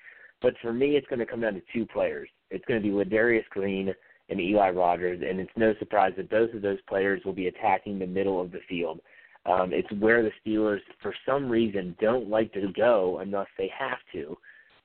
But 0.43 0.55
for 0.63 0.73
me, 0.73 0.97
it's 0.97 1.07
going 1.09 1.19
to 1.19 1.27
come 1.27 1.41
down 1.41 1.55
to 1.55 1.63
two 1.73 1.87
players. 1.87 2.29
It's 2.51 2.65
going 2.65 2.83
to 2.83 2.87
be 2.87 2.95
Ladarius 2.95 3.49
Green 3.51 3.93
and 4.29 4.41
Eli 4.41 4.71
Rogers, 4.71 5.23
and 5.29 5.41
it's 5.41 5.51
no 5.57 5.75
surprise 5.79 6.13
that 6.17 6.31
both 6.31 6.55
of 6.55 6.63
those 6.63 6.81
players 6.89 7.23
will 7.25 7.33
be 7.33 7.49
attacking 7.49 7.99
the 7.99 8.07
middle 8.07 8.41
of 8.41 8.53
the 8.53 8.61
field. 8.69 9.01
Um, 9.47 9.73
it's 9.73 9.91
where 10.01 10.23
the 10.23 10.31
Steelers, 10.45 10.81
for 11.03 11.15
some 11.27 11.49
reason, 11.49 11.97
don't 12.01 12.29
like 12.29 12.53
to 12.53 12.73
go 12.77 13.19
unless 13.21 13.49
they 13.59 13.71
have 13.77 13.99
to. 14.13 14.37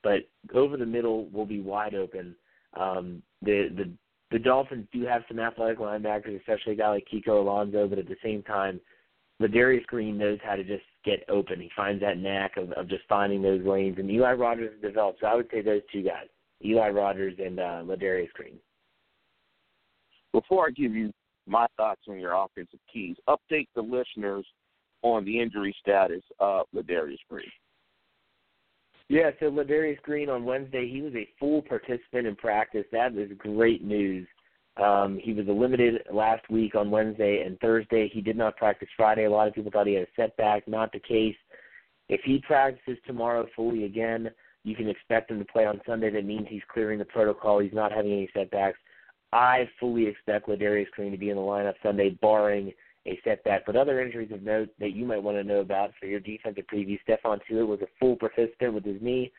But 0.02 0.20
over 0.54 0.76
the 0.76 0.86
middle 0.86 1.28
will 1.30 1.46
be 1.46 1.60
wide 1.60 1.94
open. 1.94 2.34
Um, 2.78 3.22
the 3.42 3.68
the 3.76 3.92
the 4.30 4.38
Dolphins 4.38 4.86
do 4.92 5.04
have 5.06 5.22
some 5.28 5.38
athletic 5.38 5.78
linebackers, 5.78 6.38
especially 6.40 6.72
a 6.72 6.76
guy 6.76 6.88
like 6.88 7.06
Kiko 7.12 7.40
Alonso, 7.40 7.86
but 7.86 7.98
at 7.98 8.08
the 8.08 8.16
same 8.24 8.42
time, 8.42 8.80
Ladarius 9.40 9.86
Green 9.86 10.18
knows 10.18 10.38
how 10.42 10.56
to 10.56 10.64
just 10.64 10.82
get 11.06 11.24
open. 11.30 11.60
He 11.60 11.70
finds 11.74 12.02
that 12.02 12.18
knack 12.18 12.58
of, 12.58 12.72
of 12.72 12.88
just 12.88 13.04
finding 13.08 13.40
those 13.40 13.64
lanes, 13.64 13.96
and 13.98 14.10
Eli 14.10 14.32
Rogers 14.32 14.72
has 14.72 14.82
developed. 14.82 15.20
So 15.20 15.28
I 15.28 15.34
would 15.34 15.48
say 15.50 15.62
those 15.62 15.80
two 15.90 16.02
guys, 16.02 16.26
Eli 16.62 16.90
Rogers 16.90 17.34
and 17.42 17.58
uh, 17.58 17.82
Ladarius 17.84 18.32
Green. 18.34 18.58
Before 20.32 20.66
I 20.66 20.70
give 20.70 20.92
you 20.92 21.12
my 21.46 21.66
thoughts 21.76 22.02
on 22.08 22.18
your 22.18 22.34
offensive 22.34 22.80
keys, 22.92 23.16
update 23.28 23.68
the 23.74 23.80
listeners 23.80 24.44
on 25.02 25.24
the 25.24 25.40
injury 25.40 25.74
status 25.80 26.22
of 26.40 26.66
Ladarius 26.74 27.18
Green. 27.30 27.46
Yeah, 29.08 29.30
so 29.38 29.46
Ladarius 29.46 30.02
Green 30.02 30.28
on 30.28 30.44
Wednesday, 30.44 30.90
he 30.90 31.00
was 31.00 31.14
a 31.14 31.28
full 31.38 31.62
participant 31.62 32.26
in 32.26 32.34
practice. 32.34 32.84
That 32.90 33.14
is 33.14 33.30
great 33.38 33.84
news. 33.84 34.26
Um, 34.76 35.18
he 35.22 35.32
was 35.32 35.46
limited 35.46 36.02
last 36.12 36.48
week 36.50 36.74
on 36.74 36.90
Wednesday 36.90 37.42
and 37.46 37.58
Thursday. 37.60 38.10
He 38.12 38.20
did 38.20 38.36
not 38.36 38.56
practice 38.56 38.88
Friday. 38.96 39.24
A 39.24 39.30
lot 39.30 39.48
of 39.48 39.54
people 39.54 39.70
thought 39.70 39.86
he 39.86 39.94
had 39.94 40.04
a 40.04 40.20
setback. 40.20 40.68
Not 40.68 40.92
the 40.92 41.00
case. 41.00 41.36
If 42.08 42.20
he 42.24 42.38
practices 42.46 42.98
tomorrow 43.06 43.46
fully 43.56 43.84
again, 43.84 44.30
you 44.64 44.76
can 44.76 44.88
expect 44.88 45.30
him 45.30 45.38
to 45.38 45.44
play 45.44 45.64
on 45.64 45.80
Sunday. 45.86 46.10
That 46.10 46.24
means 46.24 46.46
he's 46.48 46.62
clearing 46.72 46.98
the 46.98 47.04
protocol. 47.04 47.60
He's 47.60 47.72
not 47.72 47.92
having 47.92 48.12
any 48.12 48.28
setbacks. 48.34 48.78
I 49.32 49.68
fully 49.80 50.06
expect 50.06 50.48
Ladarius 50.48 50.90
Green 50.90 51.12
to 51.12 51.18
be 51.18 51.30
in 51.30 51.36
the 51.36 51.42
lineup 51.42 51.74
Sunday, 51.82 52.10
barring 52.20 52.72
a 53.06 53.18
setback. 53.24 53.64
But 53.64 53.76
other 53.76 54.00
injuries 54.00 54.32
of 54.32 54.42
note 54.42 54.68
that 54.78 54.92
you 54.92 55.04
might 55.04 55.22
want 55.22 55.36
to 55.36 55.44
know 55.44 55.60
about 55.60 55.92
for 55.98 56.06
your 56.06 56.20
defensive 56.20 56.64
preview, 56.72 56.98
Stephon 57.08 57.40
Tuitt 57.48 57.66
was 57.66 57.80
a 57.80 57.88
full 57.98 58.16
participant 58.16 58.74
with 58.74 58.84
his 58.84 59.00
knee. 59.00 59.32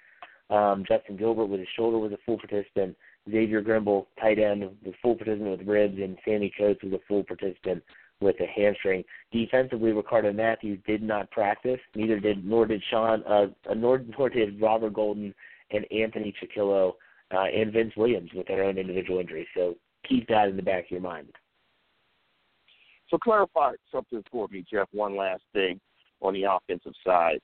Um, 0.50 0.86
Justin 0.88 1.18
Gilbert 1.18 1.48
with 1.48 1.60
his 1.60 1.70
shoulder 1.76 1.98
was 1.98 2.14
a 2.14 2.18
full 2.26 2.38
participant. 2.38 2.96
Xavier 3.30 3.62
Grimble, 3.62 4.08
tight 4.20 4.40
end, 4.40 4.62
was 4.84 4.96
full 5.02 5.16
participant 5.16 5.60
with 5.60 5.68
ribs, 5.68 5.98
and 5.98 6.18
Sammy 6.26 6.52
Coates 6.58 6.84
was 6.84 6.94
a 6.94 7.00
full 7.08 7.24
participant 7.24 7.84
with 8.20 8.36
a 8.40 8.46
hamstring. 8.46 9.04
Defensively, 9.32 9.92
Ricardo 9.92 10.34
Matthews 10.34 10.80
did 10.88 11.04
not 11.04 11.30
practice. 11.32 11.80
Neither 11.96 12.20
did 12.20 12.46
nor 12.46 12.66
did 12.66 12.82
Sean, 12.90 13.24
uh, 13.24 13.48
nor, 13.76 14.04
nor 14.18 14.30
did 14.30 14.62
Robert 14.62 14.94
Golden 14.94 15.34
and 15.72 15.86
Anthony 15.92 16.34
Chickillo 16.42 16.94
uh, 17.34 17.44
and 17.44 17.72
Vince 17.74 17.94
Williams 17.98 18.32
with 18.34 18.48
their 18.48 18.64
own 18.64 18.78
individual 18.78 19.20
injuries. 19.20 19.48
So 19.56 19.76
keep 20.08 20.28
that 20.30 20.48
in 20.48 20.56
the 20.56 20.64
back 20.64 20.86
of 20.86 20.92
your 20.92 21.02
mind. 21.02 21.28
So 23.10 23.18
clarify 23.18 23.74
something 23.92 24.24
for 24.32 24.48
me, 24.50 24.66
Jeff. 24.70 24.88
One 24.92 25.16
last 25.16 25.44
thing 25.54 25.80
on 26.22 26.34
the 26.34 26.44
offensive 26.44 26.94
side. 27.06 27.40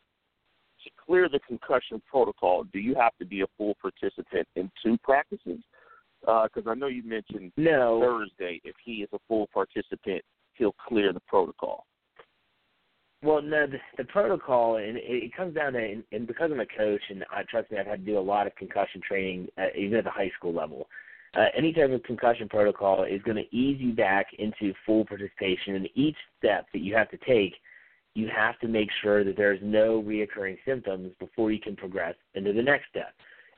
To 0.84 0.90
clear 1.06 1.30
the 1.30 1.40
concussion 1.40 2.02
protocol, 2.10 2.66
do 2.74 2.80
you 2.80 2.96
have 2.96 3.16
to 3.20 3.26
be 3.26 3.42
a 3.42 3.46
full 3.58 3.76
participant 3.82 4.48
in 4.56 4.70
two 4.84 4.98
practices? 5.02 5.60
Because 6.26 6.64
I 6.68 6.76
know 6.76 6.88
you 6.88 7.04
mentioned 7.04 7.52
No. 7.58 8.00
Thursday. 8.02 8.62
If 8.64 8.76
he 8.84 9.04
is 9.04 9.10
a 9.14 9.20
full 9.28 9.48
participant, 9.54 10.24
he'll 10.54 10.76
clear 10.88 11.14
the 11.14 11.22
protocol. 11.22 11.86
Well, 13.24 13.42
no, 13.42 13.66
the, 13.68 13.78
the 13.98 14.04
protocol, 14.04 14.78
and 14.78 14.98
it, 14.98 15.04
it 15.06 15.36
comes 15.36 15.56
down 15.56 15.74
to, 15.74 15.80
and, 15.80 16.04
and 16.12 16.28
because 16.28 16.52
I'm 16.52 16.60
a 16.60 16.66
coach, 16.66 17.02
and 17.10 17.24
I 17.32 17.44
trust 17.44 17.72
me, 17.72 17.78
I've 17.78 17.88
had 17.88 18.06
to 18.06 18.12
do 18.12 18.18
a 18.18 18.20
lot 18.20 18.48
of 18.48 18.56
concussion 18.56 19.02
training, 19.02 19.48
uh, 19.58 19.68
even 19.78 19.98
at 19.98 20.04
the 20.04 20.10
high 20.10 20.32
school 20.38 20.54
level. 20.54 20.88
Uh, 21.36 21.46
any 21.58 21.72
type 21.74 21.90
of 21.90 22.04
concussion 22.04 22.50
protocol 22.50 23.06
is 23.06 23.22
going 23.24 23.38
to 23.38 23.56
ease 23.56 23.78
you 23.80 23.94
back 23.94 24.28
into 24.38 24.74
full 24.86 25.06
participation, 25.06 25.76
and 25.76 25.90
each 25.96 26.18
step 26.38 26.68
that 26.74 26.80
you 26.82 26.94
have 26.96 27.10
to 27.10 27.18
take, 27.26 27.56
you 28.14 28.28
have 28.28 28.60
to 28.60 28.68
make 28.68 28.90
sure 29.02 29.24
that 29.24 29.38
there's 29.38 29.60
no 29.64 30.04
reoccurring 30.06 30.58
symptoms 30.66 31.12
before 31.20 31.52
you 31.52 31.60
can 31.60 31.76
progress 31.76 32.16
into 32.36 32.54
the 32.54 32.62
next 32.62 32.90
step. 32.90 33.14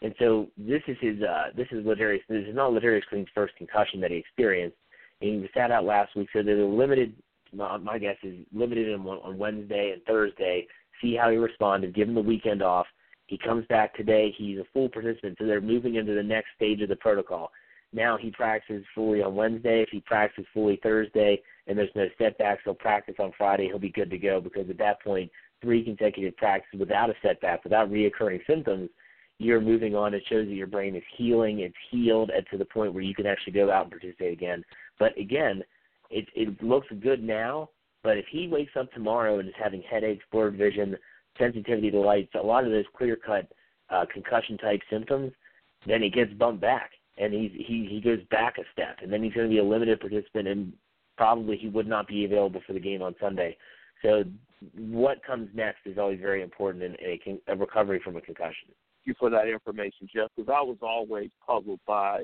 And 0.06 0.14
so 0.20 0.52
this 0.56 0.84
is 0.88 0.98
his, 1.02 1.20
uh, 1.24 1.46
this 1.58 1.66
is 1.72 1.84
Ladarius, 1.84 2.22
this 2.30 2.46
is 2.48 2.54
not 2.54 2.70
Ladarius 2.70 3.06
Green's 3.10 3.28
first 3.34 3.56
concussion 3.56 4.00
that 4.02 4.12
he 4.12 4.18
experienced. 4.18 4.78
And 5.20 5.42
he 5.42 5.50
sat 5.52 5.72
out 5.72 5.84
last 5.84 6.16
week, 6.16 6.28
so 6.32 6.44
they're 6.44 6.64
limited 6.64 7.16
my, 7.52 7.78
my 7.78 7.98
guess 7.98 8.18
is 8.22 8.46
limited 8.54 8.88
him 8.88 9.08
on 9.08 9.38
Wednesday 9.40 9.94
and 9.94 10.04
Thursday. 10.04 10.68
See 11.02 11.16
how 11.16 11.32
he 11.32 11.38
responded. 11.38 11.96
Give 11.96 12.08
him 12.08 12.14
the 12.14 12.22
weekend 12.22 12.62
off. 12.62 12.86
He 13.26 13.40
comes 13.40 13.66
back 13.66 13.96
today. 13.96 14.32
He's 14.38 14.60
a 14.60 14.66
full 14.74 14.90
participant, 14.90 15.38
so 15.40 15.48
they're 15.48 15.60
moving 15.60 15.96
into 15.96 16.14
the 16.14 16.22
next 16.22 16.50
stage 16.56 16.84
of 16.84 16.90
the 16.90 16.98
protocol. 16.98 17.50
Now 17.92 18.16
he 18.16 18.30
practices 18.30 18.86
fully 18.94 19.24
on 19.24 19.34
Wednesday. 19.34 19.82
If 19.82 19.90
he 19.90 20.02
practices 20.02 20.46
fully 20.54 20.80
Thursday 20.84 21.42
and 21.66 21.76
there's 21.76 21.90
no 21.96 22.06
setbacks, 22.20 22.62
he'll 22.64 22.76
practice 22.76 23.16
on 23.18 23.32
Friday. 23.36 23.66
He'll 23.66 23.80
be 23.80 23.90
good 23.90 24.12
to 24.12 24.20
go 24.20 24.40
because 24.40 24.70
at 24.70 24.78
that 24.78 25.02
point, 25.02 25.32
three 25.62 25.84
consecutive 25.84 26.38
practices 26.38 26.80
without 26.80 27.10
a 27.10 27.16
setback, 27.24 27.64
without 27.64 27.90
reoccurring 27.90 28.46
symptoms, 28.46 28.90
you're 29.38 29.62
moving 29.62 29.96
on. 29.96 30.14
It 30.14 30.24
shows 30.30 30.48
that 30.48 30.54
your 30.54 30.68
brain 30.68 30.96
is 30.96 31.04
healing. 31.18 31.60
It's 31.60 31.76
healed 31.92 32.30
and 32.30 32.46
to 32.52 32.58
the 32.58 32.66
point 32.66 32.94
where 32.94 33.04
you 33.04 33.14
can 33.14 33.26
actually 33.26 33.54
go 33.54 33.72
out 33.72 33.84
and 33.84 33.92
participate 33.92 34.34
again. 34.34 34.64
But 35.00 35.18
again, 35.18 35.64
it 36.10 36.28
it 36.36 36.62
looks 36.64 36.88
good 37.02 37.24
now, 37.24 37.70
but 38.04 38.18
if 38.18 38.26
he 38.32 38.48
wakes 38.48 38.74
up 38.80 38.92
tomorrow 38.94 39.40
and 39.40 39.50
is 39.50 39.56
having 39.62 39.82
headaches, 39.82 40.24
blurred 40.32 40.58
vision, 40.58 40.96
sensitivity 41.38 41.92
to 41.92 42.00
lights, 42.00 42.32
a 42.36 42.46
lot 42.46 42.64
of 42.64 42.72
those 42.72 42.86
clear 42.96 43.16
cut 43.16 43.52
uh, 43.90 44.06
concussion 44.14 44.58
type 44.58 44.82
symptoms, 44.90 45.32
then 45.88 46.02
he 46.02 46.10
gets 46.10 46.34
bumped 46.34 46.62
back 46.62 46.92
and 47.18 47.34
he's 47.34 47.52
he 47.54 47.88
he 47.90 48.02
goes 48.02 48.20
back 48.30 48.58
a 48.58 48.64
step, 48.74 48.98
and 49.02 49.12
then 49.12 49.24
he's 49.24 49.34
going 49.34 49.48
to 49.48 49.54
be 49.54 49.60
a 49.60 49.64
limited 49.64 50.00
participant, 50.00 50.48
and 50.48 50.74
probably 51.18 51.58
he 51.58 51.70
would 51.70 51.88
not 51.88 52.08
be 52.08 52.26
available 52.26 52.62
for 52.66 52.74
the 52.74 52.80
game 52.80 53.02
on 53.02 53.16
Sunday. 53.22 53.58
So 54.02 54.24
what 54.78 55.24
comes 55.24 55.50
next 55.54 55.80
is 55.86 55.98
always 55.98 56.20
very 56.20 56.42
important 56.42 56.84
in, 56.84 56.96
a, 57.00 57.52
a 57.52 57.56
recovery 57.56 58.02
from 58.04 58.18
a 58.18 58.22
concussion. 58.22 58.70
You 59.06 59.14
for 59.20 59.30
that 59.30 59.48
information, 59.48 60.10
Jeff, 60.14 60.30
because 60.36 60.50
I 60.50 60.62
was 60.62 60.78
always 60.82 61.30
puzzled 61.46 61.80
by 61.86 62.24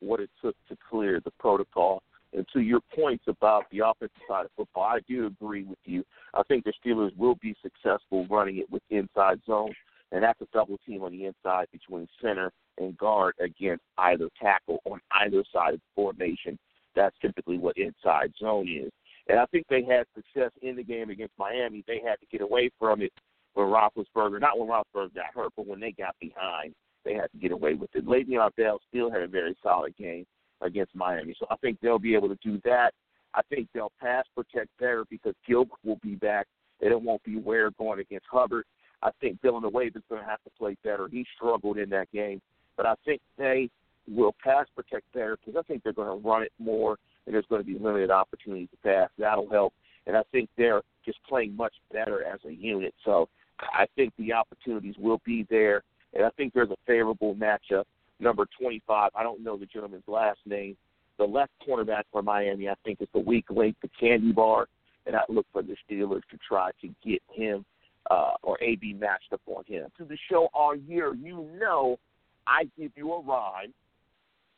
what 0.00 0.20
it 0.20 0.30
took 0.42 0.56
to 0.68 0.76
clear 0.88 1.20
the 1.24 1.30
protocol. 1.38 2.02
And 2.34 2.46
to 2.54 2.60
your 2.60 2.80
points 2.94 3.24
about 3.28 3.64
the 3.70 3.80
offensive 3.80 4.16
side 4.26 4.46
of 4.46 4.50
football, 4.56 4.84
I 4.84 5.00
do 5.06 5.26
agree 5.26 5.64
with 5.64 5.78
you. 5.84 6.02
I 6.32 6.42
think 6.44 6.64
the 6.64 6.72
Steelers 6.82 7.14
will 7.16 7.34
be 7.42 7.54
successful 7.62 8.26
running 8.30 8.56
it 8.56 8.70
with 8.70 8.82
inside 8.88 9.40
zone, 9.46 9.74
and 10.10 10.22
that's 10.22 10.40
a 10.40 10.46
double 10.52 10.78
team 10.86 11.02
on 11.02 11.12
the 11.12 11.26
inside 11.26 11.66
between 11.70 12.08
center 12.22 12.50
and 12.78 12.96
guard 12.96 13.34
against 13.38 13.84
either 13.98 14.28
tackle 14.40 14.80
on 14.86 15.00
either 15.20 15.44
side 15.52 15.74
of 15.74 15.80
the 15.80 15.94
formation. 15.94 16.58
That's 16.96 17.14
typically 17.20 17.58
what 17.58 17.76
inside 17.76 18.32
zone 18.40 18.66
is. 18.68 18.90
And 19.28 19.38
I 19.38 19.44
think 19.46 19.66
they 19.68 19.84
had 19.84 20.06
success 20.14 20.50
in 20.62 20.76
the 20.76 20.82
game 20.82 21.10
against 21.10 21.34
Miami. 21.38 21.84
They 21.86 22.00
had 22.04 22.18
to 22.20 22.26
get 22.30 22.40
away 22.40 22.70
from 22.78 23.02
it 23.02 23.12
when 23.54 23.66
Roethlisberger, 23.66 24.40
not 24.40 24.58
when 24.58 24.68
Roethlisberger 24.68 25.14
got 25.14 25.34
hurt, 25.34 25.52
but 25.56 25.66
when 25.66 25.80
they 25.80 25.92
got 25.92 26.14
behind, 26.20 26.74
they 27.04 27.14
had 27.14 27.30
to 27.32 27.38
get 27.38 27.52
away 27.52 27.74
with 27.74 27.90
it. 27.94 28.06
Le'Veon 28.06 28.54
Bell 28.56 28.80
still 28.88 29.10
had 29.10 29.22
a 29.22 29.26
very 29.26 29.56
solid 29.62 29.96
game 29.96 30.24
against 30.60 30.94
Miami, 30.94 31.34
so 31.38 31.46
I 31.50 31.56
think 31.56 31.78
they'll 31.80 31.98
be 31.98 32.14
able 32.14 32.28
to 32.28 32.38
do 32.42 32.60
that. 32.64 32.92
I 33.34 33.42
think 33.48 33.68
they'll 33.72 33.92
pass 34.00 34.24
protect 34.34 34.68
better 34.78 35.04
because 35.10 35.34
Gilbert 35.46 35.78
will 35.84 35.98
be 36.02 36.14
back, 36.14 36.46
and 36.80 36.92
it 36.92 37.00
won't 37.00 37.22
be 37.24 37.36
Ware 37.36 37.70
going 37.72 38.00
against 38.00 38.26
Hubbard. 38.30 38.64
I 39.02 39.10
think 39.20 39.40
Dylan 39.40 39.70
Wade 39.72 39.96
is 39.96 40.02
going 40.08 40.22
to 40.22 40.28
have 40.28 40.42
to 40.44 40.50
play 40.56 40.76
better. 40.84 41.08
He 41.10 41.26
struggled 41.34 41.78
in 41.78 41.90
that 41.90 42.12
game, 42.12 42.40
but 42.76 42.86
I 42.86 42.94
think 43.04 43.20
they 43.36 43.68
will 44.08 44.34
pass 44.42 44.66
protect 44.74 45.12
better 45.12 45.36
because 45.36 45.58
I 45.58 45.66
think 45.66 45.82
they're 45.82 45.92
going 45.92 46.22
to 46.22 46.28
run 46.28 46.42
it 46.42 46.52
more, 46.58 46.98
and 47.26 47.34
there's 47.34 47.46
going 47.48 47.62
to 47.62 47.66
be 47.66 47.78
limited 47.78 48.10
opportunities 48.10 48.68
to 48.70 48.76
pass. 48.88 49.08
That'll 49.18 49.50
help, 49.50 49.72
and 50.06 50.16
I 50.16 50.22
think 50.30 50.48
they're 50.56 50.82
just 51.04 51.18
playing 51.28 51.56
much 51.56 51.74
better 51.92 52.24
as 52.24 52.38
a 52.46 52.52
unit. 52.52 52.94
So 53.04 53.28
I 53.60 53.86
think 53.96 54.12
the 54.18 54.32
opportunities 54.32 54.94
will 54.98 55.20
be 55.24 55.46
there, 55.48 55.82
and 56.14 56.24
I 56.24 56.30
think 56.30 56.52
there's 56.52 56.70
a 56.70 56.76
favorable 56.86 57.34
matchup. 57.34 57.84
Number 58.20 58.46
25, 58.60 59.10
I 59.14 59.22
don't 59.22 59.42
know 59.42 59.56
the 59.56 59.66
gentleman's 59.66 60.04
last 60.06 60.40
name. 60.46 60.76
The 61.18 61.24
left 61.24 61.52
cornerback 61.66 62.04
for 62.10 62.22
Miami, 62.22 62.68
I 62.68 62.74
think, 62.84 63.00
is 63.00 63.08
the 63.12 63.20
weak 63.20 63.46
link, 63.50 63.76
the 63.82 63.90
candy 63.98 64.32
bar, 64.32 64.66
and 65.06 65.16
I 65.16 65.22
look 65.28 65.46
for 65.52 65.62
the 65.62 65.76
Steelers 65.88 66.22
to 66.30 66.38
try 66.46 66.70
to 66.80 66.88
get 67.04 67.22
him 67.32 67.64
uh, 68.10 68.32
or 68.42 68.62
AB 68.62 68.94
matched 68.94 69.32
up 69.32 69.40
on 69.46 69.64
him. 69.66 69.88
To 69.98 70.04
the 70.04 70.18
show 70.30 70.48
all 70.54 70.74
year, 70.74 71.14
you 71.14 71.48
know 71.60 71.98
I 72.46 72.64
give 72.78 72.92
you 72.96 73.12
a 73.12 73.22
rhyme, 73.22 73.72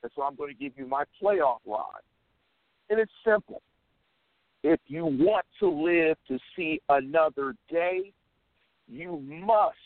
and 0.03 0.13
so 0.15 0.23
I'm 0.23 0.35
going 0.35 0.53
to 0.53 0.59
give 0.59 0.73
you 0.77 0.87
my 0.87 1.05
playoff 1.23 1.59
rhyme. 1.67 1.85
And 2.91 2.99
it's 2.99 3.13
simple. 3.25 3.63
If 4.63 4.81
you 4.87 5.05
want 5.05 5.45
to 5.61 5.69
live 5.69 6.17
to 6.29 6.39
see 6.57 6.81
another 6.89 7.55
day, 7.71 8.13
you 8.89 9.23
must 9.29 9.77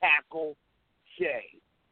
tackle 0.00 0.56
Jay. 1.18 1.46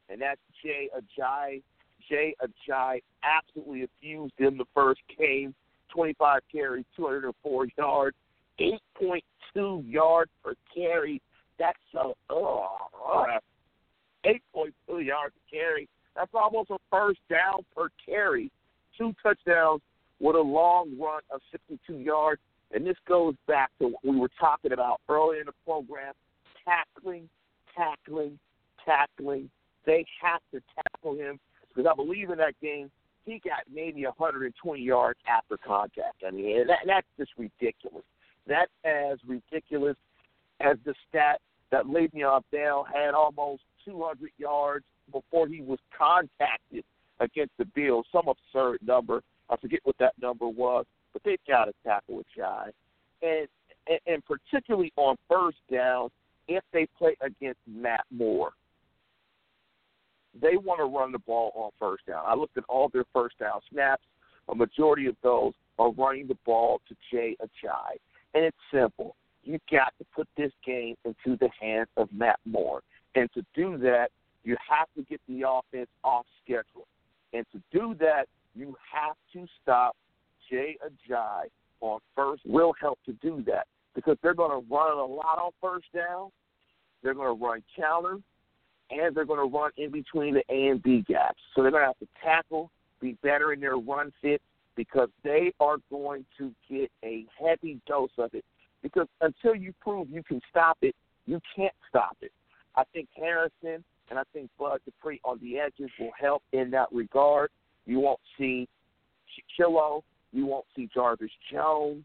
And 0.08 0.20
that's 0.20 0.40
Jay 0.62 0.88
Ajayi. 0.96 1.62
Jay 2.08 2.34
Ajayi 2.42 3.02
absolutely 3.22 3.84
abused 3.84 4.34
in 4.38 4.56
the 4.56 4.64
first 4.74 5.00
game. 5.18 5.54
25 5.92 6.40
carries, 6.52 6.84
204 6.96 7.66
yards, 7.76 8.16
8.2 8.60 9.82
yards 9.90 10.30
per 10.44 10.54
carry. 10.74 11.20
That's 11.58 11.78
a 11.94 12.12
oh, 12.30 12.76
8.2 14.24 15.04
yards 15.04 15.34
per 15.34 15.58
carry. 15.58 15.88
That's 16.14 16.30
almost 16.34 16.70
a 16.70 16.78
first 16.90 17.20
down 17.30 17.64
per 17.74 17.88
carry. 18.04 18.50
Two 18.96 19.14
touchdowns 19.22 19.80
with 20.20 20.36
a 20.36 20.40
long 20.40 20.96
run 20.98 21.20
of 21.30 21.40
62 21.52 21.94
yards. 21.94 22.40
And 22.72 22.86
this 22.86 22.96
goes 23.06 23.34
back 23.46 23.70
to 23.78 23.88
what 23.88 24.04
we 24.04 24.18
were 24.18 24.30
talking 24.38 24.72
about 24.72 25.00
earlier 25.08 25.40
in 25.40 25.46
the 25.46 25.52
program 25.64 26.12
tackling, 26.68 27.28
tackling, 27.76 28.38
tackling. 28.84 29.50
They 29.86 30.04
have 30.20 30.40
to 30.52 30.60
tackle 30.74 31.14
him 31.14 31.38
because 31.68 31.90
I 31.90 31.94
believe 31.94 32.30
in 32.30 32.38
that 32.38 32.54
game 32.60 32.90
he 33.24 33.40
got 33.44 33.60
maybe 33.72 34.04
120 34.04 34.80
yards 34.80 35.18
after 35.28 35.56
contact. 35.58 36.22
I 36.26 36.30
mean, 36.30 36.66
that, 36.66 36.78
that's 36.86 37.06
just 37.18 37.32
ridiculous. 37.36 38.04
That's 38.46 38.70
as 38.84 39.18
ridiculous 39.26 39.96
as 40.60 40.76
the 40.84 40.94
stat 41.08 41.40
that 41.70 41.84
Le'Veon 41.84 42.42
Bell 42.50 42.86
had 42.90 43.12
almost 43.12 43.62
200 43.84 44.30
yards 44.38 44.84
before 45.12 45.46
he 45.46 45.60
was 45.60 45.78
contacted 45.96 46.84
against 47.20 47.52
the 47.58 47.66
Bills. 47.66 48.06
Some 48.12 48.28
absurd 48.28 48.78
number. 48.82 49.22
I 49.50 49.56
forget 49.56 49.80
what 49.84 49.96
that 49.98 50.14
number 50.20 50.48
was, 50.48 50.86
but 51.12 51.22
they've 51.24 51.38
got 51.46 51.66
to 51.66 51.72
tackle 51.84 52.20
a 52.20 52.38
guy. 52.38 52.70
And, 53.22 53.48
and 53.86 54.00
and 54.06 54.22
particularly 54.24 54.92
on 54.96 55.16
first 55.28 55.58
down, 55.70 56.10
if 56.48 56.64
they 56.72 56.86
play 56.98 57.16
against 57.20 57.60
Matt 57.66 58.04
Moore, 58.10 58.52
they 60.40 60.56
want 60.56 60.80
to 60.80 60.84
run 60.84 61.12
the 61.12 61.18
ball 61.18 61.52
on 61.54 61.70
first 61.78 62.06
down. 62.06 62.22
I 62.26 62.34
looked 62.34 62.56
at 62.56 62.64
all 62.68 62.88
their 62.92 63.04
first 63.12 63.38
down 63.38 63.60
snaps. 63.70 64.02
A 64.48 64.54
majority 64.54 65.06
of 65.06 65.16
those 65.22 65.52
are 65.78 65.92
running 65.92 66.26
the 66.26 66.36
ball 66.46 66.80
to 66.88 66.96
Jay 67.10 67.36
Ajayi. 67.40 67.98
And 68.34 68.44
it's 68.44 68.56
simple. 68.72 69.14
You 69.44 69.58
got 69.70 69.92
to 69.98 70.06
put 70.14 70.28
this 70.36 70.52
game 70.64 70.96
into 71.04 71.36
the 71.38 71.48
hands 71.60 71.88
of 71.96 72.08
Matt 72.12 72.38
Moore. 72.44 72.82
And 73.14 73.28
to 73.34 73.44
do 73.54 73.78
that, 73.78 74.08
you 74.44 74.56
have 74.68 74.88
to 74.96 75.02
get 75.02 75.20
the 75.28 75.42
offense 75.48 75.88
off 76.04 76.26
schedule. 76.44 76.86
And 77.32 77.44
to 77.52 77.60
do 77.72 77.94
that, 78.00 78.26
you 78.54 78.74
have 78.92 79.16
to 79.34 79.46
stop 79.62 79.96
Jay 80.50 80.76
Ajayi 80.84 81.46
on 81.80 82.00
first. 82.14 82.42
Will 82.46 82.74
help 82.80 82.98
to 83.06 83.12
do 83.14 83.42
that 83.46 83.66
because 83.98 84.16
they're 84.22 84.32
going 84.32 84.52
to 84.52 84.64
run 84.72 84.96
a 84.96 85.04
lot 85.04 85.40
on 85.40 85.50
first 85.60 85.86
down. 85.92 86.30
They're 87.02 87.14
going 87.14 87.36
to 87.36 87.44
run 87.44 87.64
counter, 87.76 88.18
and 88.92 89.12
they're 89.12 89.24
going 89.24 89.40
to 89.40 89.58
run 89.58 89.72
in 89.76 89.90
between 89.90 90.34
the 90.34 90.42
A 90.48 90.68
and 90.68 90.80
B 90.80 91.04
gaps. 91.08 91.40
So 91.52 91.62
they're 91.62 91.72
going 91.72 91.82
to 91.82 91.88
have 91.88 91.98
to 91.98 92.06
tackle, 92.24 92.70
be 93.00 93.18
better 93.24 93.52
in 93.52 93.58
their 93.58 93.76
run 93.76 94.12
fit 94.22 94.40
because 94.76 95.08
they 95.24 95.52
are 95.58 95.78
going 95.90 96.24
to 96.38 96.52
get 96.70 96.92
a 97.04 97.26
heavy 97.44 97.80
dose 97.88 98.10
of 98.18 98.30
it. 98.34 98.44
Because 98.84 99.08
until 99.20 99.56
you 99.56 99.74
prove 99.80 100.08
you 100.08 100.22
can 100.22 100.40
stop 100.48 100.78
it, 100.82 100.94
you 101.26 101.40
can't 101.56 101.74
stop 101.88 102.16
it. 102.20 102.30
I 102.76 102.84
think 102.92 103.08
Harrison 103.16 103.82
and 104.10 104.18
I 104.18 104.22
think 104.32 104.48
Bud 104.60 104.78
Dupree 104.84 105.20
on 105.24 105.40
the 105.42 105.58
edges 105.58 105.90
will 105.98 106.12
help 106.16 106.44
in 106.52 106.70
that 106.70 106.86
regard. 106.92 107.50
You 107.84 107.98
won't 107.98 108.20
see 108.38 108.68
Chillo. 109.58 110.02
You 110.32 110.46
won't 110.46 110.66
see 110.76 110.88
Jarvis 110.94 111.32
Jones. 111.52 112.04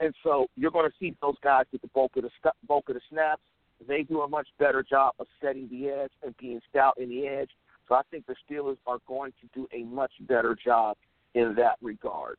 And 0.00 0.14
so 0.22 0.46
you're 0.56 0.70
going 0.70 0.88
to 0.88 0.96
see 0.98 1.14
those 1.22 1.36
guys 1.42 1.64
get 1.70 1.82
the 1.82 1.88
bulk 1.88 2.12
of 2.16 2.24
the 2.24 2.50
bulk 2.66 2.88
of 2.88 2.94
the 2.94 3.00
snaps. 3.10 3.42
They 3.86 4.02
do 4.02 4.22
a 4.22 4.28
much 4.28 4.48
better 4.58 4.82
job 4.82 5.14
of 5.18 5.26
setting 5.40 5.68
the 5.68 5.88
edge 5.88 6.10
and 6.22 6.36
being 6.38 6.60
stout 6.70 6.98
in 6.98 7.08
the 7.08 7.26
edge. 7.26 7.50
So 7.88 7.94
I 7.94 8.02
think 8.10 8.26
the 8.26 8.34
Steelers 8.48 8.78
are 8.86 8.98
going 9.06 9.32
to 9.40 9.48
do 9.54 9.68
a 9.72 9.84
much 9.84 10.12
better 10.20 10.56
job 10.62 10.96
in 11.34 11.54
that 11.56 11.76
regard. 11.80 12.36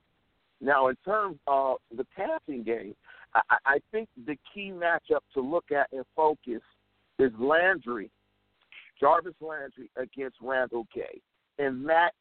Now, 0.62 0.88
in 0.88 0.95
terms 1.04 1.38
of 1.47 1.78
the 1.95 2.06
passing 2.16 2.64
game, 2.64 2.95
I, 3.36 3.58
I 3.66 3.78
think 3.91 4.08
the 4.26 4.38
key 4.54 4.72
matchup 4.72 5.20
to 5.34 5.41
look 5.41 5.72
at 5.72 5.88
and 5.91 6.06
focus 6.16 6.62
is 7.20 7.32
Landry, 7.38 8.10
Jarvis 8.99 9.36
Landry 9.41 9.89
against 9.97 10.38
Randall 10.41 10.88
Gay. 10.93 11.20
And 11.60 11.84
Matt 11.84 12.14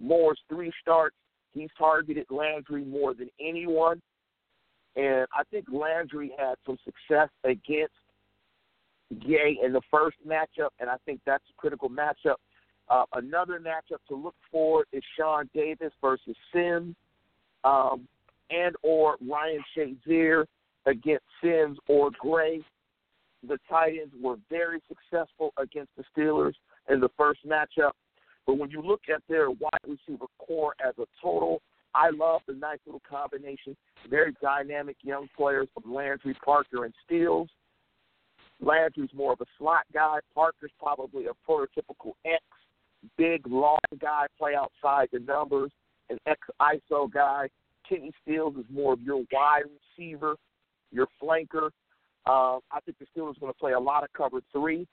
Moore's 0.00 0.40
three 0.48 0.72
starts, 0.80 1.16
he's 1.52 1.70
targeted 1.76 2.26
Landry 2.30 2.84
more 2.84 3.14
than 3.14 3.28
anyone. 3.40 4.00
And 4.98 5.28
I 5.32 5.44
think 5.52 5.66
Landry 5.70 6.32
had 6.36 6.56
some 6.66 6.76
success 6.84 7.28
against 7.44 7.94
Gay 9.20 9.56
in 9.62 9.72
the 9.72 9.80
first 9.90 10.16
matchup, 10.26 10.70
and 10.80 10.90
I 10.90 10.96
think 11.06 11.20
that's 11.24 11.44
a 11.48 11.56
critical 11.56 11.88
matchup. 11.88 12.34
Uh, 12.90 13.04
another 13.14 13.60
matchup 13.60 13.98
to 14.08 14.16
look 14.16 14.34
for 14.50 14.84
is 14.92 15.02
Sean 15.16 15.48
Davis 15.54 15.92
versus 16.02 16.36
Sims, 16.52 16.96
um, 17.62 18.08
and 18.50 18.74
or 18.82 19.16
Ryan 19.26 19.62
Shazier 19.76 20.46
against 20.84 21.24
Sims 21.42 21.78
or 21.86 22.10
Gray. 22.18 22.60
The 23.46 23.58
Titans 23.70 24.12
were 24.20 24.36
very 24.50 24.80
successful 24.88 25.52
against 25.58 25.92
the 25.96 26.04
Steelers 26.14 26.54
in 26.90 26.98
the 26.98 27.10
first 27.16 27.46
matchup, 27.46 27.92
but 28.46 28.54
when 28.54 28.70
you 28.70 28.82
look 28.82 29.02
at 29.14 29.22
their 29.28 29.50
wide 29.50 29.86
receiver 29.86 30.26
core 30.38 30.74
as 30.84 30.94
a 30.98 31.06
total, 31.22 31.62
I 31.94 32.10
love 32.10 32.42
the 32.46 32.54
nice 32.54 32.78
little 32.86 33.02
combination. 33.08 33.76
Very 34.08 34.34
dynamic 34.42 34.96
young 35.02 35.28
players 35.36 35.68
of 35.76 35.84
Landry, 35.86 36.34
Parker, 36.44 36.84
and 36.84 36.94
Stills. 37.04 37.48
Landry's 38.60 39.10
more 39.14 39.32
of 39.32 39.40
a 39.40 39.46
slot 39.58 39.84
guy. 39.92 40.18
Parker's 40.34 40.72
probably 40.80 41.26
a 41.26 41.50
prototypical 41.50 42.12
X, 42.24 42.42
big, 43.16 43.46
long 43.46 43.78
guy, 44.00 44.26
play 44.38 44.54
outside 44.54 45.08
the 45.12 45.20
numbers, 45.20 45.70
an 46.10 46.18
X 46.26 46.40
ISO 46.60 47.10
guy. 47.10 47.48
Kenny 47.88 48.12
Stills 48.22 48.56
is 48.56 48.64
more 48.70 48.92
of 48.92 49.00
your 49.00 49.24
wide 49.32 49.62
receiver, 49.96 50.36
your 50.90 51.06
flanker. 51.22 51.70
Uh, 52.26 52.58
I 52.70 52.80
think 52.84 52.98
the 52.98 53.06
Steelers 53.06 53.36
are 53.36 53.40
going 53.40 53.52
to 53.52 53.58
play 53.58 53.72
a 53.72 53.80
lot 53.80 54.04
of 54.04 54.12
cover 54.12 54.40
three. 54.52 54.86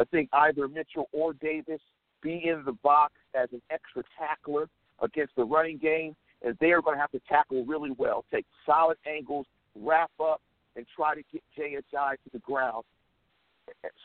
I 0.00 0.04
think 0.04 0.28
either 0.32 0.66
Mitchell 0.66 1.08
or 1.12 1.34
Davis 1.34 1.80
be 2.22 2.42
in 2.46 2.62
the 2.64 2.72
box 2.82 3.12
as 3.34 3.48
an 3.52 3.62
extra 3.70 4.02
tackler 4.18 4.68
against 5.00 5.34
the 5.36 5.44
running 5.44 5.78
game, 5.78 6.14
and 6.42 6.56
they 6.60 6.72
are 6.72 6.82
going 6.82 6.96
to 6.96 7.00
have 7.00 7.10
to 7.12 7.20
tackle 7.28 7.64
really 7.64 7.90
well, 7.96 8.24
take 8.32 8.46
solid 8.64 8.96
angles, 9.06 9.46
wrap 9.74 10.10
up, 10.20 10.40
and 10.76 10.86
try 10.94 11.14
to 11.14 11.22
get 11.32 11.42
Ajayi 11.58 12.12
to 12.12 12.30
the 12.32 12.38
ground. 12.40 12.84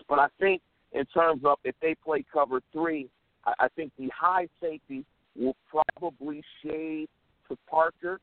But 0.08 0.20
I 0.20 0.28
think 0.40 0.62
in 0.92 1.06
terms 1.06 1.42
of 1.46 1.58
if 1.64 1.76
they 1.82 1.96
play 1.96 2.24
cover 2.32 2.62
three, 2.72 3.10
I, 3.46 3.68
think 3.76 3.92
the 3.98 4.10
high 4.18 4.48
safety 4.62 5.06
will 5.36 5.56
probably 5.70 6.42
shade 6.64 7.08
to 7.48 7.58
Parker 7.70 8.20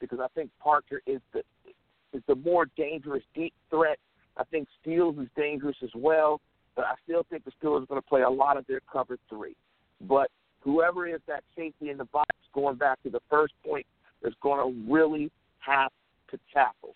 because 0.00 0.18
I 0.20 0.26
think 0.34 0.50
Parker 0.60 1.00
is 1.06 1.20
the 1.32 1.42
is 2.12 2.22
the 2.28 2.34
more 2.34 2.66
dangerous 2.76 3.22
deep 3.34 3.54
threat. 3.70 3.98
I 4.36 4.44
think 4.44 4.68
Stills 4.80 5.16
is 5.18 5.28
dangerous 5.36 5.76
as 5.82 5.90
well, 5.94 6.40
but 6.74 6.84
I 6.84 6.94
still 7.04 7.24
think 7.30 7.44
the 7.44 7.52
Steelers 7.52 7.82
are 7.82 7.86
going 7.86 8.00
to 8.00 8.06
play 8.06 8.22
a 8.22 8.30
lot 8.30 8.56
of 8.56 8.66
their 8.66 8.80
cover 8.90 9.18
three. 9.28 9.56
But 10.02 10.30
whoever 10.66 11.06
is 11.06 11.20
that 11.28 11.44
safety 11.56 11.90
in 11.90 11.96
the 11.96 12.04
box, 12.06 12.28
going 12.52 12.76
back 12.76 13.00
to 13.04 13.10
the 13.10 13.20
first 13.30 13.54
point, 13.64 13.86
is 14.24 14.34
going 14.42 14.60
to 14.60 14.92
really 14.92 15.30
have 15.60 15.92
to 16.30 16.38
tackle. 16.52 16.94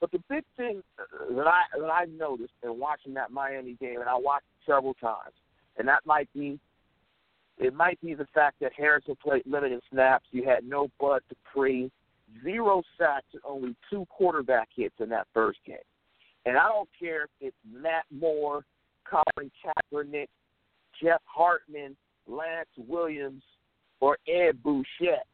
But 0.00 0.10
the 0.10 0.22
big 0.28 0.44
thing 0.56 0.82
that 1.30 1.46
I 1.46 1.62
that 1.78 1.90
I 1.90 2.06
noticed 2.06 2.52
in 2.62 2.78
watching 2.78 3.14
that 3.14 3.30
Miami 3.30 3.74
game, 3.80 4.00
and 4.00 4.08
I 4.08 4.16
watched 4.16 4.46
it 4.60 4.70
several 4.70 4.94
times, 4.94 5.34
and 5.78 5.86
that 5.86 6.00
might 6.04 6.28
be 6.34 6.58
it 7.58 7.74
might 7.74 8.00
be 8.00 8.14
the 8.14 8.26
fact 8.34 8.56
that 8.60 8.72
Harrison 8.76 9.16
played 9.22 9.42
limited 9.46 9.80
snaps. 9.90 10.26
You 10.30 10.44
had 10.44 10.64
no 10.64 10.88
Bud 10.98 11.22
Dupree, 11.28 11.90
zero 12.42 12.82
sacks, 12.98 13.26
and 13.32 13.42
only 13.46 13.76
two 13.90 14.06
quarterback 14.10 14.68
hits 14.74 14.96
in 14.98 15.08
that 15.10 15.28
first 15.32 15.58
game. 15.66 15.76
And 16.46 16.58
I 16.58 16.68
don't 16.68 16.88
care 16.98 17.24
if 17.24 17.30
it's 17.40 17.56
Matt 17.70 18.04
Moore, 18.10 18.64
Colin 19.08 19.50
Kaepernick, 19.64 20.28
Jeff 21.00 21.22
Hartman, 21.24 21.96
Lance 22.26 22.68
Williams, 22.76 23.42
or 24.00 24.18
Ed 24.28 24.62
Bouchette. 24.62 25.26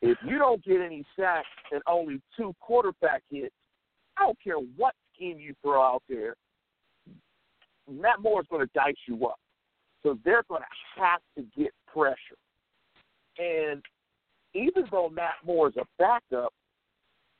If 0.00 0.18
you 0.26 0.38
don't 0.38 0.64
get 0.64 0.80
any 0.80 1.04
sacks 1.18 1.46
and 1.70 1.80
only 1.86 2.20
two 2.36 2.54
quarterback 2.60 3.22
hits, 3.30 3.54
I 4.18 4.24
don't 4.24 4.38
care 4.42 4.56
what 4.76 4.94
scheme 5.14 5.38
you 5.38 5.54
throw 5.62 5.80
out 5.80 6.02
there. 6.08 6.34
Matt 7.90 8.20
Moore 8.20 8.40
is 8.40 8.46
going 8.50 8.66
to 8.66 8.72
dice 8.74 8.94
you 9.06 9.26
up. 9.26 9.38
So 10.02 10.18
they're 10.24 10.42
going 10.48 10.62
to 10.62 11.00
have 11.00 11.20
to 11.36 11.44
get 11.56 11.72
pressure. 11.86 12.16
And 13.38 13.82
even 14.54 14.84
though 14.90 15.08
Matt 15.08 15.34
Moore 15.44 15.68
is 15.68 15.76
a 15.76 15.84
backup, 15.98 16.52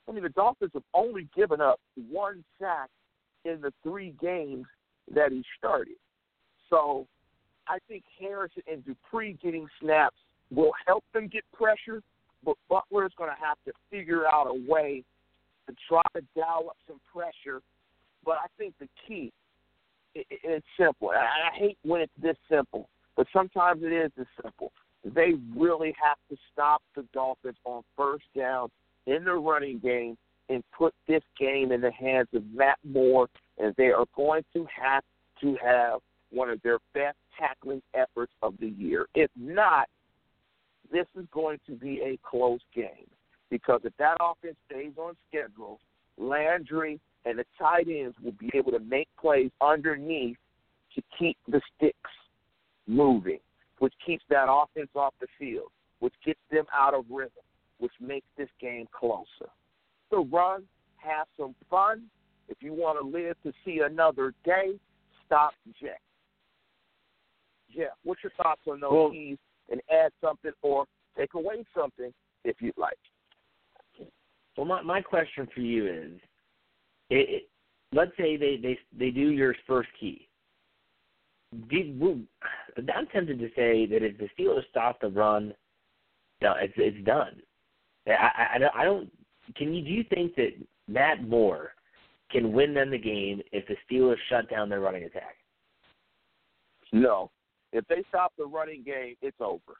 I 0.07 0.11
mean, 0.11 0.23
the 0.23 0.29
Dolphins 0.29 0.71
have 0.73 0.83
only 0.93 1.27
given 1.35 1.61
up 1.61 1.79
one 2.09 2.43
sack 2.59 2.89
in 3.45 3.61
the 3.61 3.73
three 3.83 4.13
games 4.21 4.65
that 5.13 5.31
he 5.31 5.43
started. 5.57 5.95
So 6.69 7.07
I 7.67 7.77
think 7.87 8.03
Harrison 8.19 8.63
and 8.71 8.85
Dupree 8.85 9.37
getting 9.41 9.67
snaps 9.81 10.15
will 10.51 10.71
help 10.85 11.03
them 11.13 11.27
get 11.27 11.43
pressure, 11.53 12.01
but 12.43 12.55
Butler 12.69 13.05
is 13.05 13.11
going 13.17 13.29
to 13.29 13.45
have 13.45 13.57
to 13.65 13.71
figure 13.89 14.27
out 14.27 14.47
a 14.47 14.71
way 14.71 15.03
to 15.67 15.75
try 15.87 16.01
to 16.15 16.21
dial 16.35 16.67
up 16.69 16.77
some 16.87 16.99
pressure. 17.11 17.61
But 18.25 18.37
I 18.43 18.47
think 18.57 18.73
the 18.79 18.87
key, 19.07 19.31
it, 20.15 20.25
it's 20.29 20.65
simple. 20.77 21.09
I, 21.09 21.49
I 21.53 21.57
hate 21.57 21.77
when 21.83 22.01
it's 22.01 22.13
this 22.21 22.37
simple, 22.49 22.89
but 23.15 23.27
sometimes 23.33 23.83
it 23.83 23.93
is 23.93 24.11
this 24.17 24.27
simple. 24.41 24.71
They 25.03 25.33
really 25.55 25.93
have 26.01 26.17
to 26.29 26.37
stop 26.51 26.81
the 26.95 27.05
Dolphins 27.13 27.57
on 27.65 27.83
first 27.97 28.25
down 28.35 28.69
in 29.05 29.25
the 29.25 29.33
running 29.33 29.79
game 29.79 30.17
and 30.49 30.63
put 30.77 30.93
this 31.07 31.23
game 31.39 31.71
in 31.71 31.81
the 31.81 31.91
hands 31.91 32.27
of 32.33 32.43
Matt 32.53 32.77
Moore, 32.83 33.27
and 33.57 33.73
they 33.77 33.87
are 33.87 34.05
going 34.15 34.43
to 34.53 34.65
have 34.81 35.03
to 35.41 35.57
have 35.63 35.99
one 36.33 36.49
of 36.49 36.61
their 36.61 36.79
best 36.93 37.17
tackling 37.39 37.81
efforts 37.93 38.33
of 38.41 38.55
the 38.59 38.67
year. 38.67 39.07
If 39.15 39.29
not, 39.35 39.87
this 40.91 41.05
is 41.17 41.25
going 41.31 41.59
to 41.67 41.73
be 41.73 42.01
a 42.01 42.19
close 42.27 42.61
game 42.75 43.07
because 43.49 43.81
if 43.83 43.93
that 43.97 44.17
offense 44.19 44.55
stays 44.69 44.93
on 44.97 45.15
schedule, 45.29 45.79
Landry 46.17 46.99
and 47.25 47.39
the 47.39 47.45
tight 47.59 47.87
ends 47.87 48.15
will 48.23 48.33
be 48.33 48.49
able 48.53 48.71
to 48.71 48.79
make 48.79 49.07
plays 49.19 49.51
underneath 49.61 50.37
to 50.95 51.01
keep 51.17 51.37
the 51.47 51.61
sticks 51.75 52.11
moving, 52.87 53.39
which 53.79 53.93
keeps 54.05 54.23
that 54.29 54.45
offense 54.49 54.89
off 54.95 55.13
the 55.21 55.27
field, 55.39 55.71
which 55.99 56.13
gets 56.25 56.39
them 56.51 56.65
out 56.73 56.93
of 56.93 57.05
rhythm, 57.09 57.31
which 57.79 57.93
makes 57.99 58.27
this 58.37 58.49
game 58.59 58.87
closer. 58.91 59.49
So 60.09 60.25
run, 60.31 60.63
have 60.97 61.27
some 61.37 61.55
fun. 61.69 62.03
If 62.49 62.57
you 62.61 62.73
want 62.73 62.99
to 62.99 63.05
live 63.05 63.35
to 63.43 63.53
see 63.65 63.81
another 63.83 64.33
day, 64.43 64.73
stop 65.25 65.53
Jeff. 65.79 65.97
Jeff, 67.75 67.93
what's 68.03 68.23
your 68.23 68.31
thoughts 68.41 68.61
on 68.67 68.79
those 68.79 68.91
Well- 68.91 69.11
keys 69.11 69.37
and 69.69 69.81
add 69.91 70.11
something 70.21 70.51
or 70.61 70.85
take 71.17 71.33
away 71.33 71.63
something 71.75 72.13
if 72.43 72.61
you'd 72.61 72.77
like? 72.77 72.97
Well, 74.57 74.65
my 74.65 74.81
my 74.81 75.01
question 75.01 75.47
for 75.53 75.61
you 75.61 75.87
is, 75.87 76.21
it, 77.09 77.29
it, 77.29 77.49
let's 77.91 78.15
say 78.17 78.37
they 78.37 78.57
they 78.57 78.77
they 78.97 79.09
do 79.09 79.31
your 79.31 79.55
first 79.65 79.89
key. 79.99 80.27
Do, 81.69 82.25
I'm 82.95 83.07
tempted 83.07 83.39
to 83.39 83.49
say 83.55 83.85
that 83.85 84.03
if 84.03 84.17
the 84.17 84.27
Steelers 84.37 84.67
stop 84.69 84.99
the 84.99 85.09
run, 85.09 85.53
no, 86.41 86.53
it's 86.59 86.73
it's 86.77 87.05
done. 87.05 87.41
I, 88.07 88.11
I, 88.11 88.57
I 88.57 88.81
I 88.81 88.83
don't. 88.83 89.09
Can 89.55 89.73
you 89.73 89.83
do 89.83 89.89
you 89.89 90.03
think 90.13 90.35
that 90.35 90.51
Matt 90.87 91.23
Moore 91.27 91.73
can 92.31 92.53
win 92.53 92.73
them 92.73 92.91
the 92.91 92.97
game 92.97 93.41
if 93.51 93.65
the 93.67 93.75
Steelers 93.87 94.17
shut 94.29 94.49
down 94.49 94.69
their 94.69 94.81
running 94.81 95.03
attack? 95.03 95.35
No. 96.91 97.31
If 97.73 97.85
they 97.87 98.03
stop 98.07 98.31
the 98.37 98.45
running 98.45 98.83
game, 98.83 99.15
it's 99.21 99.35
over. 99.41 99.75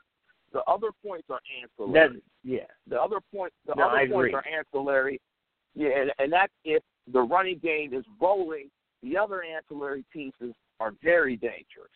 The 0.52 0.62
other 0.64 0.90
points 1.06 1.28
are 1.30 1.40
ancillary. 1.62 2.22
yeah. 2.44 2.60
the 2.88 3.02
other 3.02 3.18
point, 3.34 3.54
the 3.66 3.74
No, 3.76 3.86
other 3.88 3.98
I 3.98 4.08
points 4.08 4.30
agree. 4.30 4.34
are 4.34 4.46
ancillary. 4.60 5.22
Yeah, 5.76 5.90
and, 6.02 6.12
and 6.20 6.32
that's 6.34 6.52
if 6.66 6.84
the 7.12 7.22
running 7.22 7.60
game 7.60 7.94
is 7.94 8.04
rolling. 8.22 8.70
The 9.02 9.18
other 9.18 9.44
ancillary 9.44 10.04
pieces 10.12 10.54
are 10.80 10.94
very 11.04 11.36
dangerous. 11.38 11.92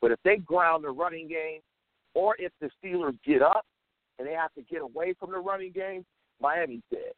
But 0.00 0.10
if 0.12 0.18
they 0.24 0.36
ground 0.36 0.84
the 0.84 0.90
running 0.90 1.26
game, 1.28 1.60
or 2.14 2.36
if 2.38 2.52
the 2.60 2.70
Steelers 2.82 3.18
get 3.26 3.42
up 3.42 3.64
and 4.18 4.26
they 4.28 4.32
have 4.32 4.52
to 4.54 4.62
get 4.62 4.82
away 4.82 5.14
from 5.18 5.32
the 5.32 5.38
running 5.38 5.72
game, 5.72 6.04
Miami's 6.40 6.82
dead. 6.90 7.12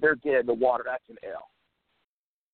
They're 0.00 0.14
dead 0.16 0.40
in 0.40 0.46
the 0.46 0.54
water. 0.54 0.84
That's 0.86 1.02
an 1.08 1.16
L. 1.24 1.48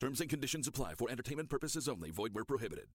Terms 0.00 0.20
and 0.20 0.30
conditions 0.30 0.66
apply 0.66 0.94
for 0.94 1.10
entertainment 1.10 1.50
purposes 1.50 1.86
only. 1.88 2.10
Void 2.10 2.30
where 2.32 2.44
prohibited. 2.44 2.86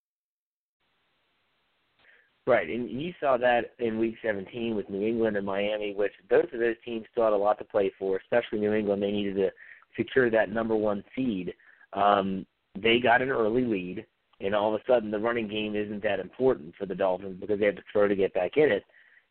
Right, 2.48 2.70
and 2.70 2.90
you 2.90 3.14
saw 3.20 3.38
that 3.38 3.74
in 3.80 3.98
Week 3.98 4.16
17 4.24 4.76
with 4.76 4.90
New 4.90 5.06
England 5.06 5.36
and 5.36 5.46
Miami, 5.46 5.96
which 5.96 6.12
both 6.30 6.52
of 6.54 6.60
those 6.60 6.76
teams 6.84 7.06
still 7.12 7.24
had 7.24 7.34
a 7.34 7.38
lot 7.38 7.58
to 7.58 7.64
play 7.64 7.92
for. 7.98 8.18
Especially 8.18 8.60
New 8.60 8.74
England, 8.74 9.02
they 9.02 9.12
needed 9.12 9.36
to 9.36 9.50
secure 9.98 10.30
that 10.30 10.52
number 10.52 10.76
one 10.76 11.04
seed. 11.16 11.54
Um, 11.94 12.46
they 12.80 13.00
got 13.00 13.22
an 13.22 13.30
early 13.30 13.66
lead, 13.66 14.06
and 14.42 14.54
all 14.54 14.76
of 14.76 14.82
a 14.82 14.84
sudden 14.92 15.10
the 15.10 15.20
running 15.20 15.48
game 15.48 15.76
isn't 15.76 16.04
that 16.04 16.20
important 16.20 16.76
for 16.78 16.86
the 16.86 16.94
Dolphins 16.94 17.40
because 17.40 17.60
they 17.60 17.66
have 17.66 17.78
to 17.78 17.84
throw 17.92 18.08
to 18.08 18.16
get 18.16 18.34
back 18.34 18.58
in 18.58 18.72
it. 18.72 18.84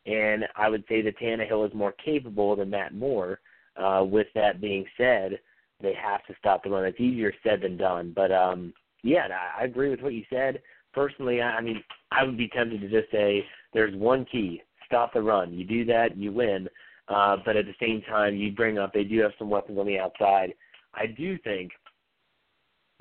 And 0.07 0.45
I 0.57 0.69
would 0.69 0.85
say 0.89 1.01
that 1.03 1.19
Tannehill 1.19 1.69
is 1.69 1.75
more 1.75 1.95
capable 2.05 2.57
than 2.57 2.71
Matt 2.71 2.95
Moore. 2.95 3.41
Uh, 3.77 4.05
with 4.05 4.29
that 4.37 4.61
being 4.61 4.85
said, 4.97 5.41
they 5.85 5.95
have 5.95 6.25
to 6.27 6.35
stop 6.39 6.65
the 6.65 6.71
run. 6.71 6.85
It's 6.85 7.01
easier 7.01 7.33
said 7.43 7.61
than 7.63 7.77
done. 7.77 8.13
But 8.15 8.33
um, 8.33 8.73
yeah, 9.03 9.29
I, 9.59 9.65
agree 9.65 9.91
with 9.91 10.01
what 10.01 10.15
you 10.15 10.25
said. 10.31 10.63
Personally, 10.93 11.41
I, 11.41 11.57
I 11.57 11.61
mean, 11.61 11.83
I 12.11 12.25
would 12.25 12.37
be 12.37 12.49
tempted 12.49 12.81
to 12.81 12.89
just 12.89 13.11
say 13.13 13.45
there's 13.73 13.95
one 13.95 14.25
key: 14.31 14.63
stop 14.87 15.13
the 15.13 15.23
run. 15.23 15.53
You 15.53 15.65
do 15.65 15.85
that, 15.87 16.17
you 16.17 16.33
win. 16.33 16.69
Uh, 17.09 17.37
but 17.45 17.57
at 17.57 17.67
the 17.67 17.75
same 17.81 18.03
time, 18.09 18.35
you 18.35 18.53
bring 18.53 18.79
up 18.79 18.93
they 18.93 19.05
do 19.05 19.21
have 19.21 19.33
some 19.39 19.51
weapons 19.51 19.79
on 19.79 19.87
the 19.87 19.99
outside. 19.99 20.55
I 20.95 21.07
do 21.07 21.37
think 21.39 21.71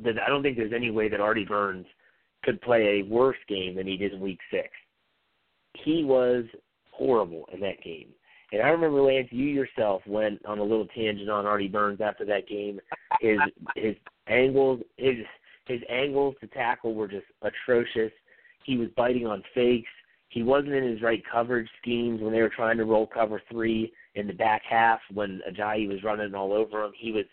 that 0.04 0.16
I 0.26 0.30
don't 0.30 0.44
think 0.44 0.58
there's 0.58 0.74
any 0.74 0.92
way 0.92 1.08
that 1.10 1.22
Artie 1.22 1.46
Burns 1.46 1.86
could 2.44 2.62
play 2.62 3.00
a 3.00 3.10
worse 3.10 3.38
game 3.48 3.76
than 3.76 3.88
he 3.88 3.96
did 3.96 4.14
in 4.14 4.20
Week 4.20 4.40
Six. 4.52 4.70
He 5.86 6.04
was 6.04 6.44
horrible 6.92 7.48
in 7.54 7.60
that 7.62 7.82
game. 7.84 8.10
And 8.54 8.62
I 8.62 8.68
remember 8.68 9.02
Lance, 9.02 9.30
you 9.32 9.48
yourself 9.48 10.04
went 10.06 10.46
on 10.46 10.60
a 10.60 10.64
little 10.64 10.86
tangent 10.96 11.28
on 11.28 11.48
Artie 11.48 11.68
Burns 11.68 12.02
after 12.02 12.24
that 12.26 12.48
game. 12.48 12.80
His 13.20 13.40
his 13.76 13.96
angles 14.28 14.82
his 14.98 15.16
his 15.66 15.82
angles 15.90 16.36
to 16.40 16.48
tackle 16.48 16.94
were 16.94 17.08
just 17.08 17.26
atrocious. 17.42 18.12
He 18.64 18.78
was 18.78 18.90
biting 18.96 19.26
on 19.26 19.42
fakes. 19.56 19.90
He 20.30 20.44
wasn't 20.44 20.74
in 20.74 20.84
his 20.84 21.02
right 21.02 21.24
coverage 21.32 21.68
schemes 21.82 22.22
when 22.22 22.32
they 22.32 22.42
were 22.42 22.50
trying 22.50 22.78
to 22.78 22.86
roll 22.86 23.08
cover 23.08 23.42
three 23.52 23.92
in 24.14 24.28
the 24.28 24.34
back 24.34 24.62
half 24.70 25.00
when 25.12 25.42
Ajayi 25.52 25.88
was 25.88 26.04
running 26.04 26.36
all 26.36 26.54
over 26.54 26.84
him. 26.84 26.92
He 26.96 27.12
was 27.12 27.26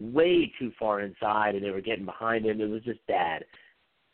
way 0.00 0.52
too 0.56 0.70
far 0.78 1.00
inside 1.00 1.56
and 1.56 1.64
they 1.64 1.70
were 1.70 1.80
getting 1.80 2.04
behind 2.04 2.46
him. 2.46 2.60
It 2.60 2.70
was 2.70 2.82
just 2.82 3.04
bad. 3.08 3.44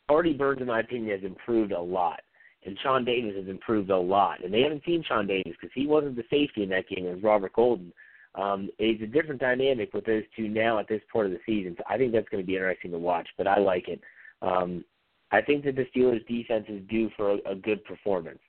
Artie 0.09 0.33
Burns, 0.33 0.61
in 0.61 0.67
my 0.67 0.79
opinion, 0.79 1.19
has 1.19 1.29
improved 1.29 1.71
a 1.71 1.79
lot 1.79 2.21
and 2.67 2.77
Sean 2.83 3.05
Davis 3.05 3.35
has 3.37 3.47
improved 3.47 3.89
a 3.89 3.97
lot. 3.97 4.43
And 4.43 4.53
they 4.53 4.61
haven't 4.61 4.83
seen 4.85 5.03
Sean 5.07 5.25
Davis 5.25 5.53
because 5.59 5.73
he 5.73 5.87
wasn't 5.87 6.17
the 6.17 6.23
safety 6.29 6.63
in 6.63 6.69
that 6.69 6.87
game. 6.89 7.05
It 7.05 7.15
was 7.15 7.23
Robert 7.23 7.53
Golden. 7.53 7.93
Um, 8.35 8.69
it's 8.77 9.01
a 9.01 9.07
different 9.07 9.39
dynamic 9.39 9.93
with 9.93 10.05
those 10.05 10.23
two 10.35 10.47
now 10.47 10.77
at 10.77 10.87
this 10.87 11.01
point 11.11 11.27
of 11.27 11.31
the 11.31 11.39
season. 11.45 11.75
So 11.77 11.83
I 11.89 11.97
think 11.97 12.11
that's 12.11 12.29
going 12.29 12.43
to 12.43 12.47
be 12.47 12.55
interesting 12.55 12.91
to 12.91 12.99
watch. 12.99 13.27
But 13.37 13.47
I 13.47 13.57
like 13.57 13.87
it. 13.87 14.01
Um, 14.41 14.83
I 15.31 15.41
think 15.41 15.63
that 15.65 15.75
the 15.75 15.85
Steelers' 15.95 16.27
defense 16.27 16.65
is 16.67 16.81
due 16.89 17.09
for 17.15 17.31
a, 17.31 17.51
a 17.51 17.55
good 17.55 17.83
performance, 17.85 18.39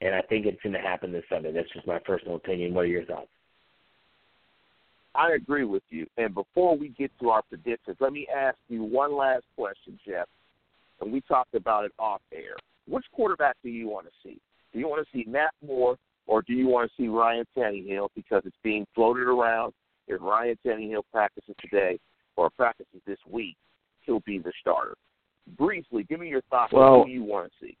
and 0.00 0.14
I 0.14 0.20
think 0.22 0.46
it's 0.46 0.62
going 0.62 0.74
to 0.74 0.78
happen 0.78 1.12
this 1.12 1.24
Sunday. 1.28 1.52
That's 1.52 1.70
just 1.72 1.86
my 1.86 1.98
personal 1.98 2.36
opinion. 2.36 2.72
What 2.74 2.82
are 2.82 2.86
your 2.86 3.04
thoughts? 3.04 3.28
I 5.14 5.32
agree 5.32 5.64
with 5.64 5.82
you. 5.90 6.06
And 6.16 6.32
before 6.32 6.76
we 6.76 6.88
get 6.90 7.10
to 7.20 7.30
our 7.30 7.42
predictions, 7.42 7.96
let 8.00 8.12
me 8.12 8.26
ask 8.34 8.56
you 8.68 8.82
one 8.82 9.14
last 9.14 9.44
question, 9.56 9.98
Jeff. 10.06 10.28
And 11.00 11.12
we 11.12 11.20
talked 11.22 11.54
about 11.54 11.84
it 11.84 11.92
off 11.98 12.20
air 12.32 12.56
which 12.88 13.04
quarterback 13.12 13.56
do 13.62 13.70
you 13.70 13.88
want 13.88 14.06
to 14.06 14.12
see? 14.22 14.40
Do 14.72 14.78
you 14.78 14.88
want 14.88 15.06
to 15.06 15.12
see 15.16 15.28
Matt 15.28 15.52
Moore 15.64 15.96
or 16.26 16.42
do 16.42 16.52
you 16.52 16.66
want 16.68 16.90
to 16.90 17.02
see 17.02 17.08
Ryan 17.08 17.44
Tannehill 17.56 18.08
because 18.14 18.42
it's 18.44 18.56
being 18.62 18.86
floated 18.94 19.26
around 19.26 19.72
if 20.08 20.20
Ryan 20.20 20.56
Tannehill 20.64 21.02
practices 21.12 21.54
today 21.60 21.98
or 22.36 22.50
practices 22.50 23.00
this 23.06 23.18
week, 23.28 23.56
he'll 24.00 24.20
be 24.20 24.38
the 24.38 24.52
starter. 24.60 24.94
Briefly, 25.58 26.04
give 26.04 26.20
me 26.20 26.28
your 26.28 26.42
thoughts 26.42 26.72
well, 26.72 27.00
on 27.00 27.06
who 27.06 27.12
you 27.12 27.24
want 27.24 27.50
to 27.50 27.66
see. 27.66 27.76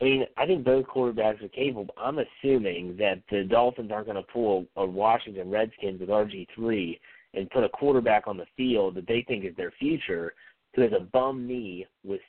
I 0.00 0.04
mean, 0.04 0.24
I 0.36 0.46
think 0.46 0.64
both 0.64 0.86
quarterbacks 0.86 1.42
are 1.42 1.48
capable. 1.48 1.94
I'm 1.96 2.18
assuming 2.18 2.96
that 2.98 3.22
the 3.30 3.44
Dolphins 3.44 3.90
aren't 3.90 4.06
going 4.06 4.22
to 4.22 4.32
pull 4.32 4.66
a 4.76 4.84
Washington 4.84 5.50
Redskins 5.50 6.00
with 6.00 6.10
RG3 6.10 6.98
and 7.32 7.50
put 7.50 7.64
a 7.64 7.68
quarterback 7.70 8.26
on 8.26 8.36
the 8.36 8.46
field 8.56 8.94
that 8.96 9.06
they 9.06 9.24
think 9.26 9.44
is 9.44 9.56
their 9.56 9.72
future 9.78 10.34
who 10.74 10.82
has 10.82 10.92
a 10.92 11.00
bum 11.00 11.46
knee 11.46 11.86
with 12.04 12.20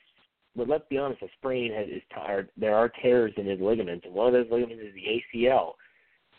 but 0.58 0.68
let's 0.68 0.84
be 0.90 0.98
honest, 0.98 1.22
a 1.22 1.28
sprain 1.38 1.72
has, 1.72 1.88
is 1.88 2.02
tired. 2.14 2.50
There 2.56 2.74
are 2.74 2.88
tears 2.88 3.32
in 3.36 3.46
his 3.46 3.60
ligaments, 3.60 4.04
and 4.04 4.14
one 4.14 4.26
of 4.26 4.32
those 4.32 4.50
ligaments 4.50 4.82
is 4.84 4.94
the 4.94 5.38
ACL. 5.38 5.72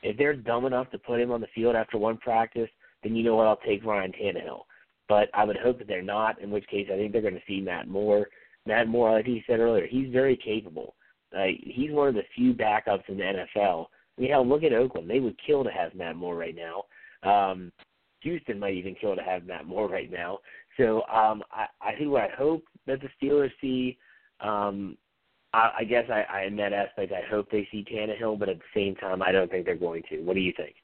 If 0.04 0.18
they're 0.18 0.36
dumb 0.36 0.66
enough 0.66 0.92
to 0.92 1.00
put 1.00 1.20
him 1.20 1.32
on 1.32 1.42
the 1.42 1.48
field 1.56 1.76
after 1.76 1.98
one 1.98 2.18
practice, 2.18 2.70
then 3.04 3.16
you 3.16 3.24
know 3.24 3.36
what? 3.36 3.48
I'll 3.48 3.58
take 3.58 3.84
Ryan 3.84 4.12
Tannehill. 4.12 4.62
But 5.08 5.30
I 5.34 5.44
would 5.44 5.58
hope 5.58 5.80
that 5.80 5.88
they're 5.88 6.02
not, 6.02 6.40
in 6.42 6.52
which 6.52 6.68
case 6.68 6.88
I 6.92 6.98
think 6.98 7.12
they're 7.12 7.22
going 7.22 7.34
to 7.34 7.42
see 7.48 7.62
Matt 7.62 7.88
Moore. 7.88 8.28
Matt 8.66 8.88
Moore, 8.88 9.12
like 9.14 9.26
he 9.26 9.44
said 9.48 9.60
earlier, 9.60 9.88
he's 9.88 10.12
very 10.12 10.38
capable. 10.38 10.96
Uh, 11.36 11.46
he's 11.62 11.92
one 11.92 12.08
of 12.08 12.16
the 12.16 12.24
few 12.36 12.54
backups 12.54 13.08
in 13.08 13.18
the 13.18 13.46
NFL. 13.58 13.88
I 14.18 14.22
mean, 14.22 14.50
look 14.50 14.64
at 14.64 14.74
Oakland. 14.74 15.10
They 15.10 15.20
would 15.20 15.40
kill 15.46 15.64
to 15.64 15.72
have 15.72 15.96
Matt 15.96 16.16
Moore 16.16 16.36
right 16.36 16.56
now. 16.56 16.84
Um, 17.30 17.72
Houston 18.22 18.60
might 18.60 18.74
even 18.74 18.96
kill 18.96 19.16
to 19.16 19.24
have 19.24 19.46
Matt 19.46 19.66
Moore 19.66 19.88
right 19.88 20.12
now. 20.12 20.40
So 20.78 21.04
um, 21.08 21.44
I, 21.52 21.66
I 21.82 21.94
who 21.98 22.18
I 22.18 22.30
hope 22.38 22.64
that 22.86 23.00
the 23.02 23.10
Steelers 23.22 23.52
see 23.62 23.98
um, 24.42 24.98
I, 25.54 25.72
I 25.80 25.84
guess 25.84 26.06
I, 26.10 26.22
I 26.32 26.44
in 26.44 26.56
that 26.58 26.74
aspect 26.74 27.12
I 27.12 27.28
hope 27.30 27.50
they 27.52 27.68
see 27.72 27.84
Tannehill, 27.84 28.38
but 28.38 28.50
at 28.50 28.58
the 28.58 28.64
same 28.74 28.96
time 28.96 29.22
I 29.22 29.32
don't 29.32 29.50
think 29.50 29.66
they're 29.66 29.76
going 29.76 30.04
to. 30.10 30.22
What 30.22 30.36
do 30.36 30.42
you 30.42 30.54
think? 30.56 30.76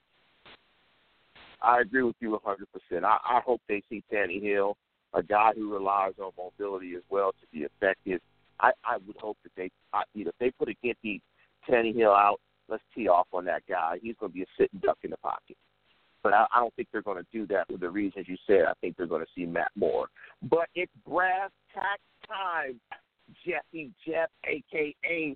I 1.62 1.82
agree 1.82 2.04
with 2.04 2.16
you 2.20 2.40
100%. 2.46 3.04
I, 3.04 3.18
I 3.24 3.42
hope 3.46 3.62
they 3.68 3.82
see 3.90 4.04
Tannehill, 4.12 4.76
a 5.14 5.24
guy 5.24 5.52
who 5.56 5.74
relies 5.74 6.14
on 6.20 6.32
mobility 6.38 6.96
as 6.96 7.02
well 7.10 7.32
to 7.32 7.48
be 7.52 7.66
effective. 7.66 8.22
I, 8.60 8.72
I 8.84 8.98
would 9.06 9.18
hope 9.18 9.38
that 9.44 9.52
they, 9.56 9.70
I, 9.94 10.04
you 10.14 10.26
know, 10.26 10.30
if 10.30 10.36
they 10.40 10.52
put 10.52 10.70
a 10.70 10.76
Gimpy 10.86 11.22
Tannehill 11.70 12.16
out, 12.16 12.40
let's 12.68 12.84
tee 12.94 13.08
off 13.08 13.28
on 13.34 13.46
that 13.46 13.64
guy. 13.68 13.98
He's 14.02 14.16
going 14.20 14.32
to 14.32 14.36
be 14.36 14.44
a 14.44 14.48
sitting 14.58 14.80
duck 14.84 14.98
in 15.04 15.12
the 15.12 15.18
pocket. 15.18 15.58
But 16.24 16.34
I, 16.34 16.46
I 16.54 16.60
don't 16.60 16.74
think 16.76 16.88
they're 16.92 17.02
going 17.02 17.24
to 17.24 17.28
do 17.32 17.46
that 17.48 17.68
for 17.68 17.78
the 17.78 17.90
reasons 17.90 18.28
you 18.28 18.38
said. 18.48 18.66
I 18.68 18.74
think 18.82 18.98
they're 18.98 19.08
going 19.08 19.24
to 19.24 19.32
see 19.36 19.46
Matt 19.46 19.72
Moore. 19.76 20.08
But 20.44 20.68
it's 20.76 20.92
brass 21.06 21.52
tack 21.74 22.00
time 22.28 22.80
Jeffy 23.46 23.92
Jeff, 24.06 24.30
aka 24.46 25.36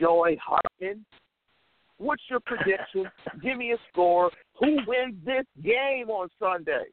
Joy 0.00 0.36
Hartman. 0.42 1.04
What's 1.98 2.22
your 2.30 2.40
prediction? 2.40 3.10
Give 3.42 3.58
me 3.58 3.72
a 3.72 3.76
score. 3.92 4.30
Who 4.60 4.78
wins 4.86 5.16
this 5.24 5.44
game 5.62 6.10
on 6.10 6.28
Sunday? 6.38 6.84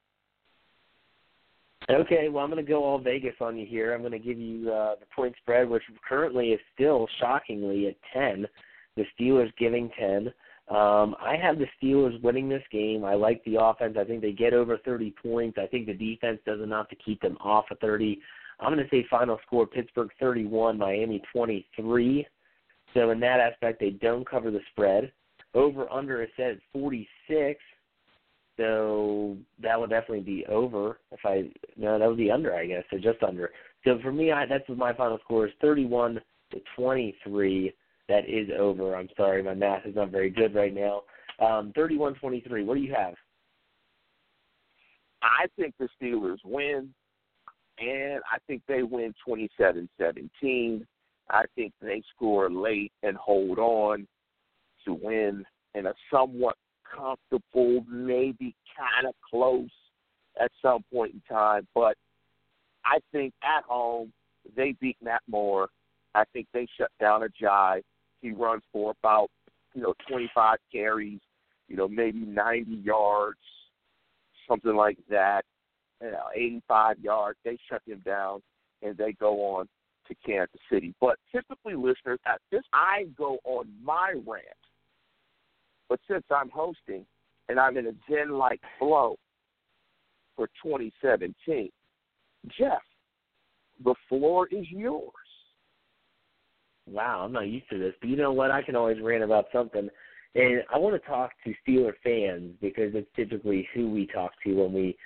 Okay, 1.89 2.29
well, 2.29 2.43
I'm 2.43 2.49
going 2.49 2.63
to 2.63 2.69
go 2.69 2.83
all 2.83 2.97
Vegas 2.97 3.35
on 3.39 3.57
you 3.57 3.65
here. 3.65 3.93
I'm 3.93 4.01
going 4.01 4.11
to 4.11 4.19
give 4.19 4.39
you 4.39 4.71
uh, 4.71 4.95
the 4.99 5.05
point 5.15 5.35
spread, 5.39 5.69
which 5.69 5.83
currently 6.07 6.49
is 6.49 6.59
still 6.73 7.07
shockingly 7.19 7.87
at 7.87 7.95
10. 8.11 8.47
The 8.95 9.05
Steelers 9.19 9.55
giving 9.59 9.91
10. 9.99 10.33
Um, 10.67 11.15
I 11.19 11.35
have 11.39 11.59
the 11.59 11.67
Steelers 11.79 12.19
winning 12.23 12.49
this 12.49 12.63
game. 12.71 13.05
I 13.05 13.13
like 13.13 13.43
the 13.45 13.61
offense. 13.61 13.97
I 13.99 14.03
think 14.03 14.21
they 14.21 14.31
get 14.31 14.53
over 14.53 14.79
30 14.79 15.13
points. 15.21 15.59
I 15.61 15.67
think 15.67 15.85
the 15.85 15.93
defense 15.93 16.39
does 16.43 16.59
enough 16.59 16.89
to 16.89 16.95
keep 16.95 17.21
them 17.21 17.37
off 17.39 17.65
of 17.69 17.77
30. 17.79 18.19
I'm 18.59 18.73
going 18.73 18.83
to 18.83 18.89
say 18.89 19.05
final 19.09 19.39
score 19.45 19.67
Pittsburgh 19.67 20.09
31, 20.19 20.77
Miami 20.77 21.21
23. 21.33 22.27
So 22.93 23.09
in 23.09 23.19
that 23.19 23.39
aspect, 23.39 23.79
they 23.79 23.91
don't 23.91 24.27
cover 24.27 24.51
the 24.51 24.61
spread. 24.71 25.11
Over 25.53 25.91
under 25.91 26.23
is 26.23 26.29
set 26.37 26.51
at 26.51 26.57
46. 26.73 27.59
So 28.57 29.37
that 29.61 29.79
would 29.79 29.89
definitely 29.89 30.21
be 30.21 30.45
over. 30.47 30.99
If 31.11 31.19
I 31.25 31.49
no, 31.75 31.99
that 31.99 32.07
would 32.07 32.17
be 32.17 32.31
under, 32.31 32.55
I 32.55 32.65
guess. 32.65 32.83
So 32.89 32.97
just 32.97 33.21
under. 33.21 33.51
So 33.83 33.99
for 34.01 34.11
me, 34.11 34.31
I, 34.31 34.45
that's 34.45 34.67
what 34.69 34.77
my 34.77 34.93
final 34.93 35.19
score 35.23 35.47
is 35.47 35.53
31 35.61 36.21
to 36.51 36.61
23. 36.77 37.73
That 38.07 38.29
is 38.29 38.49
over. 38.57 38.95
I'm 38.95 39.09
sorry, 39.17 39.43
my 39.43 39.55
math 39.55 39.85
is 39.85 39.95
not 39.95 40.11
very 40.11 40.29
good 40.29 40.55
right 40.55 40.73
now. 40.73 41.01
Um, 41.39 41.73
31-23. 41.75 42.65
What 42.65 42.75
do 42.75 42.81
you 42.81 42.93
have? 42.93 43.15
I 45.21 45.47
think 45.57 45.73
the 45.79 45.89
Steelers 45.99 46.37
win 46.45 46.93
and 47.79 48.21
I 48.31 48.37
think 48.47 48.61
they 48.67 48.83
win 48.83 49.13
27-17. 49.27 50.85
I 51.29 51.43
think 51.55 51.73
they 51.81 52.03
score 52.15 52.49
late 52.49 52.91
and 53.03 53.17
hold 53.17 53.59
on 53.59 54.07
to 54.85 54.93
win 54.93 55.43
in 55.73 55.87
a 55.87 55.93
somewhat 56.11 56.55
comfortable, 56.95 57.83
maybe 57.89 58.55
kind 58.77 59.07
of 59.07 59.13
close 59.29 59.69
at 60.41 60.51
some 60.61 60.83
point 60.93 61.13
in 61.13 61.21
time. 61.27 61.67
But 61.73 61.97
I 62.85 62.99
think 63.11 63.33
at 63.43 63.63
home 63.63 64.13
they 64.55 64.75
beat 64.79 64.97
Matt 65.01 65.21
Moore. 65.27 65.69
I 66.13 66.23
think 66.31 66.47
they 66.53 66.67
shut 66.77 66.91
down 66.99 67.21
Ajayi. 67.21 67.81
He 68.21 68.31
runs 68.31 68.63
for 68.71 68.93
about 69.03 69.29
you 69.73 69.81
know 69.81 69.93
25 70.07 70.57
carries, 70.71 71.19
you 71.67 71.75
know 71.75 71.87
maybe 71.87 72.19
90 72.19 72.71
yards, 72.71 73.39
something 74.47 74.75
like 74.75 74.97
that 75.09 75.43
you 76.05 76.11
know, 76.11 76.27
85 76.33 76.99
yards. 76.99 77.39
They 77.43 77.57
shut 77.69 77.81
him 77.85 78.01
down, 78.05 78.41
and 78.81 78.97
they 78.97 79.13
go 79.13 79.55
on 79.55 79.67
to 80.07 80.15
Kansas 80.25 80.61
City. 80.71 80.93
But 81.01 81.17
typically, 81.31 81.75
listeners, 81.75 82.19
at 82.25 82.39
this 82.51 82.63
I 82.73 83.05
go 83.17 83.39
on 83.43 83.67
my 83.83 84.13
rant. 84.25 84.45
But 85.89 85.99
since 86.09 86.23
I'm 86.31 86.49
hosting, 86.49 87.05
and 87.49 87.59
I'm 87.59 87.77
in 87.77 87.87
a 87.87 87.93
zen-like 88.09 88.61
flow 88.79 89.17
for 90.35 90.47
2017. 90.63 91.69
Jeff, 92.57 92.81
the 93.83 93.95
floor 94.09 94.47
is 94.51 94.65
yours. 94.69 95.11
Wow, 96.87 97.21
I'm 97.23 97.31
not 97.31 97.47
used 97.47 97.69
to 97.71 97.79
this, 97.79 97.93
but 97.99 98.09
you 98.09 98.15
know 98.15 98.31
what? 98.31 98.51
I 98.51 98.61
can 98.61 98.75
always 98.75 99.01
rant 99.01 99.23
about 99.23 99.45
something. 99.51 99.89
And 100.35 100.63
I 100.73 100.77
want 100.77 101.01
to 101.01 101.07
talk 101.07 101.31
to 101.45 101.53
Steeler 101.65 101.93
fans 102.03 102.53
because 102.61 102.91
it's 102.93 103.07
typically 103.15 103.67
who 103.73 103.89
we 103.89 104.05
talk 104.07 104.31
to 104.43 104.53
when 104.53 104.73
we 104.73 104.97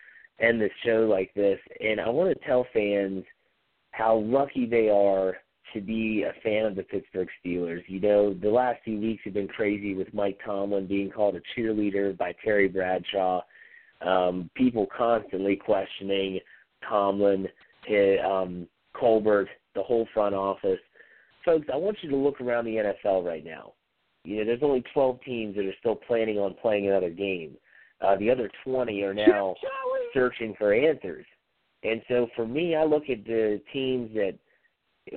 end 0.41 0.61
this 0.61 0.71
show 0.85 1.07
like 1.09 1.33
this. 1.33 1.59
And 1.79 1.99
I 1.99 2.09
want 2.09 2.29
to 2.37 2.45
tell 2.45 2.65
fans 2.73 3.23
how 3.91 4.17
lucky 4.17 4.65
they 4.65 4.89
are 4.89 5.37
to 5.73 5.81
be 5.81 6.23
a 6.23 6.33
fan 6.41 6.65
of 6.65 6.75
the 6.75 6.83
Pittsburgh 6.83 7.27
Steelers. 7.43 7.83
You 7.87 7.99
know, 7.99 8.33
the 8.33 8.49
last 8.49 8.79
few 8.83 8.99
weeks 8.99 9.21
have 9.25 9.33
been 9.33 9.47
crazy 9.47 9.93
with 9.93 10.13
Mike 10.13 10.39
Tomlin 10.43 10.87
being 10.87 11.11
called 11.11 11.35
a 11.35 11.41
cheerleader 11.59 12.17
by 12.17 12.33
Terry 12.43 12.67
Bradshaw. 12.67 13.41
Um, 14.01 14.49
people 14.55 14.87
constantly 14.95 15.55
questioning 15.55 16.39
Tomlin, 16.87 17.47
um, 18.25 18.67
Colbert, 18.93 19.49
the 19.75 19.83
whole 19.83 20.07
front 20.13 20.33
office. 20.33 20.79
Folks, 21.45 21.67
I 21.71 21.77
want 21.77 21.97
you 22.01 22.09
to 22.09 22.15
look 22.15 22.41
around 22.41 22.65
the 22.65 22.93
NFL 23.05 23.23
right 23.23 23.45
now. 23.45 23.73
You 24.23 24.37
know, 24.37 24.45
there's 24.45 24.63
only 24.63 24.83
12 24.93 25.21
teams 25.21 25.55
that 25.55 25.65
are 25.65 25.75
still 25.79 25.95
planning 25.95 26.37
on 26.37 26.55
playing 26.61 26.87
another 26.87 27.09
game. 27.09 27.55
Uh, 28.01 28.15
the 28.17 28.29
other 28.29 28.49
20 28.63 29.01
are 29.03 29.13
now 29.13 29.55
searching 30.13 30.53
for 30.57 30.73
answers. 30.73 31.25
And 31.83 32.01
so 32.07 32.27
for 32.35 32.45
me, 32.45 32.75
I 32.75 32.83
look 32.83 33.09
at 33.09 33.23
the 33.25 33.61
teams 33.71 34.13
that 34.13 34.37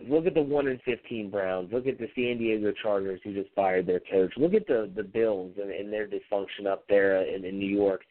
look 0.08 0.26
at 0.26 0.34
the 0.34 0.42
one 0.42 0.68
and 0.68 0.80
fifteen 0.82 1.30
Browns. 1.30 1.72
Look 1.72 1.86
at 1.86 1.98
the 1.98 2.08
San 2.14 2.38
Diego 2.38 2.72
Chargers 2.82 3.20
who 3.24 3.34
just 3.34 3.54
fired 3.54 3.86
their 3.86 4.00
coach. 4.00 4.32
Look 4.36 4.54
at 4.54 4.66
the 4.66 4.90
the 4.94 5.02
Bills 5.02 5.54
and, 5.60 5.70
and 5.70 5.92
their 5.92 6.06
dysfunction 6.06 6.66
up 6.66 6.84
there 6.88 7.22
in, 7.22 7.44
in 7.44 7.58
New 7.58 7.74
York. 7.74 8.02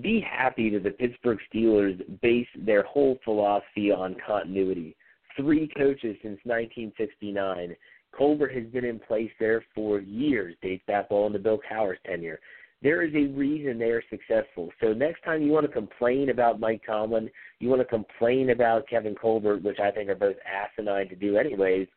Be 0.00 0.20
happy 0.20 0.70
that 0.70 0.84
the 0.84 0.90
Pittsburgh 0.90 1.38
Steelers 1.52 2.00
base 2.20 2.46
their 2.56 2.84
whole 2.84 3.18
philosophy 3.24 3.90
on 3.90 4.16
continuity. 4.24 4.96
Three 5.36 5.68
coaches 5.76 6.16
since 6.22 6.38
1969. 6.44 7.74
Colbert 8.16 8.52
has 8.52 8.64
been 8.66 8.84
in 8.84 8.98
place 8.98 9.30
there 9.38 9.64
for 9.74 10.00
years, 10.00 10.54
dates 10.62 10.82
back 10.86 11.06
all 11.10 11.26
into 11.26 11.38
Bill 11.38 11.60
Cowher's 11.68 11.98
tenure. 12.06 12.40
There 12.80 13.02
is 13.02 13.12
a 13.14 13.32
reason 13.36 13.78
they 13.78 13.86
are 13.86 14.02
successful. 14.08 14.70
So 14.80 14.92
next 14.92 15.24
time 15.24 15.42
you 15.42 15.50
want 15.50 15.66
to 15.66 15.72
complain 15.72 16.30
about 16.30 16.60
Mike 16.60 16.82
Tomlin, 16.86 17.28
you 17.58 17.68
want 17.68 17.80
to 17.80 17.84
complain 17.84 18.50
about 18.50 18.88
Kevin 18.88 19.16
Colbert, 19.16 19.62
which 19.62 19.80
I 19.80 19.90
think 19.90 20.08
are 20.08 20.14
both 20.14 20.36
asinine 20.46 21.08
to 21.08 21.16
do 21.16 21.36
anyways, 21.36 21.88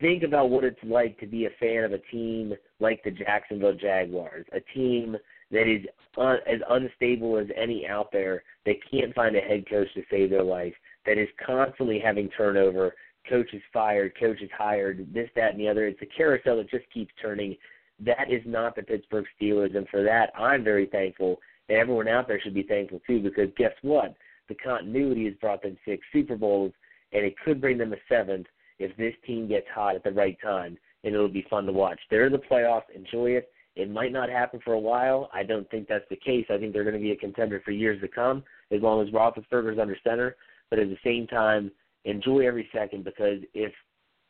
think 0.00 0.22
about 0.22 0.50
what 0.50 0.64
it's 0.64 0.78
like 0.84 1.18
to 1.20 1.26
be 1.26 1.46
a 1.46 1.50
fan 1.58 1.84
of 1.84 1.92
a 1.92 1.98
team 2.10 2.52
like 2.80 3.02
the 3.02 3.10
Jacksonville 3.10 3.74
Jaguars, 3.74 4.44
a 4.52 4.60
team 4.74 5.16
that 5.50 5.66
is 5.66 5.86
un- 6.18 6.40
as 6.46 6.60
unstable 6.68 7.38
as 7.38 7.46
any 7.56 7.86
out 7.86 8.12
there, 8.12 8.42
that 8.66 8.76
can't 8.90 9.14
find 9.14 9.34
a 9.36 9.40
head 9.40 9.64
coach 9.68 9.88
to 9.94 10.02
save 10.10 10.30
their 10.30 10.42
life, 10.42 10.74
that 11.06 11.16
is 11.16 11.28
constantly 11.44 11.98
having 11.98 12.28
turnover, 12.30 12.94
coaches 13.28 13.62
fired, 13.72 14.12
coaches 14.18 14.50
hired, 14.56 15.06
this, 15.12 15.30
that, 15.36 15.52
and 15.52 15.60
the 15.60 15.68
other. 15.68 15.86
It's 15.86 16.02
a 16.02 16.06
carousel 16.06 16.58
that 16.58 16.70
just 16.70 16.90
keeps 16.92 17.12
turning. 17.20 17.56
That 18.00 18.30
is 18.30 18.42
not 18.44 18.76
the 18.76 18.82
Pittsburgh 18.82 19.26
Steelers, 19.40 19.76
and 19.76 19.88
for 19.88 20.02
that, 20.02 20.30
I'm 20.38 20.62
very 20.62 20.86
thankful, 20.86 21.38
and 21.68 21.78
everyone 21.78 22.08
out 22.08 22.28
there 22.28 22.40
should 22.40 22.54
be 22.54 22.62
thankful 22.62 23.00
too, 23.06 23.20
because 23.20 23.48
guess 23.56 23.72
what? 23.82 24.14
The 24.48 24.54
continuity 24.54 25.24
has 25.24 25.34
brought 25.34 25.62
them 25.62 25.76
six 25.84 26.04
Super 26.12 26.36
Bowls, 26.36 26.72
and 27.12 27.24
it 27.24 27.34
could 27.44 27.60
bring 27.60 27.78
them 27.78 27.92
a 27.92 27.96
seventh 28.08 28.46
if 28.78 28.94
this 28.96 29.14
team 29.26 29.48
gets 29.48 29.66
hot 29.74 29.96
at 29.96 30.04
the 30.04 30.10
right 30.10 30.36
time, 30.42 30.76
and 31.04 31.14
it'll 31.14 31.28
be 31.28 31.46
fun 31.48 31.64
to 31.66 31.72
watch. 31.72 31.98
They're 32.10 32.26
in 32.26 32.32
the 32.32 32.38
playoffs. 32.38 32.90
Enjoy 32.94 33.30
it. 33.30 33.50
It 33.74 33.90
might 33.90 34.12
not 34.12 34.28
happen 34.28 34.60
for 34.64 34.74
a 34.74 34.78
while. 34.78 35.30
I 35.32 35.42
don't 35.42 35.68
think 35.70 35.88
that's 35.88 36.08
the 36.08 36.16
case. 36.16 36.46
I 36.50 36.58
think 36.58 36.72
they're 36.72 36.84
going 36.84 36.94
to 36.94 37.00
be 37.00 37.12
a 37.12 37.16
contender 37.16 37.60
for 37.64 37.70
years 37.70 38.00
to 38.02 38.08
come, 38.08 38.42
as 38.70 38.80
long 38.82 39.06
as 39.06 39.12
Roethlisberger's 39.12 39.78
under 39.78 39.96
center. 40.04 40.36
But 40.70 40.78
at 40.78 40.88
the 40.88 40.98
same 41.04 41.26
time, 41.26 41.70
enjoy 42.04 42.46
every 42.46 42.68
second 42.74 43.04
because 43.04 43.40
if 43.54 43.72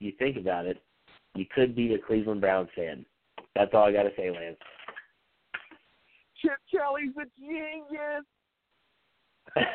you 0.01 0.13
think 0.19 0.37
about 0.37 0.67
it, 0.67 0.79
you 1.35 1.47
could 1.55 1.75
be 1.75 1.95
a 1.95 1.99
Cleveland 1.99 2.41
Browns 2.41 2.71
fan. 2.75 3.05
That's 3.57 3.71
all 3.75 3.85
I 3.85 3.93
got 3.93 4.03
to 4.05 4.11
say, 4.17 4.31
Lance. 4.31 4.57
Chip 6.43 6.59
Kelly's 6.71 7.15
a 7.17 7.25
genius. 7.41 8.25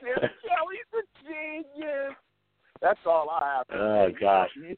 Chip 0.00 0.32
Kelly's 0.42 0.92
a 0.92 1.02
genius. 1.24 2.14
That's 2.80 2.98
all 3.06 3.30
I 3.30 3.56
have. 3.58 3.66
To 3.68 3.74
oh 3.76 4.08
say. 4.08 4.16
gosh. 4.20 4.50
You, 4.56 4.76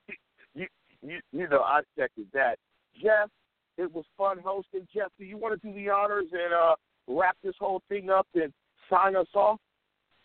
you, 0.54 0.66
you, 1.02 1.18
you 1.32 1.48
know, 1.48 1.60
I 1.62 1.80
second 1.98 2.26
that. 2.34 2.56
Jeff, 3.02 3.30
it 3.78 3.92
was 3.92 4.04
fun 4.16 4.38
hosting. 4.44 4.86
Jeff, 4.94 5.10
do 5.18 5.24
you 5.24 5.38
want 5.38 5.60
to 5.60 5.66
do 5.68 5.74
the 5.74 5.88
honors 5.90 6.26
and 6.32 6.52
uh, 6.52 6.74
wrap 7.08 7.36
this 7.42 7.54
whole 7.58 7.82
thing 7.88 8.10
up 8.10 8.26
and 8.34 8.52
sign 8.90 9.16
us 9.16 9.26
off 9.34 9.58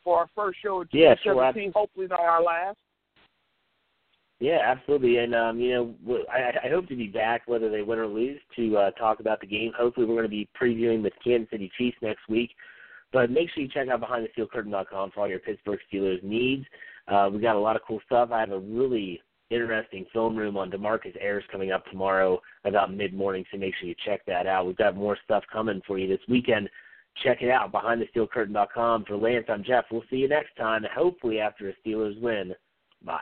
for 0.03 0.17
our 0.19 0.27
first 0.35 0.59
show 0.61 0.81
of 0.81 0.87
Yeah, 0.91 1.15
2017? 1.23 1.63
sure. 1.63 1.71
Hopefully 1.73 2.07
not 2.07 2.19
our 2.19 2.43
last. 2.43 2.77
Yeah, 4.39 4.59
absolutely. 4.63 5.17
And 5.17 5.35
um, 5.35 5.59
you 5.59 5.71
know, 6.05 6.25
I, 6.31 6.65
I 6.65 6.69
hope 6.69 6.87
to 6.87 6.95
be 6.95 7.07
back, 7.07 7.43
whether 7.45 7.69
they 7.69 7.81
win 7.81 7.99
or 7.99 8.07
lose, 8.07 8.39
to 8.55 8.77
uh, 8.77 8.91
talk 8.91 9.19
about 9.19 9.41
the 9.41 9.47
game. 9.47 9.71
Hopefully, 9.77 10.05
we're 10.05 10.15
going 10.15 10.23
to 10.23 10.29
be 10.29 10.49
previewing 10.59 11.03
the 11.03 11.11
Kansas 11.23 11.49
City 11.51 11.69
Chiefs 11.77 11.97
next 12.01 12.27
week. 12.29 12.51
But 13.11 13.31
make 13.31 13.49
sure 13.49 13.63
you 13.63 13.69
check 13.69 13.87
out 13.89 14.01
BehindTheSteelCurtain.com 14.01 15.11
for 15.11 15.21
all 15.21 15.27
your 15.27 15.39
Pittsburgh 15.39 15.79
Steelers 15.91 16.23
needs. 16.23 16.65
Uh, 17.07 17.29
we 17.33 17.39
got 17.39 17.55
a 17.55 17.59
lot 17.59 17.75
of 17.75 17.81
cool 17.87 17.99
stuff. 18.05 18.29
I 18.31 18.39
have 18.39 18.51
a 18.51 18.59
really 18.59 19.19
interesting 19.49 20.05
film 20.13 20.35
room 20.35 20.57
on 20.57 20.69
Demarcus 20.69 21.15
Ayers 21.19 21.43
coming 21.51 21.71
up 21.71 21.83
tomorrow 21.87 22.39
about 22.65 22.93
mid 22.93 23.13
morning, 23.13 23.43
so 23.51 23.57
make 23.57 23.73
sure 23.79 23.89
you 23.89 23.95
check 24.05 24.21
that 24.27 24.45
out. 24.45 24.67
We've 24.67 24.77
got 24.77 24.95
more 24.95 25.17
stuff 25.23 25.43
coming 25.51 25.81
for 25.87 25.97
you 25.97 26.07
this 26.07 26.25
weekend. 26.29 26.69
Check 27.23 27.41
it 27.41 27.49
out, 27.49 27.73
BehindTheSteelCurtain.com. 27.73 29.05
For 29.05 29.17
Lance, 29.17 29.47
I'm 29.49 29.63
Jeff. 29.63 29.85
We'll 29.91 30.03
see 30.09 30.17
you 30.17 30.29
next 30.29 30.55
time, 30.55 30.83
hopefully 30.95 31.39
after 31.39 31.69
a 31.69 31.73
Steelers 31.85 32.19
win. 32.21 32.53
Bye. 33.03 33.21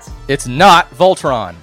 It's 0.27 0.47
not 0.47 0.89
Voltron. 0.91 1.55